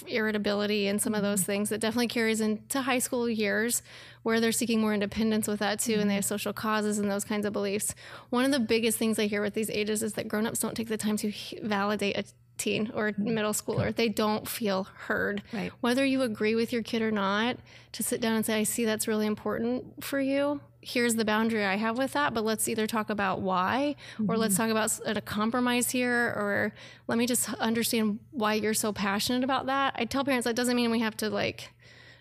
irritability 0.06 0.86
and 0.86 1.00
some 1.00 1.14
of 1.14 1.22
those 1.22 1.40
mm-hmm. 1.40 1.52
things 1.52 1.68
that 1.70 1.80
definitely 1.80 2.08
carries 2.08 2.40
into 2.40 2.82
high 2.82 2.98
school 2.98 3.28
years 3.28 3.82
where 4.22 4.40
they're 4.40 4.52
seeking 4.52 4.80
more 4.80 4.94
independence 4.94 5.48
with 5.48 5.60
that 5.60 5.78
too 5.78 5.94
and 5.94 6.08
they 6.08 6.14
have 6.14 6.24
mm-hmm. 6.24 6.28
social 6.28 6.52
causes 6.52 6.98
and 6.98 7.10
those 7.10 7.24
kinds 7.24 7.46
of 7.46 7.52
beliefs 7.52 7.94
one 8.30 8.44
of 8.44 8.50
the 8.50 8.60
biggest 8.60 8.98
things 8.98 9.18
i 9.18 9.26
hear 9.26 9.42
with 9.42 9.54
these 9.54 9.70
ages 9.70 10.02
is 10.02 10.14
that 10.14 10.28
grown-ups 10.28 10.60
don't 10.60 10.76
take 10.76 10.88
the 10.88 10.96
time 10.96 11.16
to 11.16 11.32
validate 11.62 12.16
a 12.16 12.24
teen 12.58 12.90
or 12.94 13.10
mm-hmm. 13.10 13.34
middle 13.34 13.52
schooler. 13.52 13.94
They 13.94 14.08
don't 14.08 14.46
feel 14.48 14.84
heard. 14.84 15.42
Right. 15.52 15.72
Whether 15.80 16.04
you 16.04 16.22
agree 16.22 16.54
with 16.54 16.72
your 16.72 16.82
kid 16.82 17.02
or 17.02 17.10
not, 17.10 17.56
to 17.92 18.02
sit 18.02 18.20
down 18.20 18.36
and 18.36 18.46
say, 18.46 18.58
I 18.58 18.62
see 18.62 18.84
that's 18.84 19.08
really 19.08 19.26
important 19.26 20.04
for 20.04 20.20
you. 20.20 20.60
Here's 20.84 21.14
the 21.14 21.24
boundary 21.24 21.64
I 21.64 21.76
have 21.76 21.96
with 21.96 22.12
that, 22.12 22.34
but 22.34 22.44
let's 22.44 22.68
either 22.68 22.86
talk 22.88 23.08
about 23.08 23.40
why 23.40 23.94
mm-hmm. 24.14 24.30
or 24.30 24.36
let's 24.36 24.54
mm-hmm. 24.54 24.74
talk 24.74 24.98
about 25.00 25.16
a 25.16 25.20
compromise 25.20 25.90
here 25.90 26.34
or 26.36 26.74
let 27.06 27.18
me 27.18 27.26
just 27.26 27.52
understand 27.54 28.18
why 28.32 28.54
you're 28.54 28.74
so 28.74 28.92
passionate 28.92 29.44
about 29.44 29.66
that. 29.66 29.94
I 29.96 30.04
tell 30.04 30.24
parents 30.24 30.44
that 30.44 30.56
doesn't 30.56 30.74
mean 30.74 30.90
we 30.90 31.00
have 31.00 31.16
to 31.18 31.30
like 31.30 31.70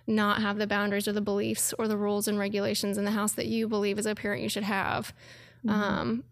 not 0.06 0.42
have 0.42 0.58
the 0.58 0.68
boundaries 0.68 1.08
or 1.08 1.14
the 1.14 1.22
beliefs 1.22 1.74
or 1.80 1.88
the 1.88 1.98
rules 1.98 2.28
and 2.28 2.38
regulations 2.38 2.98
in 2.98 3.06
the 3.06 3.12
house 3.12 3.34
that 3.34 3.48
you 3.48 3.68
believe 3.68 3.98
as 3.98 4.06
a 4.06 4.14
parent 4.14 4.44
you 4.44 4.50
should 4.50 4.64
have. 4.64 5.14
Mm-hmm. 5.66 5.70
Um, 5.70 6.24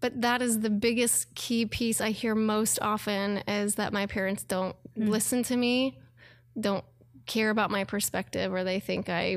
but 0.00 0.20
that 0.22 0.42
is 0.42 0.60
the 0.60 0.70
biggest 0.70 1.34
key 1.34 1.66
piece 1.66 2.00
I 2.00 2.10
hear 2.10 2.34
most 2.34 2.78
often 2.80 3.38
is 3.46 3.74
that 3.74 3.92
my 3.92 4.06
parents 4.06 4.42
don't 4.42 4.74
mm. 4.98 5.08
listen 5.08 5.42
to 5.44 5.56
me, 5.56 5.98
don't 6.58 6.84
care 7.26 7.50
about 7.50 7.70
my 7.70 7.84
perspective, 7.84 8.52
or 8.52 8.64
they 8.64 8.80
think 8.80 9.08
I 9.08 9.36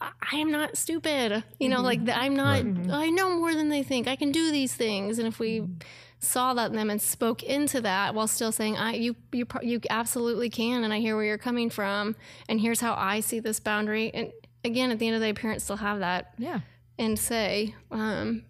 I 0.00 0.36
am 0.36 0.50
not 0.50 0.76
stupid. 0.76 1.42
You 1.58 1.68
know, 1.68 1.76
mm-hmm. 1.82 1.84
like 1.84 2.00
I'm 2.12 2.36
not. 2.36 2.64
Right. 2.64 2.90
I 2.90 3.10
know 3.10 3.36
more 3.36 3.54
than 3.54 3.68
they 3.68 3.82
think. 3.82 4.06
I 4.06 4.16
can 4.16 4.32
do 4.32 4.50
these 4.50 4.74
things, 4.74 5.18
and 5.18 5.26
if 5.26 5.38
we 5.38 5.60
mm-hmm. 5.60 5.72
saw 6.20 6.54
that 6.54 6.70
in 6.70 6.76
them 6.76 6.90
and 6.90 7.00
spoke 7.00 7.42
into 7.42 7.80
that 7.80 8.14
while 8.14 8.28
still 8.28 8.52
saying, 8.52 8.76
"I 8.76 8.94
you 8.94 9.16
you 9.32 9.46
you 9.62 9.80
absolutely 9.90 10.50
can," 10.50 10.84
and 10.84 10.92
I 10.92 11.00
hear 11.00 11.16
where 11.16 11.24
you're 11.24 11.38
coming 11.38 11.70
from, 11.70 12.16
and 12.48 12.60
here's 12.60 12.80
how 12.80 12.94
I 12.94 13.20
see 13.20 13.40
this 13.40 13.60
boundary. 13.60 14.12
And 14.14 14.32
again, 14.64 14.90
at 14.90 14.98
the 14.98 15.06
end 15.06 15.16
of 15.16 15.20
the 15.20 15.26
day, 15.26 15.32
parents 15.32 15.64
still 15.64 15.76
have 15.76 16.00
that. 16.00 16.34
Yeah. 16.38 16.60
And 17.00 17.18
say, 17.18 17.74
um, 17.92 18.44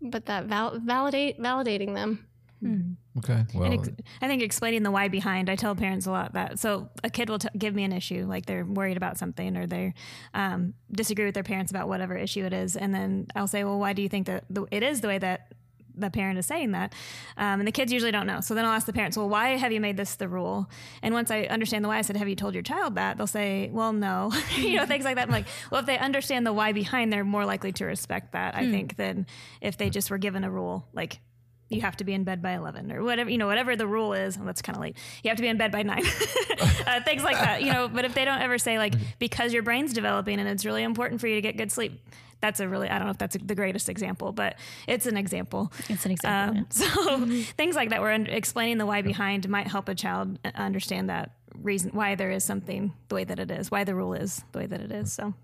but 0.00 0.26
that 0.26 0.44
val- 0.44 0.78
validate 0.78 1.40
validating 1.40 1.94
them. 1.94 2.27
Hmm. 2.60 2.92
Okay. 3.18 3.44
Well, 3.54 3.72
ex- 3.72 3.90
I 4.20 4.28
think 4.28 4.42
explaining 4.42 4.82
the 4.82 4.90
why 4.90 5.08
behind. 5.08 5.48
I 5.50 5.56
tell 5.56 5.74
parents 5.74 6.06
a 6.06 6.10
lot 6.10 6.34
that. 6.34 6.58
So 6.58 6.88
a 7.04 7.10
kid 7.10 7.28
will 7.28 7.38
t- 7.38 7.48
give 7.56 7.74
me 7.74 7.84
an 7.84 7.92
issue, 7.92 8.26
like 8.28 8.46
they're 8.46 8.64
worried 8.64 8.96
about 8.96 9.18
something 9.18 9.56
or 9.56 9.66
they 9.66 9.94
um, 10.34 10.74
disagree 10.90 11.24
with 11.24 11.34
their 11.34 11.42
parents 11.42 11.70
about 11.70 11.88
whatever 11.88 12.16
issue 12.16 12.44
it 12.44 12.52
is, 12.52 12.76
and 12.76 12.94
then 12.94 13.26
I'll 13.34 13.46
say, 13.46 13.64
"Well, 13.64 13.78
why 13.78 13.92
do 13.92 14.02
you 14.02 14.08
think 14.08 14.26
that 14.26 14.44
the, 14.50 14.66
it 14.70 14.82
is 14.82 15.00
the 15.00 15.08
way 15.08 15.18
that 15.18 15.52
the 15.98 16.10
parent 16.10 16.38
is 16.38 16.46
saying 16.46 16.72
that. 16.72 16.92
Um, 17.36 17.60
and 17.60 17.66
the 17.66 17.72
kids 17.72 17.92
usually 17.92 18.12
don't 18.12 18.26
know. 18.26 18.40
So 18.40 18.54
then 18.54 18.64
I'll 18.64 18.72
ask 18.72 18.86
the 18.86 18.92
parents, 18.92 19.16
well, 19.16 19.28
why 19.28 19.56
have 19.56 19.72
you 19.72 19.80
made 19.80 19.96
this 19.96 20.16
the 20.16 20.28
rule? 20.28 20.70
And 21.02 21.12
once 21.12 21.30
I 21.30 21.42
understand 21.42 21.84
the 21.84 21.88
why, 21.88 21.98
I 21.98 22.02
said, 22.02 22.16
have 22.16 22.28
you 22.28 22.36
told 22.36 22.54
your 22.54 22.62
child 22.62 22.94
that? 22.94 23.16
They'll 23.16 23.26
say, 23.26 23.68
well, 23.72 23.92
no, 23.92 24.32
you 24.56 24.76
know, 24.76 24.86
things 24.86 25.04
like 25.04 25.16
that. 25.16 25.26
I'm 25.26 25.32
like, 25.32 25.46
well, 25.70 25.80
if 25.80 25.86
they 25.86 25.98
understand 25.98 26.46
the 26.46 26.52
why 26.52 26.72
behind, 26.72 27.12
they're 27.12 27.24
more 27.24 27.44
likely 27.44 27.72
to 27.72 27.84
respect 27.84 28.32
that, 28.32 28.54
I 28.54 28.64
mm. 28.64 28.70
think, 28.70 28.96
than 28.96 29.26
if 29.60 29.76
they 29.76 29.90
just 29.90 30.10
were 30.10 30.18
given 30.18 30.44
a 30.44 30.50
rule 30.50 30.86
like, 30.92 31.20
you 31.68 31.80
have 31.82 31.96
to 31.98 32.04
be 32.04 32.14
in 32.14 32.24
bed 32.24 32.40
by 32.42 32.52
11 32.52 32.90
or 32.92 33.02
whatever, 33.04 33.30
you 33.30 33.38
know, 33.38 33.46
whatever 33.46 33.76
the 33.76 33.86
rule 33.86 34.12
is. 34.14 34.38
Oh, 34.40 34.44
that's 34.44 34.62
kind 34.62 34.76
of 34.76 34.82
late. 34.82 34.96
You 35.22 35.28
have 35.28 35.36
to 35.36 35.42
be 35.42 35.48
in 35.48 35.58
bed 35.58 35.70
by 35.70 35.82
nine, 35.82 36.04
uh, 36.86 37.02
things 37.02 37.22
like 37.22 37.36
that, 37.36 37.62
you 37.62 37.72
know, 37.72 37.88
but 37.88 38.04
if 38.04 38.14
they 38.14 38.24
don't 38.24 38.40
ever 38.40 38.58
say 38.58 38.78
like, 38.78 38.94
because 39.18 39.52
your 39.52 39.62
brain's 39.62 39.92
developing 39.92 40.40
and 40.40 40.48
it's 40.48 40.64
really 40.64 40.82
important 40.82 41.20
for 41.20 41.26
you 41.28 41.34
to 41.34 41.40
get 41.42 41.56
good 41.56 41.70
sleep, 41.70 42.00
that's 42.40 42.60
a 42.60 42.68
really 42.68 42.88
I 42.88 42.98
don't 42.98 43.06
know 43.06 43.10
if 43.10 43.18
that's 43.18 43.36
the 43.36 43.54
greatest 43.54 43.88
example, 43.88 44.32
but 44.32 44.56
it's 44.86 45.06
an 45.06 45.16
example. 45.16 45.72
It's 45.88 46.04
an 46.04 46.12
example. 46.12 46.58
Um, 46.58 46.66
So 46.70 47.26
things 47.56 47.74
like 47.74 47.90
that, 47.90 48.00
where 48.00 48.12
explaining 48.12 48.78
the 48.78 48.86
why 48.86 49.02
behind 49.02 49.48
might 49.48 49.66
help 49.66 49.88
a 49.88 49.94
child 49.94 50.38
understand 50.54 51.10
that 51.10 51.32
reason 51.60 51.90
why 51.92 52.14
there 52.14 52.30
is 52.30 52.44
something 52.44 52.92
the 53.08 53.14
way 53.16 53.24
that 53.24 53.38
it 53.38 53.50
is, 53.50 53.70
why 53.70 53.84
the 53.84 53.94
rule 53.94 54.14
is 54.14 54.42
the 54.52 54.60
way 54.60 54.66
that 54.66 54.80
it 54.80 54.92
is. 54.92 55.12
So, 55.12 55.34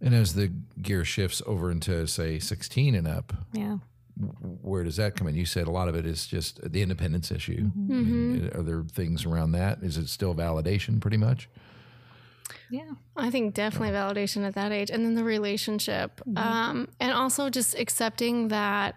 And 0.00 0.14
as 0.14 0.34
the 0.34 0.52
gear 0.80 1.04
shifts 1.04 1.40
over 1.46 1.70
into 1.70 2.06
say 2.06 2.38
16 2.38 2.94
and 2.94 3.08
up, 3.08 3.32
yeah. 3.52 3.78
Where 4.62 4.82
does 4.82 4.96
that 4.96 5.14
come 5.16 5.28
in? 5.28 5.34
You 5.34 5.44
said 5.44 5.66
a 5.66 5.70
lot 5.70 5.88
of 5.88 5.94
it 5.94 6.06
is 6.06 6.26
just 6.26 6.60
the 6.72 6.82
independence 6.82 7.30
issue. 7.30 7.64
Mm-hmm. 7.64 7.92
I 7.92 7.94
mean, 7.94 8.40
mm-hmm. 8.40 8.60
are 8.60 8.62
there 8.62 8.82
things 8.82 9.24
around 9.24 9.52
that? 9.52 9.82
Is 9.82 9.98
it 9.98 10.08
still 10.08 10.34
validation 10.34 11.00
pretty 11.00 11.18
much? 11.18 11.48
Yeah. 12.70 12.92
I 13.16 13.30
think 13.30 13.54
definitely 13.54 13.90
validation 13.90 14.46
at 14.46 14.54
that 14.54 14.72
age, 14.72 14.90
and 14.90 15.04
then 15.04 15.14
the 15.14 15.24
relationship, 15.24 16.20
mm-hmm. 16.20 16.38
um, 16.38 16.88
and 17.00 17.12
also 17.12 17.50
just 17.50 17.78
accepting 17.78 18.48
that 18.48 18.96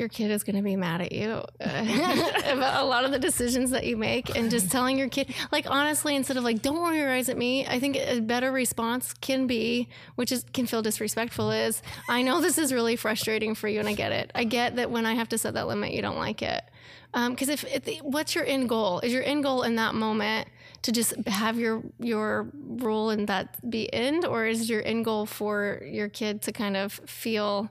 your 0.00 0.08
kid 0.08 0.30
is 0.30 0.42
going 0.42 0.56
to 0.56 0.62
be 0.62 0.74
mad 0.74 1.00
at 1.00 1.12
you 1.12 1.28
uh, 1.28 1.42
about 2.46 2.82
a 2.82 2.86
lot 2.86 3.04
of 3.04 3.12
the 3.12 3.18
decisions 3.18 3.70
that 3.70 3.86
you 3.86 3.96
make, 3.96 4.34
and 4.34 4.50
just 4.50 4.70
telling 4.70 4.98
your 4.98 5.08
kid, 5.08 5.32
like 5.52 5.70
honestly, 5.70 6.16
instead 6.16 6.36
of 6.36 6.42
like, 6.42 6.62
"Don't 6.62 6.78
roll 6.78 6.92
your 6.92 7.10
eyes 7.10 7.28
at 7.28 7.36
me," 7.36 7.66
I 7.66 7.78
think 7.78 7.96
a 7.96 8.20
better 8.20 8.50
response 8.50 9.12
can 9.20 9.46
be, 9.46 9.88
which 10.16 10.32
is 10.32 10.44
can 10.52 10.66
feel 10.66 10.82
disrespectful, 10.82 11.50
is, 11.52 11.82
"I 12.08 12.22
know 12.22 12.40
this 12.40 12.58
is 12.58 12.72
really 12.72 12.96
frustrating 12.96 13.54
for 13.54 13.68
you, 13.68 13.78
and 13.78 13.88
I 13.88 13.94
get 13.94 14.10
it. 14.10 14.32
I 14.34 14.44
get 14.44 14.76
that 14.76 14.90
when 14.90 15.06
I 15.06 15.14
have 15.14 15.28
to 15.28 15.38
set 15.38 15.54
that 15.54 15.68
limit, 15.68 15.92
you 15.92 16.02
don't 16.02 16.18
like 16.18 16.42
it." 16.42 16.64
Um, 17.12 17.32
because 17.32 17.48
if, 17.48 17.64
if 17.64 18.02
what's 18.02 18.34
your 18.34 18.44
end 18.44 18.68
goal? 18.68 19.00
Is 19.00 19.12
your 19.12 19.24
end 19.24 19.42
goal 19.42 19.62
in 19.62 19.76
that 19.76 19.94
moment 19.94 20.48
to 20.82 20.92
just 20.92 21.14
have 21.26 21.58
your 21.58 21.82
your 21.98 22.48
rule 22.54 23.10
and 23.10 23.26
that 23.28 23.68
be 23.68 23.92
end, 23.92 24.24
or 24.24 24.46
is 24.46 24.70
your 24.70 24.84
end 24.84 25.04
goal 25.04 25.26
for 25.26 25.82
your 25.84 26.08
kid 26.08 26.42
to 26.42 26.52
kind 26.52 26.76
of 26.76 26.92
feel 27.06 27.70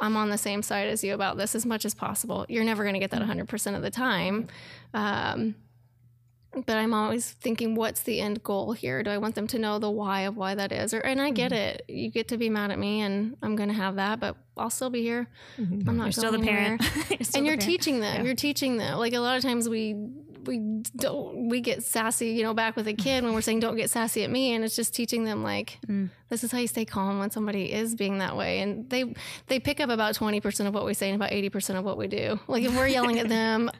I'm 0.00 0.16
on 0.16 0.30
the 0.30 0.38
same 0.38 0.62
side 0.62 0.88
as 0.88 1.02
you 1.02 1.14
about 1.14 1.36
this 1.36 1.54
as 1.54 1.66
much 1.66 1.84
as 1.84 1.94
possible? 1.94 2.46
You're 2.48 2.64
never 2.64 2.84
going 2.84 2.94
to 2.94 3.00
get 3.00 3.10
that 3.10 3.16
mm-hmm. 3.16 3.28
100 3.28 3.48
percent 3.48 3.76
of 3.76 3.82
the 3.82 3.90
time. 3.90 4.48
Um, 4.94 5.54
but 6.66 6.76
I'm 6.76 6.94
always 6.94 7.30
thinking, 7.30 7.74
what's 7.74 8.00
the 8.00 8.20
end 8.20 8.42
goal 8.42 8.72
here? 8.72 9.02
Do 9.02 9.10
I 9.10 9.18
want 9.18 9.34
them 9.34 9.46
to 9.48 9.58
know 9.58 9.78
the 9.78 9.90
why 9.90 10.22
of 10.22 10.36
why 10.36 10.54
that 10.54 10.72
is? 10.72 10.94
Or 10.94 11.00
and 11.00 11.20
I 11.20 11.30
get 11.30 11.52
mm-hmm. 11.52 11.60
it. 11.60 11.84
You 11.88 12.10
get 12.10 12.28
to 12.28 12.38
be 12.38 12.48
mad 12.48 12.70
at 12.70 12.78
me, 12.78 13.02
and 13.02 13.36
I'm 13.42 13.54
going 13.54 13.68
to 13.68 13.74
have 13.74 13.96
that, 13.96 14.18
but 14.18 14.36
I'll 14.56 14.70
still 14.70 14.90
be 14.90 15.02
here. 15.02 15.28
Mm-hmm. 15.58 15.88
I'm 15.88 15.96
not 15.96 16.04
You're 16.04 16.12
still 16.12 16.32
the 16.32 16.38
going 16.38 16.48
parent. 16.48 16.82
You're 17.10 17.18
still 17.22 17.40
and 17.40 17.46
the 17.46 17.50
you're 17.50 17.56
parent. 17.58 17.62
teaching 17.62 18.00
them. 18.00 18.24
You're 18.24 18.34
teaching 18.34 18.76
them. 18.78 18.98
Like 18.98 19.12
a 19.12 19.20
lot 19.20 19.36
of 19.36 19.42
times 19.42 19.68
we 19.68 19.94
we 20.48 20.58
don't 20.96 21.48
we 21.48 21.60
get 21.60 21.84
sassy, 21.84 22.30
you 22.30 22.42
know, 22.42 22.54
back 22.54 22.74
with 22.74 22.88
a 22.88 22.94
kid 22.94 23.22
when 23.22 23.34
we're 23.34 23.40
saying 23.40 23.60
don't 23.60 23.76
get 23.76 23.90
sassy 23.90 24.24
at 24.24 24.30
me, 24.30 24.54
and 24.54 24.64
it's 24.64 24.74
just 24.74 24.94
teaching 24.94 25.22
them 25.24 25.44
like 25.44 25.78
mm. 25.86 26.08
this 26.30 26.42
is 26.42 26.50
how 26.50 26.58
you 26.58 26.66
stay 26.66 26.84
calm 26.84 27.20
when 27.20 27.30
somebody 27.30 27.72
is 27.72 27.94
being 27.94 28.18
that 28.18 28.36
way, 28.36 28.60
and 28.60 28.88
they 28.90 29.14
they 29.46 29.60
pick 29.60 29.78
up 29.78 29.90
about 29.90 30.14
twenty 30.14 30.40
percent 30.40 30.66
of 30.66 30.74
what 30.74 30.84
we 30.84 30.94
say 30.94 31.10
and 31.10 31.16
about 31.16 31.32
eighty 31.32 31.50
percent 31.50 31.78
of 31.78 31.84
what 31.84 31.96
we 31.96 32.08
do. 32.08 32.40
Like 32.48 32.64
if 32.64 32.74
we're 32.74 32.88
yelling 32.88 33.20
at 33.20 33.28
them, 33.28 33.70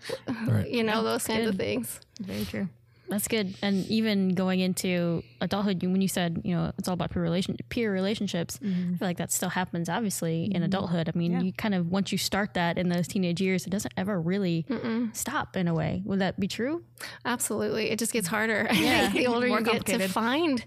you 0.68 0.85
know, 0.85 1.02
those 1.02 1.26
kinds 1.26 1.48
of 1.48 1.57
things. 1.57 2.00
Very 2.20 2.44
true. 2.44 2.68
That's 3.09 3.29
good. 3.29 3.55
And 3.62 3.87
even 3.87 4.35
going 4.35 4.61
into 4.61 5.23
adulthood, 5.40 5.83
when 5.83 6.01
you 6.01 6.09
said, 6.09 6.42
you 6.44 6.55
know, 6.55 6.73
it's 6.79 6.88
all 6.88 6.94
about 6.94 7.11
peer, 7.11 7.23
relation, 7.23 7.57
peer 7.68 7.92
relationships, 7.92 8.59
I 8.62 8.66
mm-hmm. 8.66 8.97
feel 8.97 9.09
like 9.09 9.16
that 9.16 9.33
still 9.33 9.49
happens, 9.49 9.88
obviously, 9.88 10.44
in 10.44 10.53
mm-hmm. 10.53 10.64
adulthood. 10.64 11.11
I 11.12 11.18
mean, 11.18 11.40
you 11.40 11.53
kind 11.53 11.75
of, 11.75 11.90
once 11.90 12.12
you 12.12 12.18
start 12.18 12.55
that 12.55 12.77
in 12.77 12.88
those 12.88 13.09
teenage 13.09 13.40
years, 13.40 13.66
it 13.66 13.71
doesn't 13.71 13.94
ever 13.97 14.21
really 14.21 14.66
stop 15.12 15.57
in 15.57 15.68
a 15.68 15.75
way. 15.75 16.03
Would 16.05 16.18
that 16.21 16.38
be 16.38 16.49
true? 16.49 16.85
Absolutely. 17.25 17.90
It 17.90 17.99
just 17.99 18.12
gets 18.12 18.29
mm. 18.29 18.33
harder. 18.33 18.66
I 18.71 18.75
think 18.75 19.12
the 19.14 19.27
older 19.27 19.49
More 19.49 19.61
you 19.61 19.64
get 19.64 19.87
to 19.87 20.09
find 20.09 20.64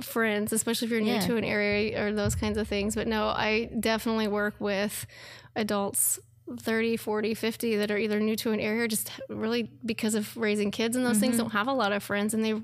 friends, 0.00 0.52
especially 0.52 0.86
if 0.86 0.92
you're 0.92 1.00
new 1.00 1.14
Yeah. 1.14 1.20
to 1.20 1.36
an 1.36 1.44
area 1.44 2.02
or 2.02 2.12
those 2.12 2.34
kinds 2.34 2.58
of 2.58 2.66
things. 2.66 2.94
But 2.94 3.06
no, 3.06 3.26
I 3.26 3.70
definitely 3.78 4.28
work 4.28 4.54
with 4.58 5.06
adults 5.56 6.18
30, 6.58 6.96
40, 6.98 7.34
50 7.34 7.76
that 7.76 7.90
are 7.90 7.96
either 7.96 8.20
new 8.20 8.36
to 8.36 8.52
an 8.52 8.60
area 8.60 8.82
or 8.84 8.88
just 8.88 9.10
really 9.28 9.70
because 9.84 10.14
of 10.14 10.36
raising 10.36 10.70
kids 10.70 10.94
and 10.94 11.04
those 11.04 11.18
things 11.18 11.38
don't 11.38 11.50
have 11.50 11.68
a 11.68 11.72
lot 11.72 11.92
of 11.92 12.02
friends 12.02 12.34
and 12.34 12.44
they 12.44 12.54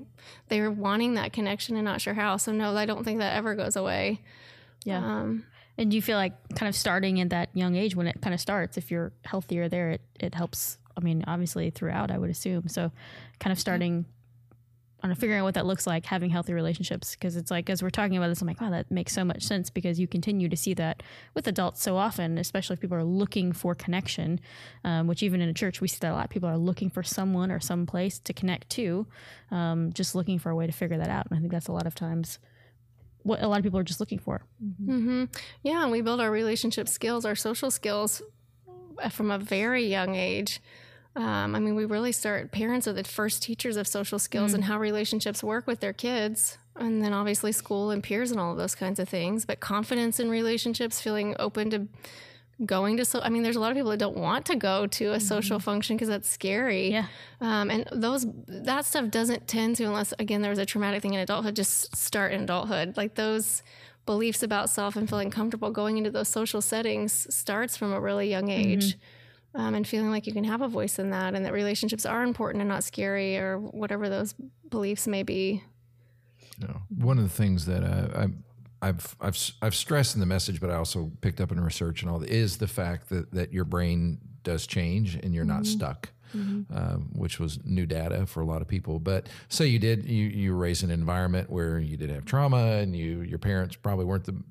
they're 0.49 0.69
wanting 0.69 1.15
that 1.15 1.33
connection 1.33 1.75
and 1.75 1.85
not 1.85 1.99
sure 1.99 2.13
how. 2.13 2.37
So 2.37 2.51
no, 2.51 2.75
I 2.77 2.85
don't 2.85 3.03
think 3.03 3.19
that 3.19 3.35
ever 3.35 3.55
goes 3.55 3.75
away. 3.75 4.21
Yeah. 4.83 4.97
Um, 4.97 5.45
And 5.77 5.89
do 5.89 5.95
you 5.95 6.01
feel 6.01 6.17
like 6.17 6.33
kind 6.55 6.69
of 6.69 6.75
starting 6.75 7.19
at 7.21 7.29
that 7.31 7.49
young 7.53 7.75
age 7.75 7.95
when 7.95 8.05
it 8.05 8.21
kind 8.21 8.33
of 8.33 8.39
starts, 8.39 8.77
if 8.77 8.91
you're 8.91 9.13
healthier 9.25 9.67
there, 9.67 9.91
it, 9.91 10.01
it 10.19 10.35
helps. 10.35 10.77
I 10.95 10.99
mean, 10.99 11.23
obviously 11.25 11.69
throughout, 11.71 12.11
I 12.11 12.17
would 12.19 12.29
assume. 12.29 12.67
So 12.67 12.91
kind 13.39 13.51
of 13.51 13.59
starting 13.59 14.05
on 15.03 15.13
figuring 15.15 15.39
out 15.39 15.43
what 15.43 15.53
that 15.55 15.65
looks 15.65 15.87
like, 15.87 16.05
having 16.05 16.29
healthy 16.29 16.53
relationships. 16.53 17.11
Because 17.11 17.35
it's 17.35 17.49
like, 17.49 17.69
as 17.69 17.81
we're 17.81 17.89
talking 17.89 18.17
about 18.17 18.27
this, 18.27 18.41
I'm 18.41 18.47
like, 18.47 18.61
wow, 18.61 18.69
that 18.69 18.91
makes 18.91 19.13
so 19.13 19.23
much 19.23 19.43
sense 19.43 19.69
because 19.69 19.99
you 19.99 20.07
continue 20.07 20.47
to 20.49 20.57
see 20.57 20.73
that 20.75 21.03
with 21.33 21.47
adults 21.47 21.81
so 21.81 21.97
often, 21.97 22.37
especially 22.37 22.75
if 22.75 22.79
people 22.79 22.97
are 22.97 23.03
looking 23.03 23.51
for 23.51 23.73
connection, 23.75 24.39
um, 24.83 25.07
which 25.07 25.23
even 25.23 25.41
in 25.41 25.49
a 25.49 25.53
church, 25.53 25.81
we 25.81 25.87
see 25.87 25.97
that 26.01 26.11
a 26.11 26.15
lot. 26.15 26.25
Of 26.25 26.29
people 26.29 26.49
are 26.49 26.57
looking 26.57 26.89
for 26.89 27.03
someone 27.03 27.51
or 27.51 27.59
some 27.59 27.85
place 27.85 28.19
to 28.19 28.33
connect 28.33 28.69
to, 28.71 29.07
um, 29.49 29.91
just 29.93 30.15
looking 30.15 30.39
for 30.39 30.49
a 30.49 30.55
way 30.55 30.65
to 30.67 30.73
figure 30.73 30.97
that 30.97 31.09
out. 31.09 31.27
And 31.29 31.37
I 31.37 31.39
think 31.39 31.51
that's 31.51 31.67
a 31.67 31.73
lot 31.73 31.87
of 31.87 31.95
times 31.95 32.39
what 33.23 33.41
a 33.41 33.47
lot 33.47 33.57
of 33.57 33.63
people 33.63 33.79
are 33.79 33.83
just 33.83 33.99
looking 33.99 34.19
for. 34.19 34.43
Yeah, 35.63 35.83
and 35.83 35.91
we 35.91 36.01
build 36.01 36.21
our 36.21 36.31
relationship 36.31 36.87
skills, 36.87 37.25
our 37.25 37.35
social 37.35 37.69
skills 37.71 38.21
uh, 39.01 39.09
from 39.09 39.31
a 39.31 39.37
very 39.37 39.85
young 39.85 40.15
age. 40.15 40.59
Um, 41.15 41.55
I 41.55 41.59
mean, 41.59 41.75
we 41.75 41.85
really 41.85 42.13
start, 42.13 42.51
parents 42.51 42.87
are 42.87 42.93
the 42.93 43.03
first 43.03 43.43
teachers 43.43 43.75
of 43.75 43.87
social 43.87 44.17
skills 44.17 44.53
and 44.53 44.63
how 44.63 44.79
relationships 44.79 45.43
work 45.43 45.67
with 45.67 45.81
their 45.81 45.91
kids. 45.91 46.57
And 46.77 47.03
then 47.03 47.11
obviously 47.11 47.51
school 47.51 47.91
and 47.91 48.01
peers 48.01 48.31
and 48.31 48.39
all 48.39 48.53
of 48.53 48.57
those 48.57 48.75
kinds 48.75 48.97
of 48.97 49.09
things. 49.09 49.45
But 49.45 49.59
confidence 49.59 50.19
in 50.19 50.29
relationships, 50.29 51.01
feeling 51.01 51.35
open 51.37 51.69
to 51.71 51.87
going 52.65 52.97
to 52.97 53.05
so 53.05 53.19
I 53.21 53.29
mean 53.29 53.41
there's 53.41 53.55
a 53.55 53.59
lot 53.59 53.71
of 53.71 53.75
people 53.75 53.89
that 53.89 53.97
don't 53.97 54.17
want 54.17 54.45
to 54.45 54.55
go 54.55 54.85
to 54.85 55.13
a 55.13 55.19
social 55.19 55.59
function 55.59 55.95
because 55.95 56.09
that's 56.09 56.29
scary. 56.29 56.91
Yeah. 56.91 57.05
Um, 57.39 57.71
and 57.71 57.87
those 57.91 58.25
that 58.47 58.85
stuff 58.85 59.09
doesn't 59.09 59.47
tend 59.47 59.77
to 59.77 59.85
unless 59.85 60.13
again 60.19 60.41
there 60.41 60.51
was 60.51 60.59
a 60.59 60.65
traumatic 60.65 61.01
thing 61.01 61.13
in 61.13 61.19
adulthood 61.19 61.55
just 61.55 61.95
start 61.95 62.33
in 62.33 62.43
adulthood. 62.43 62.97
Like 62.97 63.15
those 63.15 63.63
beliefs 64.05 64.43
about 64.43 64.69
self 64.69 64.95
and 64.95 65.09
feeling 65.09 65.31
comfortable 65.31 65.71
going 65.71 65.97
into 65.97 66.11
those 66.11 66.27
social 66.27 66.61
settings 66.61 67.33
starts 67.33 67.77
from 67.77 67.93
a 67.93 67.99
really 67.99 68.29
young 68.29 68.49
age. 68.49 68.97
Um, 69.53 69.75
and 69.75 69.85
feeling 69.85 70.11
like 70.11 70.27
you 70.27 70.33
can 70.33 70.45
have 70.45 70.61
a 70.61 70.67
voice 70.69 70.97
in 70.97 71.09
that 71.09 71.35
and 71.35 71.45
that 71.45 71.51
relationships 71.51 72.05
are 72.05 72.23
important 72.23 72.61
and 72.61 72.69
not 72.69 72.85
scary 72.85 73.37
or 73.37 73.59
whatever 73.59 74.07
those 74.07 74.33
beliefs 74.69 75.07
may 75.07 75.23
be. 75.23 75.61
Know, 76.57 76.81
one 76.89 77.17
of 77.17 77.23
the 77.23 77.29
things 77.29 77.65
that 77.65 77.83
uh, 77.83 78.27
I, 78.81 78.87
I've 78.87 79.15
I've 79.19 79.51
I've 79.61 79.75
stressed 79.75 80.15
in 80.15 80.19
the 80.19 80.25
message, 80.25 80.61
but 80.61 80.69
I 80.69 80.75
also 80.75 81.11
picked 81.21 81.41
up 81.41 81.51
in 81.51 81.59
research 81.59 82.01
and 82.01 82.11
all 82.11 82.21
is 82.23 82.57
the 82.57 82.67
fact 82.67 83.09
that 83.09 83.31
that 83.31 83.51
your 83.51 83.65
brain 83.65 84.19
does 84.43 84.65
change 84.67 85.15
and 85.15 85.33
you're 85.33 85.45
not 85.45 85.65
stuck. 85.65 86.09
Um, 86.33 87.09
which 87.11 87.41
was 87.41 87.59
new 87.65 87.85
data 87.85 88.25
for 88.25 88.39
a 88.39 88.45
lot 88.45 88.61
of 88.61 88.67
people. 88.69 88.99
But 88.99 89.27
say 89.49 89.67
you 89.67 89.79
did, 89.79 90.05
you 90.05 90.27
you 90.27 90.53
raised 90.55 90.81
in 90.81 90.89
an 90.89 90.97
environment 90.97 91.49
where 91.49 91.77
you 91.77 91.97
did 91.97 92.09
have 92.09 92.23
trauma, 92.23 92.77
and 92.77 92.95
you 92.95 93.19
your 93.23 93.37
parents 93.37 93.75
probably 93.75 94.05
weren't 94.05 94.23
the 94.23 94.41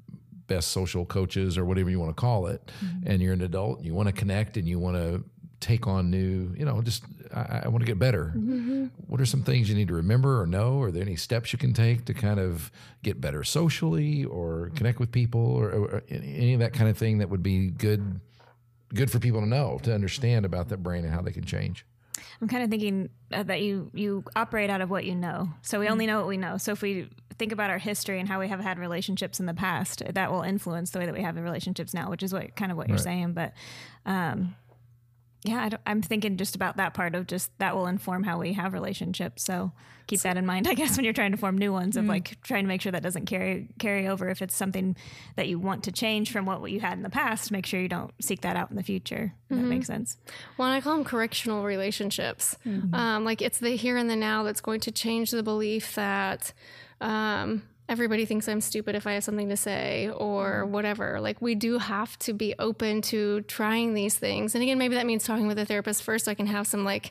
best 0.50 0.68
social 0.68 1.06
coaches 1.06 1.56
or 1.56 1.64
whatever 1.64 1.88
you 1.88 1.98
want 1.98 2.10
to 2.10 2.20
call 2.20 2.46
it, 2.46 2.60
mm-hmm. 2.84 3.08
and 3.08 3.22
you're 3.22 3.32
an 3.32 3.40
adult, 3.40 3.78
and 3.78 3.86
you 3.86 3.94
want 3.94 4.08
to 4.08 4.12
connect, 4.12 4.56
and 4.58 4.68
you 4.68 4.78
want 4.78 4.96
to 4.96 5.24
take 5.60 5.86
on 5.86 6.10
new, 6.10 6.52
you 6.56 6.64
know, 6.64 6.82
just 6.82 7.04
I, 7.34 7.62
I 7.64 7.68
want 7.68 7.82
to 7.82 7.86
get 7.86 7.98
better. 7.98 8.32
Mm-hmm. 8.36 8.86
What 9.06 9.20
are 9.20 9.26
some 9.26 9.42
things 9.42 9.68
you 9.68 9.76
need 9.76 9.88
to 9.88 9.94
remember 9.94 10.40
or 10.40 10.46
know? 10.46 10.80
Are 10.80 10.90
there 10.90 11.02
any 11.02 11.16
steps 11.16 11.52
you 11.52 11.58
can 11.58 11.72
take 11.72 12.06
to 12.06 12.14
kind 12.14 12.40
of 12.40 12.72
get 13.02 13.20
better 13.20 13.44
socially 13.44 14.24
or 14.24 14.72
connect 14.74 14.98
with 14.98 15.12
people 15.12 15.40
or, 15.40 15.70
or 15.70 16.02
any 16.08 16.54
of 16.54 16.60
that 16.60 16.72
kind 16.72 16.88
of 16.90 16.96
thing 16.96 17.18
that 17.18 17.28
would 17.28 17.42
be 17.42 17.70
good? 17.70 18.20
Good 18.92 19.10
for 19.10 19.20
people 19.20 19.40
to 19.40 19.46
know 19.46 19.78
to 19.84 19.94
understand 19.94 20.44
about 20.44 20.70
that 20.70 20.82
brain 20.82 21.04
and 21.04 21.14
how 21.14 21.22
they 21.22 21.30
can 21.30 21.44
change. 21.44 21.86
I'm 22.40 22.48
kind 22.48 22.62
of 22.62 22.70
thinking 22.70 23.08
uh, 23.32 23.42
that 23.44 23.60
you 23.62 23.90
you 23.94 24.24
operate 24.36 24.70
out 24.70 24.80
of 24.80 24.90
what 24.90 25.04
you 25.04 25.14
know. 25.14 25.50
So 25.62 25.80
we 25.80 25.88
only 25.88 26.06
know 26.06 26.18
what 26.18 26.28
we 26.28 26.36
know. 26.36 26.56
So 26.58 26.72
if 26.72 26.82
we 26.82 27.08
think 27.38 27.52
about 27.52 27.70
our 27.70 27.78
history 27.78 28.20
and 28.20 28.28
how 28.28 28.38
we 28.40 28.48
have 28.48 28.60
had 28.60 28.78
relationships 28.78 29.40
in 29.40 29.46
the 29.46 29.54
past, 29.54 30.02
that 30.12 30.30
will 30.30 30.42
influence 30.42 30.90
the 30.90 30.98
way 30.98 31.06
that 31.06 31.14
we 31.14 31.22
have 31.22 31.34
the 31.34 31.42
relationships 31.42 31.94
now, 31.94 32.10
which 32.10 32.22
is 32.22 32.32
what 32.32 32.54
kind 32.56 32.70
of 32.70 32.76
what 32.76 32.88
you're 32.88 32.96
Right. 32.96 33.04
saying. 33.04 33.32
But 33.32 33.54
um, 34.04 34.54
yeah, 35.42 35.70
I 35.72 35.90
I'm 35.90 36.02
thinking 36.02 36.36
just 36.36 36.54
about 36.54 36.76
that 36.76 36.92
part 36.94 37.14
of 37.14 37.26
just 37.26 37.50
that 37.58 37.74
will 37.74 37.86
inform 37.86 38.22
how 38.24 38.38
we 38.38 38.52
have 38.52 38.74
relationships. 38.74 39.42
So 39.42 39.72
keep 40.06 40.20
that 40.20 40.36
in 40.36 40.44
mind, 40.44 40.66
I 40.68 40.74
guess, 40.74 40.96
when 40.96 41.04
you're 41.04 41.14
trying 41.14 41.30
to 41.30 41.38
form 41.38 41.56
new 41.56 41.72
ones 41.72 41.96
of 41.96 42.04
like 42.04 42.36
trying 42.42 42.64
to 42.64 42.68
make 42.68 42.82
sure 42.82 42.92
that 42.92 43.02
doesn't 43.02 43.26
carry 43.26 43.68
carry 43.78 44.06
over. 44.06 44.28
If 44.28 44.42
it's 44.42 44.54
something 44.54 44.96
that 45.36 45.48
you 45.48 45.58
want 45.58 45.84
to 45.84 45.92
change 45.92 46.30
from 46.30 46.44
what 46.46 46.62
you 46.70 46.80
had 46.80 46.94
in 46.94 47.02
the 47.02 47.10
past, 47.10 47.50
make 47.50 47.64
sure 47.64 47.80
you 47.80 47.88
don't 47.88 48.12
seek 48.20 48.42
that 48.42 48.56
out 48.56 48.70
in 48.70 48.76
the 48.76 48.82
future. 48.82 49.32
If 49.48 49.56
That 49.56 49.62
makes 49.62 49.86
sense. 49.86 50.18
Well, 50.58 50.68
I 50.68 50.80
call 50.80 50.96
them 50.96 51.04
correctional 51.04 51.64
relationships. 51.64 52.56
Um, 52.92 53.24
like 53.24 53.40
it's 53.40 53.58
the 53.58 53.76
here 53.76 53.96
and 53.96 54.10
the 54.10 54.16
now 54.16 54.42
that's 54.42 54.60
going 54.60 54.80
to 54.80 54.92
change 54.92 55.30
the 55.30 55.42
belief 55.42 55.94
that 55.94 56.52
um, 57.00 57.62
everybody 57.90 58.24
thinks 58.24 58.48
I'm 58.48 58.60
stupid 58.60 58.94
if 58.94 59.04
I 59.04 59.14
have 59.14 59.24
something 59.24 59.48
to 59.48 59.56
say 59.56 60.08
or 60.16 60.64
whatever. 60.64 61.20
Like 61.20 61.42
we 61.42 61.56
do 61.56 61.78
have 61.78 62.16
to 62.20 62.32
be 62.32 62.54
open 62.60 63.02
to 63.02 63.40
trying 63.42 63.94
these 63.94 64.16
things. 64.16 64.54
And 64.54 64.62
again, 64.62 64.78
maybe 64.78 64.94
that 64.94 65.06
means 65.06 65.24
talking 65.24 65.48
with 65.48 65.58
a 65.58 65.66
therapist 65.66 66.04
first 66.04 66.26
so 66.26 66.30
I 66.30 66.34
can 66.34 66.46
have 66.46 66.68
some 66.68 66.84
like 66.84 67.10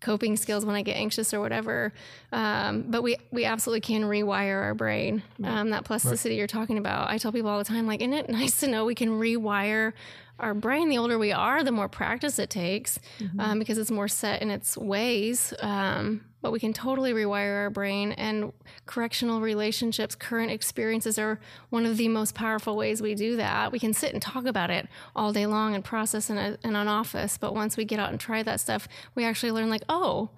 coping 0.00 0.36
skills 0.36 0.64
when 0.64 0.76
I 0.76 0.82
get 0.82 0.96
anxious 0.96 1.34
or 1.34 1.40
whatever. 1.40 1.92
Um, 2.30 2.84
but 2.86 3.02
we, 3.02 3.16
we 3.32 3.44
absolutely 3.44 3.80
can 3.80 4.04
rewire 4.04 4.62
our 4.62 4.74
brain. 4.74 5.24
Um, 5.42 5.70
that 5.70 5.84
plasticity 5.84 6.36
you're 6.36 6.46
talking 6.46 6.78
about. 6.78 7.10
I 7.10 7.18
tell 7.18 7.32
people 7.32 7.50
all 7.50 7.58
the 7.58 7.64
time, 7.64 7.88
like, 7.88 8.00
isn't 8.00 8.14
it 8.14 8.28
nice 8.30 8.60
to 8.60 8.68
know 8.68 8.84
we 8.84 8.94
can 8.94 9.10
rewire 9.10 9.92
our 10.40 10.54
brain, 10.54 10.88
the 10.88 10.98
older 10.98 11.18
we 11.18 11.32
are, 11.32 11.62
the 11.62 11.72
more 11.72 11.88
practice 11.88 12.38
it 12.38 12.50
takes 12.50 12.98
um, 13.38 13.58
because 13.58 13.78
it's 13.78 13.90
more 13.90 14.08
set 14.08 14.42
in 14.42 14.50
its 14.50 14.76
ways. 14.76 15.54
Um, 15.60 16.24
but 16.42 16.52
we 16.52 16.58
can 16.58 16.72
totally 16.72 17.12
rewire 17.12 17.56
our 17.58 17.70
brain, 17.70 18.12
and 18.12 18.52
correctional 18.86 19.42
relationships, 19.42 20.14
current 20.14 20.50
experiences 20.50 21.18
are 21.18 21.38
one 21.68 21.84
of 21.84 21.98
the 21.98 22.08
most 22.08 22.34
powerful 22.34 22.76
ways 22.76 23.02
we 23.02 23.14
do 23.14 23.36
that. 23.36 23.72
We 23.72 23.78
can 23.78 23.92
sit 23.92 24.14
and 24.14 24.22
talk 24.22 24.46
about 24.46 24.70
it 24.70 24.88
all 25.14 25.32
day 25.34 25.44
long 25.44 25.74
and 25.74 25.84
process 25.84 26.30
in, 26.30 26.38
a, 26.38 26.56
in 26.64 26.76
an 26.76 26.88
office, 26.88 27.36
but 27.36 27.54
once 27.54 27.76
we 27.76 27.84
get 27.84 27.98
out 27.98 28.10
and 28.10 28.18
try 28.18 28.42
that 28.42 28.58
stuff, 28.58 28.88
we 29.14 29.24
actually 29.24 29.52
learn, 29.52 29.68
like, 29.68 29.84
oh, 29.90 30.30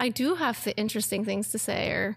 I 0.00 0.08
do 0.08 0.36
have 0.36 0.64
the 0.64 0.74
interesting 0.76 1.26
things 1.26 1.50
to 1.50 1.58
say, 1.58 1.90
or 1.90 2.16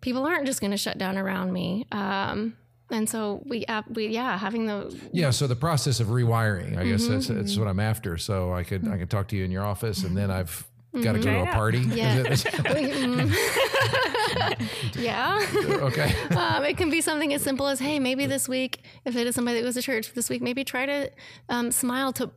people 0.00 0.24
aren't 0.24 0.46
just 0.46 0.60
going 0.60 0.70
to 0.70 0.76
shut 0.76 0.96
down 0.96 1.18
around 1.18 1.52
me. 1.52 1.86
Um, 1.90 2.56
and 2.90 3.08
so 3.08 3.42
we, 3.46 3.64
uh, 3.66 3.82
we, 3.88 4.08
yeah, 4.08 4.36
having 4.38 4.66
the 4.66 4.94
Yeah, 5.12 5.30
so 5.30 5.46
the 5.46 5.56
process 5.56 6.00
of 6.00 6.08
rewiring, 6.08 6.76
I 6.78 6.84
guess 6.86 7.06
that's 7.06 7.28
that's 7.28 7.56
what 7.56 7.68
I'm 7.68 7.80
after. 7.80 8.16
So 8.18 8.52
I 8.52 8.64
could 8.64 8.86
I 8.88 8.98
could 8.98 9.10
talk 9.10 9.28
to 9.28 9.36
you 9.36 9.44
in 9.44 9.50
your 9.50 9.64
office, 9.64 10.04
and 10.04 10.16
then 10.16 10.30
I've 10.30 10.66
got 10.92 11.12
to 11.12 11.18
go 11.18 11.24
to 11.30 11.38
a 11.38 11.42
Right. 11.44 11.52
party. 11.52 11.78
Yeah. 11.80 12.16
Is 12.28 12.44
it- 12.44 12.54
We- 12.64 12.90
mm. 13.30 14.96
yeah. 14.96 15.46
okay. 15.88 16.14
um, 16.36 16.64
it 16.64 16.76
can 16.76 16.90
be 16.90 17.00
something 17.00 17.32
as 17.32 17.42
simple 17.42 17.66
as, 17.68 17.78
hey, 17.78 17.98
maybe 17.98 18.26
this 18.26 18.48
week, 18.48 18.82
if 19.04 19.16
it 19.16 19.26
is 19.26 19.34
somebody 19.34 19.58
that 19.58 19.64
goes 19.64 19.74
to 19.74 19.82
church 19.82 20.12
this 20.14 20.28
week, 20.28 20.42
maybe 20.42 20.64
try 20.64 20.86
to 20.86 21.10
um, 21.48 21.70
smile 21.70 22.12
to 22.14 22.30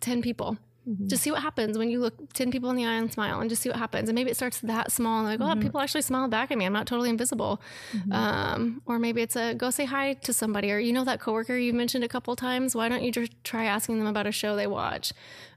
10 0.00 0.22
people. 0.22 0.58
Mm-hmm. 0.88 1.08
Just 1.08 1.22
see 1.22 1.30
what 1.30 1.40
happens 1.40 1.78
when 1.78 1.88
you 1.88 1.98
look 1.98 2.32
10 2.34 2.50
people 2.50 2.68
in 2.70 2.76
the 2.76 2.84
eye 2.84 2.94
and 2.94 3.10
smile 3.10 3.40
and 3.40 3.48
just 3.48 3.62
see 3.62 3.70
what 3.70 3.78
happens. 3.78 4.08
And 4.08 4.14
maybe 4.14 4.30
it 4.30 4.36
starts 4.36 4.60
that 4.60 4.92
small 4.92 5.20
and 5.20 5.28
like, 5.28 5.40
oh, 5.40 5.52
mm-hmm. 5.52 5.62
people 5.62 5.80
actually 5.80 6.02
smile 6.02 6.28
back 6.28 6.50
at 6.50 6.58
me. 6.58 6.66
I'm 6.66 6.72
not 6.72 6.86
totally 6.86 7.08
invisible. 7.08 7.60
Mm-hmm. 7.92 8.12
Um, 8.12 8.82
or 8.84 8.98
maybe 8.98 9.22
it's 9.22 9.36
a 9.36 9.54
go 9.54 9.70
say 9.70 9.86
hi 9.86 10.14
to 10.14 10.32
somebody 10.32 10.70
or, 10.70 10.78
you 10.78 10.92
know, 10.92 11.04
that 11.04 11.20
coworker 11.20 11.56
you've 11.56 11.74
mentioned 11.74 12.04
a 12.04 12.08
couple 12.08 12.36
times. 12.36 12.74
Why 12.74 12.88
don't 12.88 13.02
you 13.02 13.12
just 13.12 13.32
try 13.44 13.64
asking 13.64 13.98
them 13.98 14.06
about 14.06 14.26
a 14.26 14.32
show 14.32 14.56
they 14.56 14.66
watch 14.66 15.12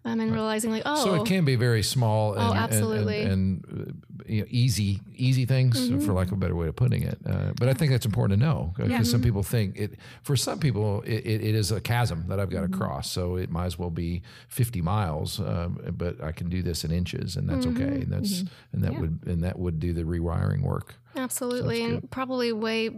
um, 0.06 0.20
and 0.20 0.32
realizing 0.32 0.72
like, 0.72 0.84
oh, 0.86 1.04
So 1.04 1.16
it 1.16 1.26
can 1.28 1.44
be 1.46 1.56
very 1.56 1.84
small 1.84 2.34
and, 2.34 2.42
and- 2.42 2.52
and- 2.52 2.60
absolutely. 2.60 3.22
and, 3.24 3.66
uh, 3.90 3.92
you 4.28 4.42
know, 4.42 4.48
easy, 4.50 5.00
easy 5.16 5.46
things, 5.46 5.88
for 6.06 6.12
lack 6.14 6.28
of 6.28 6.34
a 6.34 6.38
better 6.38 6.56
way 6.56 6.68
of 6.68 6.76
putting 6.76 7.04
it. 7.04 7.18
Uh, 7.26 7.54
but 7.58 7.70
I 7.70 7.74
think 7.74 7.92
that's 7.92 8.06
important 8.06 8.40
to 8.40 8.46
know 8.46 8.74
because 8.76 9.10
some 9.10 9.22
people 9.22 9.42
think 9.44 9.78
it. 9.78 9.94
For 10.24 10.36
some 10.36 10.60
people, 10.60 11.02
it, 11.04 11.26
it, 11.26 11.42
it 11.44 11.56
is 11.56 11.72
a 11.72 11.80
chasm 11.80 12.26
that 12.28 12.38
I've 12.40 12.50
got 12.50 12.62
to 12.62 12.68
cross. 12.68 13.10
So 13.10 13.38
it 13.38 13.50
might 13.50 13.66
as 13.68 13.80
well 13.80 13.90
be 13.90 14.24
50 14.50 14.82
miles, 14.82 15.40
um, 15.40 15.80
but 15.98 16.22
I 16.22 16.34
can 16.34 16.50
do 16.50 16.62
this 16.62 16.84
in 16.84 16.92
inches, 16.92 17.38
and 17.38 17.48
that's 17.50 17.66
okay. 17.66 17.84
And 18.02 18.12
that's 18.12 18.44
and 18.74 18.84
that 18.84 19.00
would 19.00 19.20
and 19.28 19.44
that 19.44 19.58
would 19.60 19.80
do 19.80 19.94
the 19.94 20.04
rewiring 20.04 20.62
work. 20.62 20.96
Absolutely, 21.18 21.84
and 21.84 22.10
probably 22.12 22.54
way 22.54 22.90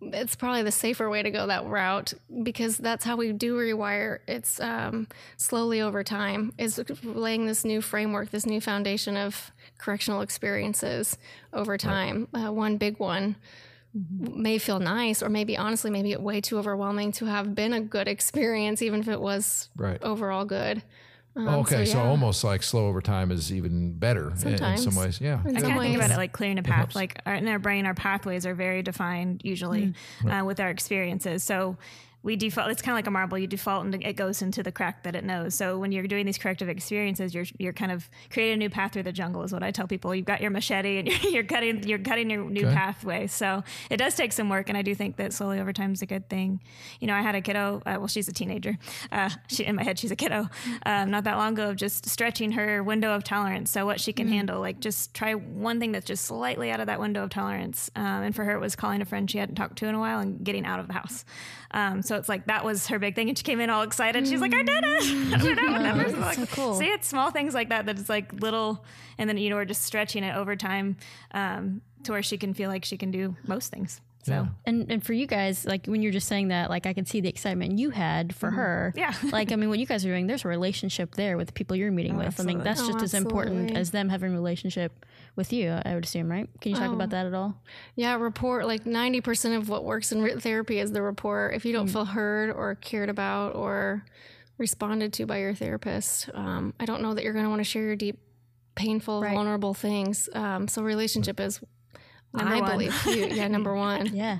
it's 0.00 0.34
probably 0.36 0.62
the 0.62 0.72
safer 0.72 1.08
way 1.10 1.22
to 1.22 1.30
go 1.30 1.46
that 1.46 1.66
route 1.66 2.14
because 2.42 2.76
that's 2.76 3.04
how 3.04 3.16
we 3.16 3.32
do 3.32 3.56
rewire. 3.56 4.20
It's 4.26 4.58
um, 4.60 5.06
slowly 5.36 5.80
over 5.80 6.02
time 6.02 6.52
is 6.58 6.82
laying 7.02 7.46
this 7.46 7.64
new 7.64 7.80
framework, 7.80 8.30
this 8.30 8.46
new 8.46 8.60
foundation 8.60 9.16
of 9.16 9.52
correctional 9.78 10.22
experiences 10.22 11.18
over 11.52 11.76
time. 11.76 12.28
Uh, 12.34 12.52
one 12.52 12.76
big 12.78 12.98
one 12.98 13.36
may 14.18 14.58
feel 14.58 14.78
nice, 14.78 15.22
or 15.22 15.28
maybe 15.28 15.56
honestly, 15.56 15.90
maybe 15.90 16.14
way 16.16 16.40
too 16.40 16.58
overwhelming 16.58 17.12
to 17.12 17.26
have 17.26 17.54
been 17.54 17.72
a 17.72 17.80
good 17.80 18.08
experience, 18.08 18.82
even 18.82 19.00
if 19.00 19.08
it 19.08 19.20
was 19.20 19.70
Right. 19.76 20.02
overall 20.02 20.44
good. 20.44 20.82
Um, 21.36 21.48
okay, 21.60 21.84
so, 21.84 21.98
yeah. 21.98 22.08
almost 22.08 22.42
like 22.44 22.62
slow 22.62 22.86
over 22.86 23.02
time 23.02 23.30
is 23.30 23.52
even 23.52 23.92
better 23.92 24.32
in- 24.42 24.54
in, 24.54 24.78
some 24.78 24.96
ways. 24.96 25.20
Yeah. 25.20 25.40
In 25.46 25.56
I 25.56 25.60
some 25.60 25.70
kind 25.70 25.76
of 25.78 25.82
think 25.84 25.96
about 25.96 26.10
it 26.10 26.16
like 26.16 26.32
clearing 26.32 26.58
a 26.58 26.62
path. 26.62 26.94
Like 26.94 27.20
our, 27.26 27.34
in 27.34 27.46
our 27.48 27.58
brain, 27.58 27.84
our 27.84 27.94
pathways 27.94 28.46
are 28.46 28.54
very 28.54 28.82
defined 28.82 29.42
usually 29.44 29.92
uh, 30.26 30.44
with 30.44 30.60
our 30.60 30.70
experiences. 30.70 31.44
So 31.44 31.76
we 32.26 32.34
default. 32.34 32.70
It's 32.72 32.82
kind 32.82 32.92
of 32.92 32.96
like 32.96 33.06
a 33.06 33.10
marble. 33.12 33.38
You 33.38 33.46
default 33.46 33.84
and 33.84 33.94
it 34.04 34.14
goes 34.16 34.42
into 34.42 34.62
the 34.62 34.72
crack 34.72 35.04
that 35.04 35.14
it 35.14 35.22
knows. 35.24 35.54
So 35.54 35.78
when 35.78 35.92
you're 35.92 36.08
doing 36.08 36.26
these 36.26 36.38
corrective 36.38 36.68
experiences, 36.68 37.32
you're 37.34 37.44
you're 37.56 37.72
kind 37.72 37.92
of 37.92 38.10
creating 38.30 38.54
a 38.54 38.56
new 38.58 38.68
path 38.68 38.92
through 38.92 39.04
the 39.04 39.12
jungle. 39.12 39.44
Is 39.44 39.52
what 39.52 39.62
I 39.62 39.70
tell 39.70 39.86
people. 39.86 40.12
You've 40.12 40.26
got 40.26 40.40
your 40.40 40.50
machete 40.50 40.98
and 40.98 41.06
you're, 41.22 41.32
you're 41.32 41.44
cutting 41.44 41.84
you're 41.86 42.00
cutting 42.00 42.28
your 42.28 42.44
new 42.50 42.66
Okay. 42.66 42.74
pathway. 42.74 43.26
So 43.28 43.62
it 43.90 43.98
does 43.98 44.16
take 44.16 44.32
some 44.32 44.48
work, 44.50 44.68
and 44.68 44.76
I 44.76 44.82
do 44.82 44.94
think 44.94 45.16
that 45.16 45.32
slowly 45.32 45.60
over 45.60 45.72
time 45.72 45.92
is 45.92 46.02
a 46.02 46.06
good 46.06 46.28
thing. 46.28 46.60
You 46.98 47.06
know, 47.06 47.14
I 47.14 47.22
had 47.22 47.36
a 47.36 47.40
kiddo. 47.40 47.80
Uh, 47.86 47.94
well, 47.98 48.08
she's 48.08 48.26
a 48.28 48.32
teenager. 48.32 48.76
Uh, 49.12 49.30
she 49.46 49.64
in 49.64 49.76
my 49.76 49.84
head, 49.84 49.98
she's 49.98 50.10
a 50.10 50.16
kiddo. 50.16 50.48
Um, 50.84 51.10
not 51.12 51.22
that 51.24 51.36
long 51.36 51.52
ago, 51.52 51.70
of 51.70 51.76
just 51.76 52.08
stretching 52.08 52.50
her 52.52 52.82
window 52.82 53.14
of 53.14 53.22
tolerance. 53.22 53.70
So 53.70 53.86
what 53.86 54.00
she 54.00 54.12
can 54.12 54.26
handle. 54.26 54.60
Like 54.60 54.80
just 54.80 55.14
try 55.14 55.34
one 55.34 55.78
thing 55.78 55.92
that's 55.92 56.06
just 56.06 56.24
slightly 56.24 56.72
out 56.72 56.80
of 56.80 56.86
that 56.88 56.98
window 56.98 57.22
of 57.22 57.30
tolerance. 57.30 57.88
Um, 57.94 58.24
and 58.24 58.34
for 58.34 58.44
her, 58.44 58.52
it 58.56 58.60
was 58.60 58.74
calling 58.74 59.00
a 59.00 59.04
friend 59.04 59.30
she 59.30 59.38
hadn't 59.38 59.54
talked 59.54 59.76
to 59.78 59.86
in 59.86 59.94
a 59.94 60.00
while 60.00 60.18
and 60.18 60.42
getting 60.42 60.66
out 60.66 60.80
of 60.80 60.88
the 60.88 60.92
house. 60.94 61.24
Um, 61.72 62.02
so 62.02 62.16
it's 62.16 62.28
like 62.28 62.46
that 62.46 62.64
was 62.64 62.86
her 62.88 62.98
big 62.98 63.14
thing, 63.14 63.28
and 63.28 63.36
she 63.36 63.44
came 63.44 63.60
in 63.60 63.70
all 63.70 63.82
excited. 63.82 64.26
She's 64.26 64.40
like, 64.40 64.54
"I 64.54 64.62
did 64.62 64.84
it!" 64.84 65.30
Don't 65.40 65.56
know, 65.56 65.72
whatever. 65.72 66.10
So, 66.10 66.18
like, 66.18 66.36
so 66.36 66.46
cool. 66.46 66.74
See, 66.74 66.86
it's 66.86 67.08
small 67.08 67.30
things 67.30 67.54
like 67.54 67.68
that 67.70 67.86
that 67.86 67.98
it's 67.98 68.08
like 68.08 68.32
little, 68.32 68.84
and 69.18 69.28
then 69.28 69.36
you 69.38 69.50
know 69.50 69.56
we're 69.56 69.64
just 69.64 69.82
stretching 69.82 70.24
it 70.24 70.36
over 70.36 70.56
time 70.56 70.96
um, 71.32 71.82
to 72.04 72.12
where 72.12 72.22
she 72.22 72.38
can 72.38 72.54
feel 72.54 72.70
like 72.70 72.84
she 72.84 72.96
can 72.96 73.10
do 73.10 73.36
most 73.46 73.70
things. 73.70 74.00
So 74.26 74.32
Yeah. 74.32 74.46
And 74.64 74.90
and 74.90 75.04
for 75.04 75.12
you 75.12 75.26
guys, 75.26 75.64
like 75.64 75.86
when 75.86 76.02
you're 76.02 76.12
just 76.12 76.26
saying 76.28 76.48
that, 76.48 76.68
like 76.68 76.84
I 76.86 76.92
can 76.92 77.06
see 77.06 77.20
the 77.20 77.28
excitement 77.28 77.78
you 77.78 77.90
had 77.90 78.34
for 78.34 78.50
her. 78.50 78.92
Yeah. 78.96 79.14
like 79.32 79.52
I 79.52 79.56
mean, 79.56 79.68
what 79.68 79.78
you 79.78 79.86
guys 79.86 80.04
are 80.04 80.08
doing, 80.08 80.26
there's 80.26 80.44
a 80.44 80.48
relationship 80.48 81.14
there 81.14 81.36
with 81.36 81.46
the 81.46 81.52
people 81.52 81.76
you're 81.76 81.92
meeting 81.92 82.16
with. 82.16 82.40
I 82.40 82.42
mean, 82.42 82.62
that's 82.62 82.80
Oh, 82.82 82.86
just 82.88 83.02
as 83.02 83.14
important 83.14 83.76
as 83.76 83.90
them 83.92 84.08
having 84.08 84.32
a 84.32 84.34
relationship 84.34 85.06
with 85.36 85.52
you. 85.52 85.70
I 85.84 85.94
would 85.94 86.04
assume, 86.04 86.30
right? 86.30 86.48
Can 86.60 86.72
you 86.72 86.78
talk 86.78 86.92
about 86.92 87.10
that 87.10 87.26
at 87.26 87.34
all? 87.34 87.54
Yeah, 87.94 88.16
rapport. 88.16 88.64
Like 88.64 88.84
ninety 88.86 89.20
percent 89.20 89.54
of 89.54 89.68
what 89.68 89.84
works 89.84 90.10
in 90.12 90.40
therapy 90.40 90.78
is 90.80 90.90
the 90.92 91.02
rapport. 91.02 91.52
If 91.54 91.64
you 91.64 91.72
don't 91.72 91.88
feel 91.88 92.04
heard 92.06 92.50
or 92.50 92.74
cared 92.74 93.08
about 93.10 93.54
or 93.54 94.04
responded 94.58 95.12
to 95.14 95.26
by 95.26 95.38
your 95.38 95.54
therapist, 95.54 96.30
um, 96.34 96.72
I 96.80 96.84
don't 96.86 97.02
know 97.02 97.14
that 97.14 97.22
you're 97.22 97.32
going 97.34 97.44
to 97.44 97.50
want 97.50 97.60
to 97.60 97.64
share 97.64 97.82
your 97.82 97.96
deep, 97.96 98.18
painful, 98.74 99.20
Right. 99.20 99.34
vulnerable 99.34 99.74
things. 99.74 100.28
Um, 100.32 100.66
so 100.68 100.82
relationship 100.82 101.38
is, 101.40 101.60
Number 102.36 102.54
I 102.54 102.60
one. 102.60 102.70
believe, 102.72 103.02
huge. 103.02 103.32
yeah, 103.32 103.48
number 103.48 103.74
one. 103.88 104.14
Yeah. 104.14 104.38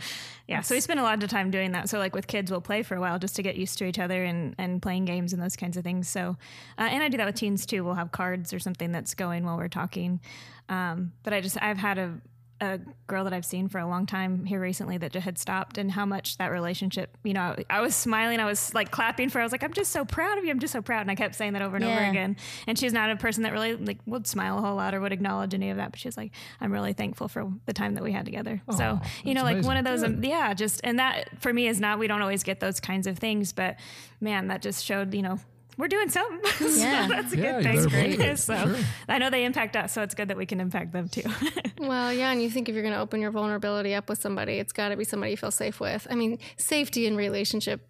Yeah, 0.48 0.60
so 0.60 0.76
we 0.76 0.80
spend 0.80 1.00
a 1.00 1.02
lot 1.02 1.20
of 1.20 1.28
time 1.28 1.50
doing 1.50 1.72
that. 1.72 1.88
So 1.88 1.98
like 1.98 2.14
with 2.14 2.28
kids, 2.28 2.52
we'll 2.52 2.60
play 2.60 2.84
for 2.84 2.94
a 2.94 3.00
while 3.00 3.18
just 3.18 3.34
to 3.34 3.42
get 3.42 3.56
used 3.56 3.78
to 3.78 3.84
each 3.84 3.98
other 3.98 4.22
and, 4.22 4.54
and 4.58 4.80
playing 4.80 5.04
games 5.04 5.32
and 5.32 5.42
those 5.42 5.56
kinds 5.56 5.76
of 5.76 5.82
things. 5.82 6.08
So, 6.08 6.36
uh, 6.78 6.82
and 6.82 7.02
I 7.02 7.08
do 7.08 7.16
that 7.16 7.26
with 7.26 7.34
teens 7.34 7.66
too. 7.66 7.82
We'll 7.84 7.94
have 7.94 8.12
cards 8.12 8.52
or 8.52 8.60
something 8.60 8.92
that's 8.92 9.14
going 9.14 9.44
while 9.44 9.56
we're 9.56 9.66
talking. 9.66 10.20
Um, 10.68 11.12
but 11.24 11.32
I 11.32 11.40
just 11.40 11.60
I've 11.60 11.78
had 11.78 11.98
a 11.98 12.14
a 12.60 12.80
girl 13.06 13.24
that 13.24 13.32
I've 13.32 13.44
seen 13.44 13.68
for 13.68 13.78
a 13.78 13.86
long 13.86 14.06
time 14.06 14.46
here 14.46 14.60
recently 14.60 14.96
that 14.98 15.14
had 15.14 15.38
stopped 15.38 15.76
and 15.76 15.90
how 15.90 16.06
much 16.06 16.38
that 16.38 16.48
relationship, 16.48 17.16
you 17.22 17.34
know, 17.34 17.54
I 17.68 17.80
was 17.80 17.94
smiling, 17.94 18.40
I 18.40 18.46
was 18.46 18.72
like 18.72 18.90
clapping 18.90 19.28
for 19.28 19.38
her. 19.38 19.42
I 19.42 19.44
was 19.44 19.52
like, 19.52 19.62
I'm 19.62 19.72
just 19.74 19.92
so 19.92 20.04
proud 20.04 20.38
of 20.38 20.44
you. 20.44 20.50
I'm 20.50 20.58
just 20.58 20.72
so 20.72 20.80
proud. 20.80 21.02
And 21.02 21.10
I 21.10 21.14
kept 21.14 21.34
saying 21.34 21.52
that 21.52 21.62
over 21.62 21.76
and 21.76 21.84
over 21.84 22.02
again. 22.10 22.36
And 22.66 22.78
she's 22.78 22.92
not 22.92 23.10
a 23.10 23.16
person 23.16 23.42
that 23.42 23.52
really 23.52 23.76
like 23.76 23.98
would 24.06 24.26
smile 24.26 24.58
a 24.58 24.60
whole 24.62 24.74
lot 24.76 24.94
or 24.94 25.00
would 25.00 25.12
acknowledge 25.12 25.52
any 25.52 25.70
of 25.70 25.76
that. 25.76 25.90
But 25.90 26.00
she's 26.00 26.16
like, 26.16 26.32
I'm 26.60 26.72
really 26.72 26.94
thankful 26.94 27.28
for 27.28 27.52
the 27.66 27.72
time 27.72 27.94
that 27.94 28.02
we 28.02 28.12
had 28.12 28.24
together. 28.24 28.62
so, 28.74 29.00
you 29.22 29.34
know, 29.34 29.44
that's 29.44 29.56
like 29.58 29.64
one 29.66 29.76
of 29.76 29.84
those, 29.84 30.02
amazing. 30.02 30.24
um, 30.24 30.30
yeah, 30.30 30.54
just, 30.54 30.80
and 30.82 30.98
that 30.98 31.28
for 31.40 31.52
me 31.52 31.66
is 31.68 31.78
not, 31.80 31.98
we 31.98 32.06
don't 32.06 32.22
always 32.22 32.42
get 32.42 32.60
those 32.60 32.80
kinds 32.80 33.06
of 33.06 33.18
things, 33.18 33.52
but 33.52 33.76
man, 34.20 34.48
that 34.48 34.62
just 34.62 34.84
showed, 34.84 35.12
you 35.14 35.22
know, 35.22 35.38
we're 35.76 35.88
doing 35.88 36.08
something. 36.08 36.40
So 36.58 36.66
Yeah. 36.80 37.06
that's 37.08 37.32
a 37.32 37.36
Yeah, 37.36 37.52
good 37.60 37.62
thing. 37.64 37.74
better 37.76 37.88
believe 37.88 38.20
it. 38.20 38.38
so 38.38 38.54
Sure. 38.56 38.76
I 39.08 39.18
know 39.18 39.30
they 39.30 39.44
impact 39.44 39.76
us, 39.76 39.92
so 39.92 40.02
it's 40.02 40.14
good 40.14 40.28
that 40.28 40.36
we 40.36 40.46
can 40.46 40.60
impact 40.60 40.92
them 40.92 41.08
too. 41.08 41.22
Well, 41.78 42.10
yeah, 42.12 42.32
and 42.32 42.42
you 42.42 42.48
think 42.48 42.68
if 42.70 42.74
you're 42.74 42.82
going 42.82 42.94
to 42.94 43.00
open 43.00 43.20
your 43.20 43.30
vulnerability 43.30 43.94
up 43.94 44.08
with 44.08 44.18
somebody, 44.18 44.54
it's 44.54 44.72
got 44.72 44.88
to 44.88 44.96
be 44.96 45.04
somebody 45.04 45.32
you 45.32 45.36
feel 45.36 45.50
safe 45.50 45.78
with. 45.78 46.06
I 46.10 46.14
mean, 46.14 46.38
safety 46.56 47.06
in 47.06 47.16
relationship 47.16 47.86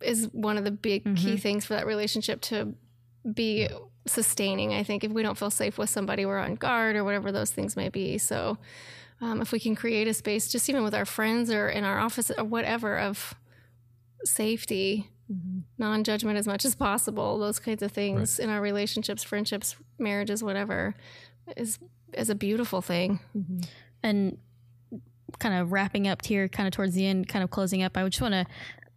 is 0.00 0.28
one 0.32 0.56
of 0.56 0.62
the 0.64 0.70
big 0.70 1.16
key 1.16 1.36
things 1.36 1.64
for 1.64 1.74
that 1.74 1.84
relationship 1.84 2.40
to 2.42 2.74
be 3.32 3.68
sustaining. 4.06 4.72
I 4.72 4.84
think 4.84 5.02
if 5.02 5.10
we 5.10 5.22
don't 5.24 5.36
feel 5.36 5.50
safe 5.50 5.78
with 5.78 5.90
somebody, 5.90 6.24
we're 6.26 6.38
on 6.38 6.54
guard 6.54 6.94
or 6.94 7.02
whatever 7.02 7.32
those 7.32 7.50
things 7.50 7.74
may 7.74 7.88
be. 7.88 8.18
So, 8.18 8.56
um, 9.20 9.40
if 9.42 9.50
we 9.50 9.58
can 9.58 9.74
create 9.74 10.06
a 10.06 10.14
space, 10.14 10.48
just 10.52 10.68
even 10.70 10.84
with 10.84 10.94
our 10.94 11.04
friends 11.06 11.50
or 11.50 11.68
in 11.68 11.82
our 11.84 11.98
office 11.98 12.30
or 12.38 12.44
whatever, 12.44 12.96
of 12.98 13.34
safety, 14.24 15.10
non 15.78 16.04
judgment 16.04 16.38
as 16.38 16.46
much 16.46 16.64
as 16.64 16.74
possible, 16.74 17.38
those 17.38 17.58
kinds 17.58 17.82
of 17.82 17.92
things 17.92 18.38
in 18.38 18.50
our 18.50 18.60
relationships, 18.60 19.22
friendships, 19.22 19.76
marriages, 19.98 20.42
whatever, 20.42 20.94
is 21.56 21.78
is 22.12 22.30
a 22.30 22.34
beautiful 22.34 22.80
thing. 22.82 23.20
And 24.02 24.38
kind 25.38 25.54
of 25.54 25.72
wrapping 25.72 26.06
up 26.06 26.24
here, 26.24 26.48
kind 26.48 26.66
of 26.66 26.72
towards 26.72 26.94
the 26.94 27.06
end, 27.06 27.28
kind 27.28 27.42
of 27.42 27.50
closing 27.50 27.82
up, 27.82 27.96
I 27.96 28.06
just 28.08 28.20
want 28.20 28.34
to 28.34 28.46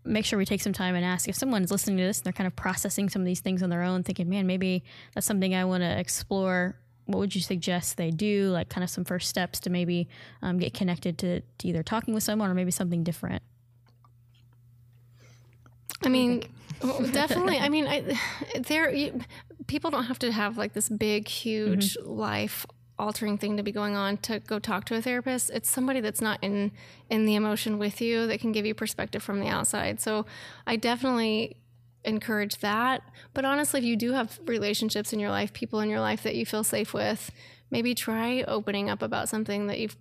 make 0.04 0.26
sure 0.26 0.38
we 0.38 0.46
take 0.46 0.62
some 0.62 0.74
time 0.74 0.96
and 0.96 1.04
ask 1.04 1.28
if 1.28 1.36
someone's 1.36 1.72
listening 1.72 1.98
to 1.98 2.04
this 2.04 2.20
and 2.20 2.26
they're 2.26 2.34
kind 2.34 2.48
of 2.48 2.56
processing 2.56 3.10
some 3.10 3.22
of 3.22 3.26
these 3.26 3.42
things 3.42 3.62
on 3.64 3.70
their 3.70 3.84
own, 3.84 4.04
thinking, 4.04 4.30
man, 4.30 4.48
maybe 4.48 4.84
that's 5.14 5.28
something 5.28 5.54
I 5.54 5.66
want 5.66 5.84
to 5.84 6.00
explore. 6.00 6.78
What 7.06 7.20
would 7.20 7.36
you 7.36 7.42
suggest 7.42 7.98
they 7.98 8.12
do? 8.12 8.50
Like, 8.50 8.70
kind 8.70 8.84
of 8.84 8.90
some 8.90 9.06
first 9.06 9.30
steps 9.30 9.60
to 9.62 9.70
maybe 9.70 10.08
um, 10.42 10.58
get 10.58 10.74
connected 10.74 11.18
to, 11.20 11.42
to 11.42 11.68
either 11.68 11.84
talking 11.84 12.14
with 12.14 12.24
someone 12.24 12.50
or 12.50 12.54
maybe 12.54 12.72
something 12.72 13.04
different. 13.04 13.42
I 16.04 16.10
mean, 16.10 16.44
well, 16.82 17.02
definitely. 17.12 17.58
I 17.58 17.70
mean, 17.70 17.88
I, 17.88 18.20
there 18.60 18.94
you, 18.94 19.20
people 19.68 19.92
don't 19.92 20.06
have 20.06 20.20
to 20.20 20.32
have 20.32 20.58
like 20.58 20.74
this 20.74 20.90
big, 20.90 21.28
huge 21.28 21.96
mm-hmm. 21.96 22.10
life 22.10 22.66
altering 23.00 23.38
thing 23.38 23.58
to 23.58 23.64
be 23.64 23.72
going 23.72 23.96
on 23.96 24.18
to 24.18 24.40
go 24.40 24.58
talk 24.58 24.86
to 24.86 24.96
a 24.96 25.02
therapist. 25.02 25.52
It's 25.52 25.70
somebody 25.70 26.02
that's 26.02 26.22
not 26.22 26.40
in 26.42 26.72
in 27.10 27.26
the 27.26 27.36
emotion 27.36 27.78
with 27.78 28.02
you 28.02 28.28
that 28.28 28.40
can 28.40 28.52
give 28.52 28.66
you 28.66 28.74
perspective 28.74 29.22
from 29.22 29.40
the 29.40 29.48
outside. 29.48 30.00
So, 30.02 30.26
I 30.66 30.76
definitely 30.76 31.58
encourage 32.04 32.60
that. 32.60 33.04
But 33.34 33.46
honestly, 33.46 33.80
if 33.80 33.86
you 33.86 33.96
do 33.96 34.14
have 34.14 34.40
relationships 34.46 35.14
in 35.14 35.20
your 35.20 35.30
life, 35.30 35.54
people 35.54 35.80
in 35.82 35.90
your 35.90 36.00
life 36.00 36.24
that 36.24 36.36
you 36.36 36.46
feel 36.46 36.64
safe 36.64 36.94
with, 36.94 37.32
maybe 37.70 37.94
try 37.94 38.44
opening 38.44 38.90
up 38.90 39.02
about 39.02 39.30
something 39.30 39.68
that 39.68 39.80
you've 39.80 39.98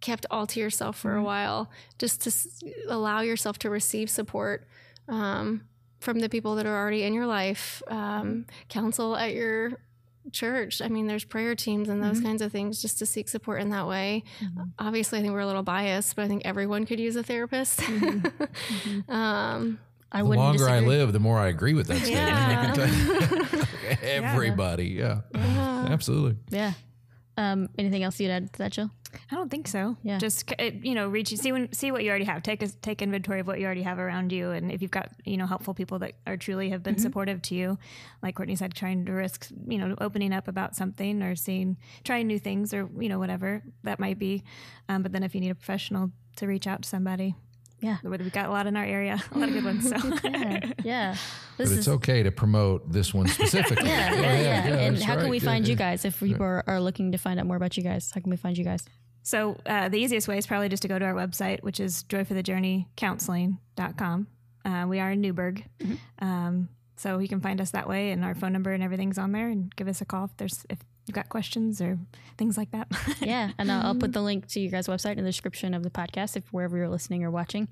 kept 0.00 0.24
all 0.30 0.46
to 0.46 0.60
yourself 0.60 0.96
for 0.96 1.12
a 1.12 1.16
mm-hmm. 1.16 1.24
while, 1.24 1.70
just 1.98 2.22
to 2.22 2.30
s- 2.30 2.62
allow 2.88 3.20
yourself 3.20 3.58
to 3.58 3.68
receive 3.68 4.08
support 4.08 4.66
um, 5.10 5.62
from 5.98 6.20
the 6.20 6.28
people 6.30 6.54
that 6.54 6.64
are 6.64 6.74
already 6.74 7.02
in 7.02 7.12
your 7.12 7.26
life. 7.26 7.82
Um, 7.88 8.46
counsel 8.70 9.16
at 9.16 9.34
your 9.34 9.72
church. 10.32 10.80
I 10.80 10.88
mean, 10.88 11.06
there's 11.06 11.24
prayer 11.24 11.54
teams 11.54 11.88
and 11.88 12.02
those 12.02 12.20
kinds 12.20 12.40
of 12.42 12.52
things 12.52 12.80
just 12.80 12.98
to 13.00 13.06
seek 13.06 13.28
support 13.28 13.60
in 13.60 13.70
that 13.70 13.86
way. 13.86 14.22
Obviously, 14.78 15.18
I 15.18 15.22
think 15.22 15.32
we're 15.34 15.40
a 15.40 15.46
little 15.46 15.62
biased, 15.62 16.14
but 16.16 16.24
I 16.24 16.28
think 16.28 16.42
everyone 16.44 16.86
could 16.86 17.00
use 17.00 17.16
a 17.16 17.22
therapist. 17.22 17.82
um, 19.08 19.78
I 20.12 20.18
The 20.18 20.24
wouldn't 20.24 20.44
longer 20.44 20.68
I 20.68 20.80
live, 20.80 21.12
the 21.12 21.20
more 21.20 21.38
I 21.38 21.48
agree 21.48 21.74
with 21.74 21.86
that 21.88 21.98
statement. 21.98 22.76
Yeah. 22.80 23.10
I 23.10 23.34
can 23.36 23.56
tell 23.56 23.58
you. 23.58 23.66
Everybody, 24.02 24.86
yeah, 24.88 25.20
absolutely. 25.34 26.36
Yeah. 26.50 26.72
Um, 27.36 27.68
anything 27.78 28.02
else 28.02 28.20
you'd 28.20 28.30
add 28.30 28.52
to 28.52 28.58
that, 28.58 28.72
Jill? 28.72 28.90
I 29.30 29.34
don't 29.34 29.50
think 29.50 29.66
so. 29.66 29.96
Yeah. 30.02 30.18
Just 30.18 30.52
you 30.82 30.94
know, 30.94 31.08
reach 31.08 31.28
see 31.36 31.50
when, 31.52 31.72
see 31.72 31.90
what 31.90 32.04
you 32.04 32.10
already 32.10 32.26
have. 32.26 32.42
Take 32.42 32.62
a, 32.62 32.68
take 32.68 33.02
inventory 33.02 33.40
of 33.40 33.46
what 33.46 33.58
you 33.58 33.64
already 33.66 33.82
have 33.82 33.98
around 33.98 34.30
you, 34.30 34.50
and 34.50 34.70
if 34.70 34.82
you've 34.82 34.90
got 34.90 35.10
you 35.24 35.36
know 35.36 35.46
helpful 35.46 35.74
people 35.74 35.98
that 36.00 36.12
are 36.26 36.36
truly 36.36 36.70
have 36.70 36.82
been 36.82 36.98
supportive 36.98 37.40
to 37.42 37.54
you, 37.54 37.78
like 38.22 38.34
Courtney 38.36 38.56
said, 38.56 38.74
trying 38.74 39.04
to 39.06 39.12
risk 39.12 39.48
you 39.66 39.78
know 39.78 39.94
opening 40.00 40.32
up 40.32 40.46
about 40.48 40.76
something 40.76 41.22
or 41.22 41.34
seeing 41.34 41.76
trying 42.04 42.26
new 42.26 42.38
things 42.38 42.72
or 42.74 42.88
you 42.98 43.08
know 43.08 43.18
whatever 43.18 43.62
that 43.84 43.98
might 43.98 44.18
be. 44.18 44.44
Um, 44.88 45.02
but 45.02 45.12
then 45.12 45.22
if 45.22 45.34
you 45.34 45.40
need 45.40 45.50
a 45.50 45.54
professional 45.56 46.12
to 46.36 46.46
reach 46.46 46.66
out 46.66 46.82
to 46.82 46.88
somebody, 46.88 47.34
Yeah. 47.80 47.96
we've 48.04 48.32
got 48.32 48.46
a 48.46 48.50
lot 48.50 48.66
in 48.68 48.76
our 48.76 48.84
area, 48.84 49.20
a 49.32 49.38
lot 49.38 49.48
of 49.48 49.54
good 49.54 49.64
ones. 49.64 49.88
So 49.88 49.96
Yeah. 50.24 50.72
yeah. 50.84 51.16
This 51.60 51.68
But 51.68 51.74
is 51.74 51.78
it's 51.80 51.88
okay 51.88 52.22
to 52.22 52.32
promote 52.32 52.90
this 52.90 53.12
one 53.12 53.28
specifically. 53.28 53.86
Yeah, 53.86 54.14
yeah, 54.14 54.40
yeah. 54.40 54.66
and 54.78 54.96
that's 54.96 55.04
how 55.04 55.16
can 55.16 55.28
we 55.28 55.38
find 55.38 55.66
yeah. 55.66 55.72
you 55.72 55.76
guys 55.76 56.06
if 56.06 56.18
people 56.18 56.46
are, 56.46 56.64
are 56.66 56.80
looking 56.80 57.12
to 57.12 57.18
find 57.18 57.38
out 57.38 57.44
more 57.44 57.56
about 57.56 57.76
you 57.76 57.82
guys? 57.82 58.10
How 58.14 58.22
can 58.22 58.30
we 58.30 58.36
find 58.36 58.56
you 58.56 58.64
guys? 58.64 58.86
So 59.22 59.58
uh, 59.66 59.90
the 59.90 59.98
easiest 59.98 60.26
way 60.26 60.38
is 60.38 60.46
probably 60.46 60.70
just 60.70 60.80
to 60.82 60.88
go 60.88 60.98
to 60.98 61.04
our 61.04 61.12
website, 61.12 61.62
which 61.62 61.80
is 61.80 62.04
joyforthejourneycounseling.com. 62.04 64.26
Uh, 64.64 64.86
we 64.88 65.00
are 65.00 65.10
in 65.10 65.20
Newburgh. 65.20 65.64
Um, 66.20 66.68
so 66.96 67.18
you 67.18 67.28
can 67.28 67.40
find 67.40 67.60
us 67.60 67.72
that 67.72 67.88
way 67.88 68.10
and 68.10 68.24
our 68.24 68.34
phone 68.34 68.52
number 68.52 68.72
and 68.72 68.82
everything's 68.82 69.18
on 69.18 69.32
there 69.32 69.48
and 69.48 69.74
give 69.76 69.88
us 69.88 70.00
a 70.00 70.04
call 70.04 70.26
if 70.26 70.36
there's 70.36 70.64
if 70.68 70.78
you've 71.06 71.14
got 71.14 71.28
questions 71.28 71.80
or 71.80 71.98
things 72.36 72.56
like 72.56 72.70
that. 72.72 72.88
Yeah, 73.20 73.50
and 73.58 73.70
I'll, 73.70 73.88
I'll 73.88 73.94
put 73.94 74.12
the 74.12 74.22
link 74.22 74.46
to 74.48 74.60
your 74.60 74.70
guys' 74.70 74.86
website 74.86 75.12
in 75.12 75.24
the 75.24 75.30
description 75.30 75.74
of 75.74 75.82
the 75.82 75.90
podcast 75.90 76.36
if 76.36 76.44
wherever 76.52 76.76
you're 76.76 76.88
listening 76.88 77.24
or 77.24 77.30
watching. 77.30 77.68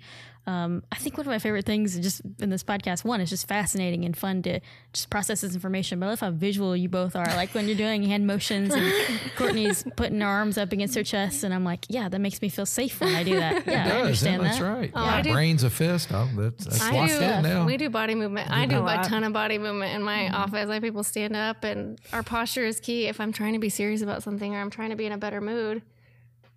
Um, 0.48 0.82
I 0.90 0.96
think 0.96 1.18
one 1.18 1.26
of 1.26 1.30
my 1.30 1.38
favorite 1.38 1.66
things 1.66 1.98
just 1.98 2.22
in 2.40 2.48
this 2.48 2.64
podcast, 2.64 3.04
one, 3.04 3.20
is 3.20 3.28
just 3.28 3.46
fascinating 3.46 4.06
and 4.06 4.16
fun 4.16 4.40
to 4.44 4.60
just 4.94 5.10
process 5.10 5.42
this 5.42 5.52
information. 5.54 6.00
But 6.00 6.06
I 6.06 6.08
love 6.08 6.20
how 6.20 6.30
visual 6.30 6.74
you 6.74 6.88
both 6.88 7.14
are. 7.16 7.26
Like 7.36 7.54
when 7.54 7.68
you're 7.68 7.76
doing 7.76 8.02
hand 8.02 8.26
motions 8.26 8.72
and 8.72 8.90
Courtney's 9.36 9.84
putting 9.96 10.22
her 10.22 10.26
arms 10.26 10.56
up 10.56 10.72
against 10.72 10.94
her 10.94 11.04
chest, 11.04 11.44
and 11.44 11.52
I'm 11.52 11.64
like, 11.64 11.84
yeah, 11.90 12.08
that 12.08 12.18
makes 12.18 12.40
me 12.40 12.48
feel 12.48 12.64
safe 12.64 12.98
when 12.98 13.14
I 13.14 13.24
do 13.24 13.36
that. 13.36 13.66
Yeah, 13.66 13.72
It 13.72 13.86
I 13.86 13.88
does, 13.88 14.02
understand 14.02 14.42
yeah, 14.42 14.48
that. 14.48 14.58
That's 14.58 14.60
right. 14.62 14.92
Oh, 14.94 15.04
I 15.04 15.20
do- 15.20 15.32
Brains 15.32 15.64
a 15.64 15.70
fist. 15.70 16.08
Oh, 16.12 16.26
that's, 16.34 16.64
that's 16.64 16.80
I 16.80 16.92
locked 16.92 17.10
do. 17.12 17.20
in 17.20 17.42
now. 17.42 17.66
We 17.66 17.76
do 17.76 17.90
body 17.90 18.14
movement. 18.14 18.50
I 18.50 18.64
do 18.64 18.76
a 18.76 18.80
a, 18.80 18.82
lot. 18.82 19.04
ton 19.04 19.24
of 19.24 19.34
body 19.34 19.58
movement 19.58 19.94
in 19.94 20.02
my 20.02 20.30
office. 20.30 20.70
I 20.70 20.74
have 20.74 20.82
people 20.82 21.04
stand 21.04 21.36
up, 21.36 21.62
and 21.62 22.00
our 22.14 22.22
posture 22.22 22.64
is 22.64 22.80
key. 22.80 23.06
If 23.06 23.20
I'm 23.20 23.32
trying 23.32 23.52
to 23.52 23.58
be 23.58 23.68
serious 23.68 24.00
about 24.00 24.22
something 24.22 24.54
or 24.54 24.60
I'm 24.62 24.70
trying 24.70 24.90
to 24.90 24.96
be 24.96 25.04
in 25.04 25.12
a 25.12 25.18
better 25.18 25.42
mood, 25.42 25.82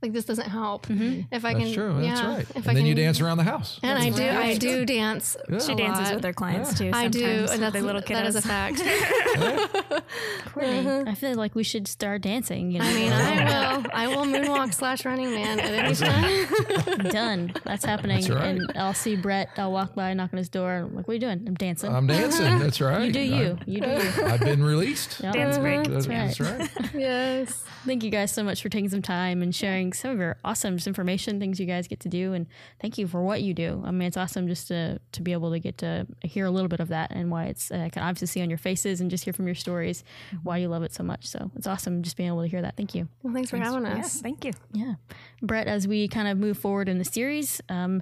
like 0.02 0.14
this 0.14 0.26
doesn't 0.26 0.50
help. 0.50 0.88
Mm-hmm. 0.88 1.22
If 1.32 1.46
I 1.46 1.54
That's 1.54 1.66
can, 1.66 1.74
true. 1.74 2.02
That's 2.02 2.22
right. 2.22 2.40
If 2.40 2.56
and 2.56 2.68
I 2.68 2.74
then 2.74 2.76
can, 2.78 2.86
you 2.86 2.96
dance 2.96 3.22
around 3.22 3.38
the 3.38 3.44
house. 3.44 3.80
And 3.84 3.98
I 3.98 4.10
do. 4.10 4.24
right. 4.24 4.38
I 4.38 4.58
do 4.58 4.86
dance. 4.86 5.38
she 5.48 5.76
dances 5.76 6.06
lot. 6.06 6.16
with 6.16 6.24
her 6.24 6.34
clients 6.34 6.78
too. 6.78 6.92
I 6.94 7.08
do, 7.08 7.20
sometimes 7.20 7.52
and 7.52 7.52
with 7.52 7.60
that's 7.60 7.74
the 7.76 7.82
little 7.82 8.02
that 8.02 8.26
is 8.26 8.36
a 8.36 8.42
kiddos. 8.42 8.44
fact. 8.44 10.04
Courtney, 10.54 10.80
uh-huh. 10.80 11.04
I 11.08 11.16
feel 11.16 11.36
like 11.36 11.56
we 11.56 11.64
should 11.64 11.88
start 11.88 12.22
dancing. 12.22 12.72
You 12.72 12.80
know? 12.80 12.86
I 12.86 12.94
mean, 12.94 13.12
I 13.14 13.44
will. 13.78 13.86
I 13.94 14.08
will 14.08 14.26
moonwalk 14.26 14.74
slash 14.74 15.06
running 15.06 15.32
man 15.32 15.60
at 15.60 15.72
any 15.72 15.96
time. 15.96 17.10
done. 17.10 17.54
That's 17.64 17.86
happening. 17.86 18.22
That's 18.22 18.30
right. 18.30 18.48
And 18.48 18.72
I'll 18.76 18.94
see 18.94 19.16
Brett. 19.16 19.50
I'll 19.58 19.72
walk 19.72 19.96
by, 19.96 20.14
knock 20.14 20.32
on 20.34 20.38
his 20.38 20.50
door. 20.50 20.72
I'm 20.74 20.96
like, 20.96 21.08
what 21.08 21.12
are 21.12 21.16
you 21.16 21.20
doing? 21.20 21.44
I'm 21.48 21.56
dancing. 21.56 21.94
I'm 21.94 22.08
dancing. 22.08 22.60
That's 22.60 22.82
right. 22.82 23.06
you 23.06 23.12
do 23.12 23.20
you. 23.20 23.58
You 23.66 23.82
do 23.82 23.88
you. 23.88 23.94
I, 23.94 24.30
have 24.30 24.40
been 24.40 24.64
released. 24.64 25.20
Yep. 25.22 25.34
Dance 25.34 25.58
break. 25.58 25.80
Uh-huh. 25.82 25.94
That's, 25.94 26.08
right. 26.40 26.60
that's 26.60 26.82
right. 26.82 26.94
yes. 26.94 27.64
Thank 27.86 28.04
you 28.04 28.12
guys 28.12 28.32
so 28.32 28.44
much 28.44 28.62
for 28.62 28.70
taking 28.70 28.90
some 28.90 29.02
time 29.02 29.42
and 29.42 29.54
sharing 29.54 29.91
some 29.96 30.12
of 30.12 30.20
your 30.20 30.38
awesome 30.44 30.78
information, 30.86 31.40
things 31.40 31.60
you 31.60 31.66
guys 31.66 31.88
get 31.88 32.00
to 32.02 32.10
do, 32.10 32.34
and 32.34 32.48
thank 32.80 32.98
you 32.98 33.08
for 33.08 33.22
what 33.22 33.42
you 33.42 33.54
do. 33.54 33.82
I 33.86 33.92
mean, 33.92 34.08
it's 34.08 34.18
awesome 34.18 34.48
just 34.48 34.68
to 34.70 35.00
to 35.12 35.22
be 35.22 35.34
able 35.34 35.52
to 35.52 35.60
get 35.60 35.78
to 35.80 36.08
hear 36.24 36.46
a 36.46 36.52
little 36.52 36.70
bit 36.70 36.80
of 36.80 36.90
that 36.90 37.12
and 37.12 37.32
why 37.32 37.46
it's 37.46 37.72
uh, 37.72 37.78
I 37.78 37.90
can 37.90 38.04
obviously 38.04 38.28
see 38.28 38.42
on 38.42 38.50
your 38.50 38.58
faces 38.58 39.02
and 39.02 39.10
just 39.10 39.24
hear 39.24 39.34
from 39.34 39.46
your 39.46 39.56
stories 39.56 40.04
why 40.44 40.58
you 40.58 40.68
love 40.68 40.84
it 40.84 40.94
so 40.94 41.04
much. 41.04 41.28
So 41.28 41.52
it's 41.56 41.68
awesome 41.68 42.02
just 42.04 42.18
being 42.18 42.28
able 42.28 42.42
to 42.42 42.48
hear 42.48 42.62
that. 42.62 42.78
Thank 42.78 42.96
you. 42.96 43.08
Well, 43.24 43.34
thanks 43.34 43.50
for 43.50 43.58
having 43.58 43.86
us. 43.86 43.98
Yes, 43.98 44.22
thank 44.22 44.46
you. 44.46 44.54
Yeah, 44.74 44.96
Brett. 45.42 45.68
As 45.68 45.88
we 45.88 46.08
kind 46.08 46.28
of 46.28 46.38
move 46.38 46.58
forward 46.58 46.90
in 46.90 46.98
the 46.98 47.06
series, 47.06 47.62
um, 47.70 48.02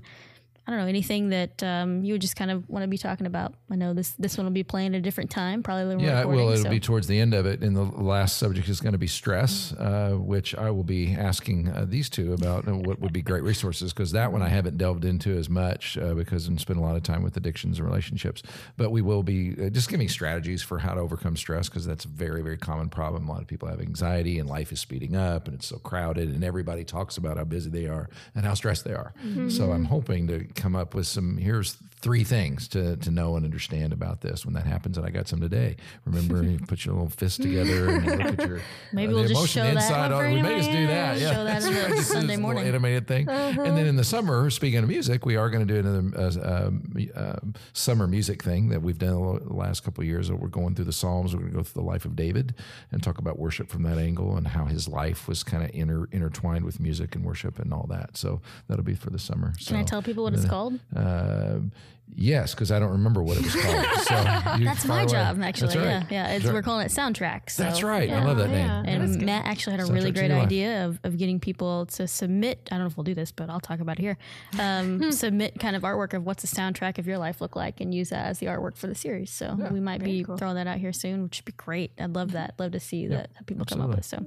I 0.70 0.72
don't 0.74 0.82
know 0.82 0.88
anything 0.88 1.30
that 1.30 1.63
um, 1.63 2.03
you 2.03 2.13
would 2.13 2.22
just 2.22 2.36
kind 2.36 2.51
of 2.51 2.70
want 2.70 2.84
to 2.84 2.88
be 2.88 2.99
talking 2.99 3.26
about. 3.26 3.55
I 3.72 3.76
know 3.76 3.95
this 3.95 4.11
this 4.20 4.38
one 4.38 4.45
will 4.45 4.53
be 4.53 4.61
playing 4.61 4.93
at 4.93 4.99
a 4.99 5.01
different 5.01 5.32
time, 5.32 5.63
probably. 5.63 6.05
Yeah, 6.05 6.26
well, 6.26 6.51
it'll 6.51 6.65
so. 6.65 6.70
be 6.70 6.80
towards 6.80 7.07
the 7.07 7.20
end 7.20 7.34
of 7.34 7.47
it. 7.47 7.63
And 7.63 7.76
the 7.76 7.86
last 7.86 8.38
subject 8.38 8.70
is 8.70 8.80
going 8.80 8.91
to 8.91 8.99
be 8.99 9.07
stress, 9.07 9.74
uh, 9.74 10.11
which 10.11 10.53
I 10.53 10.70
will 10.70 10.84
be 10.84 11.15
asking 11.15 11.70
uh, 11.70 11.86
these 11.88 12.07
two 12.07 12.34
about 12.34 12.67
uh, 12.67 12.76
what 12.76 12.99
would 12.99 13.11
be 13.11 13.24
great 13.24 13.41
resources 13.41 13.91
because 13.91 14.11
that 14.11 14.32
one 14.32 14.43
I 14.43 14.49
haven't 14.49 14.78
delved 14.78 15.05
into 15.05 15.36
as 15.36 15.49
much 15.49 15.97
uh, 15.97 16.13
because 16.13 16.47
I've 16.47 16.61
spent 16.61 16.78
a 16.78 16.84
lot 16.84 16.95
of 16.95 17.01
time 17.01 17.24
with 17.24 17.36
addictions 17.36 17.80
and 17.80 17.88
relationships. 17.88 18.43
But 18.78 18.91
we 18.91 19.01
will 19.01 19.24
be 19.24 19.55
uh, 19.59 19.70
just 19.70 19.89
giving 19.89 20.07
strategies 20.07 20.61
for 20.61 20.78
how 20.78 20.93
to 20.93 20.99
overcome 20.99 21.36
stress 21.36 21.67
because 21.67 21.88
that's 21.88 22.05
a 22.05 22.09
very, 22.09 22.43
very 22.43 22.57
common 22.57 22.89
problem. 22.89 23.28
A 23.28 23.32
lot 23.32 23.41
of 23.41 23.47
people 23.47 23.67
have 23.70 23.82
anxiety 23.82 24.38
and 24.38 24.47
life 24.47 24.72
is 24.72 24.80
speeding 24.80 25.15
up 25.15 25.47
and 25.47 25.55
it's 25.55 25.65
so 25.65 25.80
crowded 25.80 26.30
and 26.30 26.43
everybody 26.43 26.84
talks 26.84 27.17
about 27.17 27.38
how 27.38 27.43
busy 27.43 27.72
they 27.72 27.88
are 27.88 28.07
and 28.36 28.45
how 28.45 28.53
stressed 28.53 28.84
they 28.84 28.93
are. 28.93 29.15
So 29.49 29.72
I'm 29.72 29.86
hoping 29.86 30.28
to 30.28 30.43
come 30.60 30.76
up 30.76 30.93
with 30.93 31.07
some 31.07 31.38
here's 31.38 31.78
three 32.01 32.24
things 32.24 32.70
to, 32.70 32.95
to 32.95 33.12
know 33.12 33.36
and 33.36 33.43
understand 33.43 33.91
about 33.91 34.22
this 34.22 34.45
when 34.45 34.53
that 34.53 34.66
happens. 34.66 34.97
And 34.97 35.05
I 35.05 35.10
got 35.10 35.28
some 35.28 35.41
today. 35.41 35.76
Remember, 36.05 36.41
you 36.43 36.57
put 36.68 36.86
your 36.86 36.95
little 36.95 37.10
fist 37.10 37.41
together 37.41 37.89
and 37.89 38.05
you 38.05 38.12
look 38.12 38.39
at 38.39 38.47
your 38.47 38.62
Maybe 38.93 39.12
uh, 39.12 39.18
we'll 39.18 39.28
just 39.28 39.49
show 39.49 39.64
that 39.64 39.74
inside 39.74 40.12
one 40.14 40.26
on. 40.26 40.34
We 40.34 40.41
may 40.41 40.57
just 40.57 40.72
do 40.72 40.88
that. 40.88 41.20
Yeah, 41.20 41.34
Show 41.34 41.43
that 41.43 41.62
the 41.62 41.68
Sunday 41.72 41.95
this 41.95 42.14
little 42.30 42.38
morning. 42.41 42.68
animated 42.68 43.07
thing. 43.07 43.28
And 43.30 43.78
then 43.78 43.86
in 43.86 43.97
the 43.97 44.05
summer, 44.05 44.49
speaking 44.49 44.80
of 44.80 44.88
music, 44.88 45.26
we 45.26 45.36
are 45.36 45.49
going 45.49 45.68
to 45.68 45.74
do 45.74 45.88
another 45.88 46.18
uh, 46.18 47.39
um, 47.41 47.53
summer 47.74 48.07
music 48.07 48.43
thing 48.43 48.70
that 48.70 48.82
we've 48.82 48.97
done 48.97 49.10
the 49.45 49.53
last 49.53 49.84
couple 49.84 50.01
of 50.01 50.07
years. 50.07 50.32
We're 50.32 50.47
going 50.47 50.76
through 50.76 50.86
the 50.86 50.93
Psalms. 50.93 51.36
We're 51.36 51.41
going 51.41 51.51
to 51.51 51.57
go 51.57 51.64
through 51.64 51.82
the 51.82 51.88
life 51.88 52.05
of 52.05 52.16
David 52.16 52.55
and 52.93 53.03
talk 53.03 53.18
about 53.18 53.38
worship 53.38 53.70
from 53.70 53.84
that 53.84 53.97
angle 53.97 54.38
and 54.38 54.47
how 54.47 54.66
his 54.66 54.88
life 54.88 55.28
was 55.28 55.43
kind 55.43 55.64
of 55.64 55.72
inter- 55.74 56.07
intertwined 56.14 56.64
with 56.64 56.80
music 56.80 57.14
and 57.16 57.26
worship 57.26 57.60
and 57.60 57.74
all 57.74 57.88
that. 57.89 58.16
So 58.16 58.41
that'll 58.70 58.86
be 58.86 58.95
for 58.95 59.10
the 59.10 59.20
summer. 59.20 59.53
Can 59.66 59.76
I 59.76 59.84
tell 59.84 60.01
people 60.01 60.24
what 60.24 60.34
it's 60.34 60.45
called? 60.50 60.80
um, 60.95 61.72
yes, 62.16 62.54
because 62.54 62.72
I 62.72 62.80
don't 62.80 62.91
remember 62.91 63.22
what 63.24 63.38
it 63.38 63.43
was 63.43 63.56
called. 63.56 63.86
So 64.10 64.16
That's 64.16 64.84
fire 64.86 64.88
my 64.88 65.02
away. 65.04 65.12
job, 65.12 65.41
actually. 65.43 65.68
That's 65.68 65.76
right. 65.78 65.86
Yeah, 65.86 66.28
yeah. 66.30 66.36
It's, 66.36 66.45
we're 66.45 66.64
calling 66.64 66.84
it 66.84 66.89
soundtracks. 66.91 67.52
So, 67.52 67.64
That's 67.64 67.84
right. 67.84 68.10
I 68.10 68.14
yeah. 68.14 68.26
love 68.26 68.38
that 68.38 68.50
name. 68.50 68.66
yeah. 68.66 68.84
And 68.88 69.22
Matt 69.22 69.45
actually 69.45 69.78
had 69.78 69.82
a 69.88 69.91
really 69.91 70.12
Soundtrack 70.12 70.16
to 70.16 70.20
great 70.28 70.32
idea 70.32 70.86
of, 70.88 71.00
of 71.04 71.18
getting 71.20 71.39
people 71.39 71.86
to 71.88 72.08
submit. 72.08 72.68
I 72.72 72.76
don't 72.76 72.86
know 72.86 72.88
if 72.88 72.97
we'll 72.97 73.04
do 73.04 73.14
this, 73.14 73.32
but 73.32 73.52
I'll 73.52 73.60
talk 73.60 73.82
about 73.82 74.00
it 74.00 74.02
here. 74.02 74.18
Um, 74.60 75.12
submit 75.12 75.60
kind 75.60 75.76
of 75.76 75.84
artwork 75.84 76.14
of 76.16 76.26
what's 76.26 76.41
the 76.41 76.47
soundtrack 76.47 76.97
of 76.97 77.06
your 77.06 77.20
life 77.20 77.39
look 77.39 77.56
like, 77.56 77.80
and 77.82 77.93
use 77.93 78.10
that 78.10 78.26
as 78.26 78.39
the 78.39 78.47
artwork 78.47 78.76
for 78.78 78.88
the 78.88 78.95
series. 78.95 79.30
So 79.30 79.56
we 79.70 79.80
might 79.80 80.04
be 80.04 80.24
throwing 80.24 80.56
that 80.56 80.66
out 80.66 80.80
here 80.80 80.93
soon, 80.93 81.22
which 81.24 81.38
would 81.39 81.45
be 81.45 81.52
great. 81.52 81.91
I'd 82.00 82.16
love 82.16 82.32
that. 82.32 82.56
Love 82.58 82.72
to 82.72 82.80
see 82.80 83.06
that 83.08 83.30
that 83.36 83.45
people 83.45 83.66
come 83.66 83.82
up 83.82 83.89
with. 83.91 84.06
So 84.06 84.26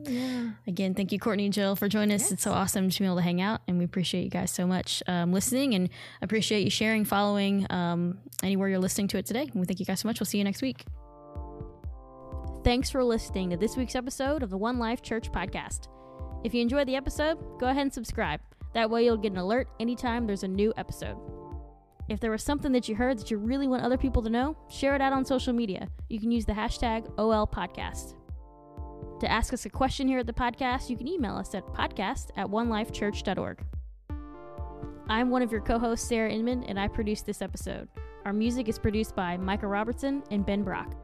again, 0.68 0.94
thank 0.94 1.10
you, 1.10 1.18
Courtney 1.18 1.46
and 1.46 1.52
Jill, 1.52 1.74
for 1.74 1.88
joining 1.88 2.14
us. 2.14 2.30
It's 2.30 2.44
so 2.44 2.52
awesome 2.52 2.88
to 2.90 2.98
be 3.00 3.04
able 3.04 3.16
to 3.16 3.22
hang 3.22 3.40
out, 3.40 3.62
and 3.66 3.78
we 3.78 3.84
appreciate 3.84 4.22
you 4.22 4.30
guys 4.30 4.52
so 4.52 4.66
much 4.66 5.02
um, 5.08 5.32
listening, 5.32 5.74
and 5.74 5.88
appreciate 6.20 6.64
you 6.64 6.70
sharing, 6.70 7.04
following 7.04 7.66
um, 7.70 8.18
anywhere 8.42 8.68
you're 8.68 8.78
listening 8.78 9.08
to 9.08 9.18
it 9.18 9.26
today. 9.26 9.50
We 9.54 9.66
thank 9.66 9.80
you 9.80 9.86
guys 9.86 10.00
so 10.00 10.08
much. 10.08 10.20
We'll 10.20 10.26
see 10.26 10.38
you 10.38 10.44
next 10.44 10.62
week. 10.62 10.84
Thanks 12.64 12.90
for 12.90 13.02
listening 13.02 13.50
to 13.50 13.56
this 13.56 13.76
week's 13.76 13.96
episode 13.96 14.42
of 14.42 14.50
the 14.50 14.56
One 14.56 14.78
Life 14.78 15.02
Church 15.02 15.32
podcast. 15.32 15.88
If 16.44 16.54
you 16.54 16.62
enjoyed 16.62 16.86
the 16.86 16.96
episode, 16.96 17.38
go 17.58 17.66
ahead 17.66 17.82
and 17.82 17.92
subscribe. 17.92 18.40
That 18.74 18.88
way, 18.88 19.04
you'll 19.04 19.16
get 19.16 19.32
an 19.32 19.38
alert 19.38 19.68
anytime 19.80 20.26
there's 20.26 20.44
a 20.44 20.48
new 20.48 20.72
episode. 20.76 21.16
If 22.08 22.20
there 22.20 22.30
was 22.30 22.42
something 22.42 22.72
that 22.72 22.88
you 22.88 22.94
heard 22.94 23.18
that 23.18 23.30
you 23.30 23.38
really 23.38 23.68
want 23.68 23.84
other 23.84 23.96
people 23.96 24.22
to 24.22 24.30
know, 24.30 24.56
share 24.68 24.94
it 24.94 25.00
out 25.00 25.12
on 25.12 25.24
social 25.24 25.52
media. 25.52 25.88
You 26.08 26.20
can 26.20 26.30
use 26.30 26.44
the 26.44 26.52
hashtag 26.52 27.08
OLPodcast. 27.16 28.14
To 29.20 29.30
ask 29.30 29.52
us 29.52 29.66
a 29.66 29.70
question 29.70 30.08
here 30.08 30.18
at 30.18 30.26
the 30.26 30.32
podcast, 30.32 30.90
you 30.90 30.96
can 30.96 31.06
email 31.06 31.36
us 31.36 31.54
at 31.54 31.64
podcast 31.66 32.30
at 32.36 32.48
onelifechurch.org. 32.48 33.64
I'm 35.08 35.30
one 35.30 35.42
of 35.42 35.50
your 35.50 35.60
co 35.60 35.78
hosts, 35.78 36.08
Sarah 36.08 36.30
Inman, 36.30 36.64
and 36.64 36.78
I 36.78 36.88
produced 36.88 37.26
this 37.26 37.42
episode. 37.42 37.88
Our 38.24 38.32
music 38.32 38.68
is 38.68 38.78
produced 38.78 39.16
by 39.16 39.36
Micah 39.36 39.66
Robertson 39.66 40.22
and 40.30 40.46
Ben 40.46 40.62
Brock. 40.62 40.94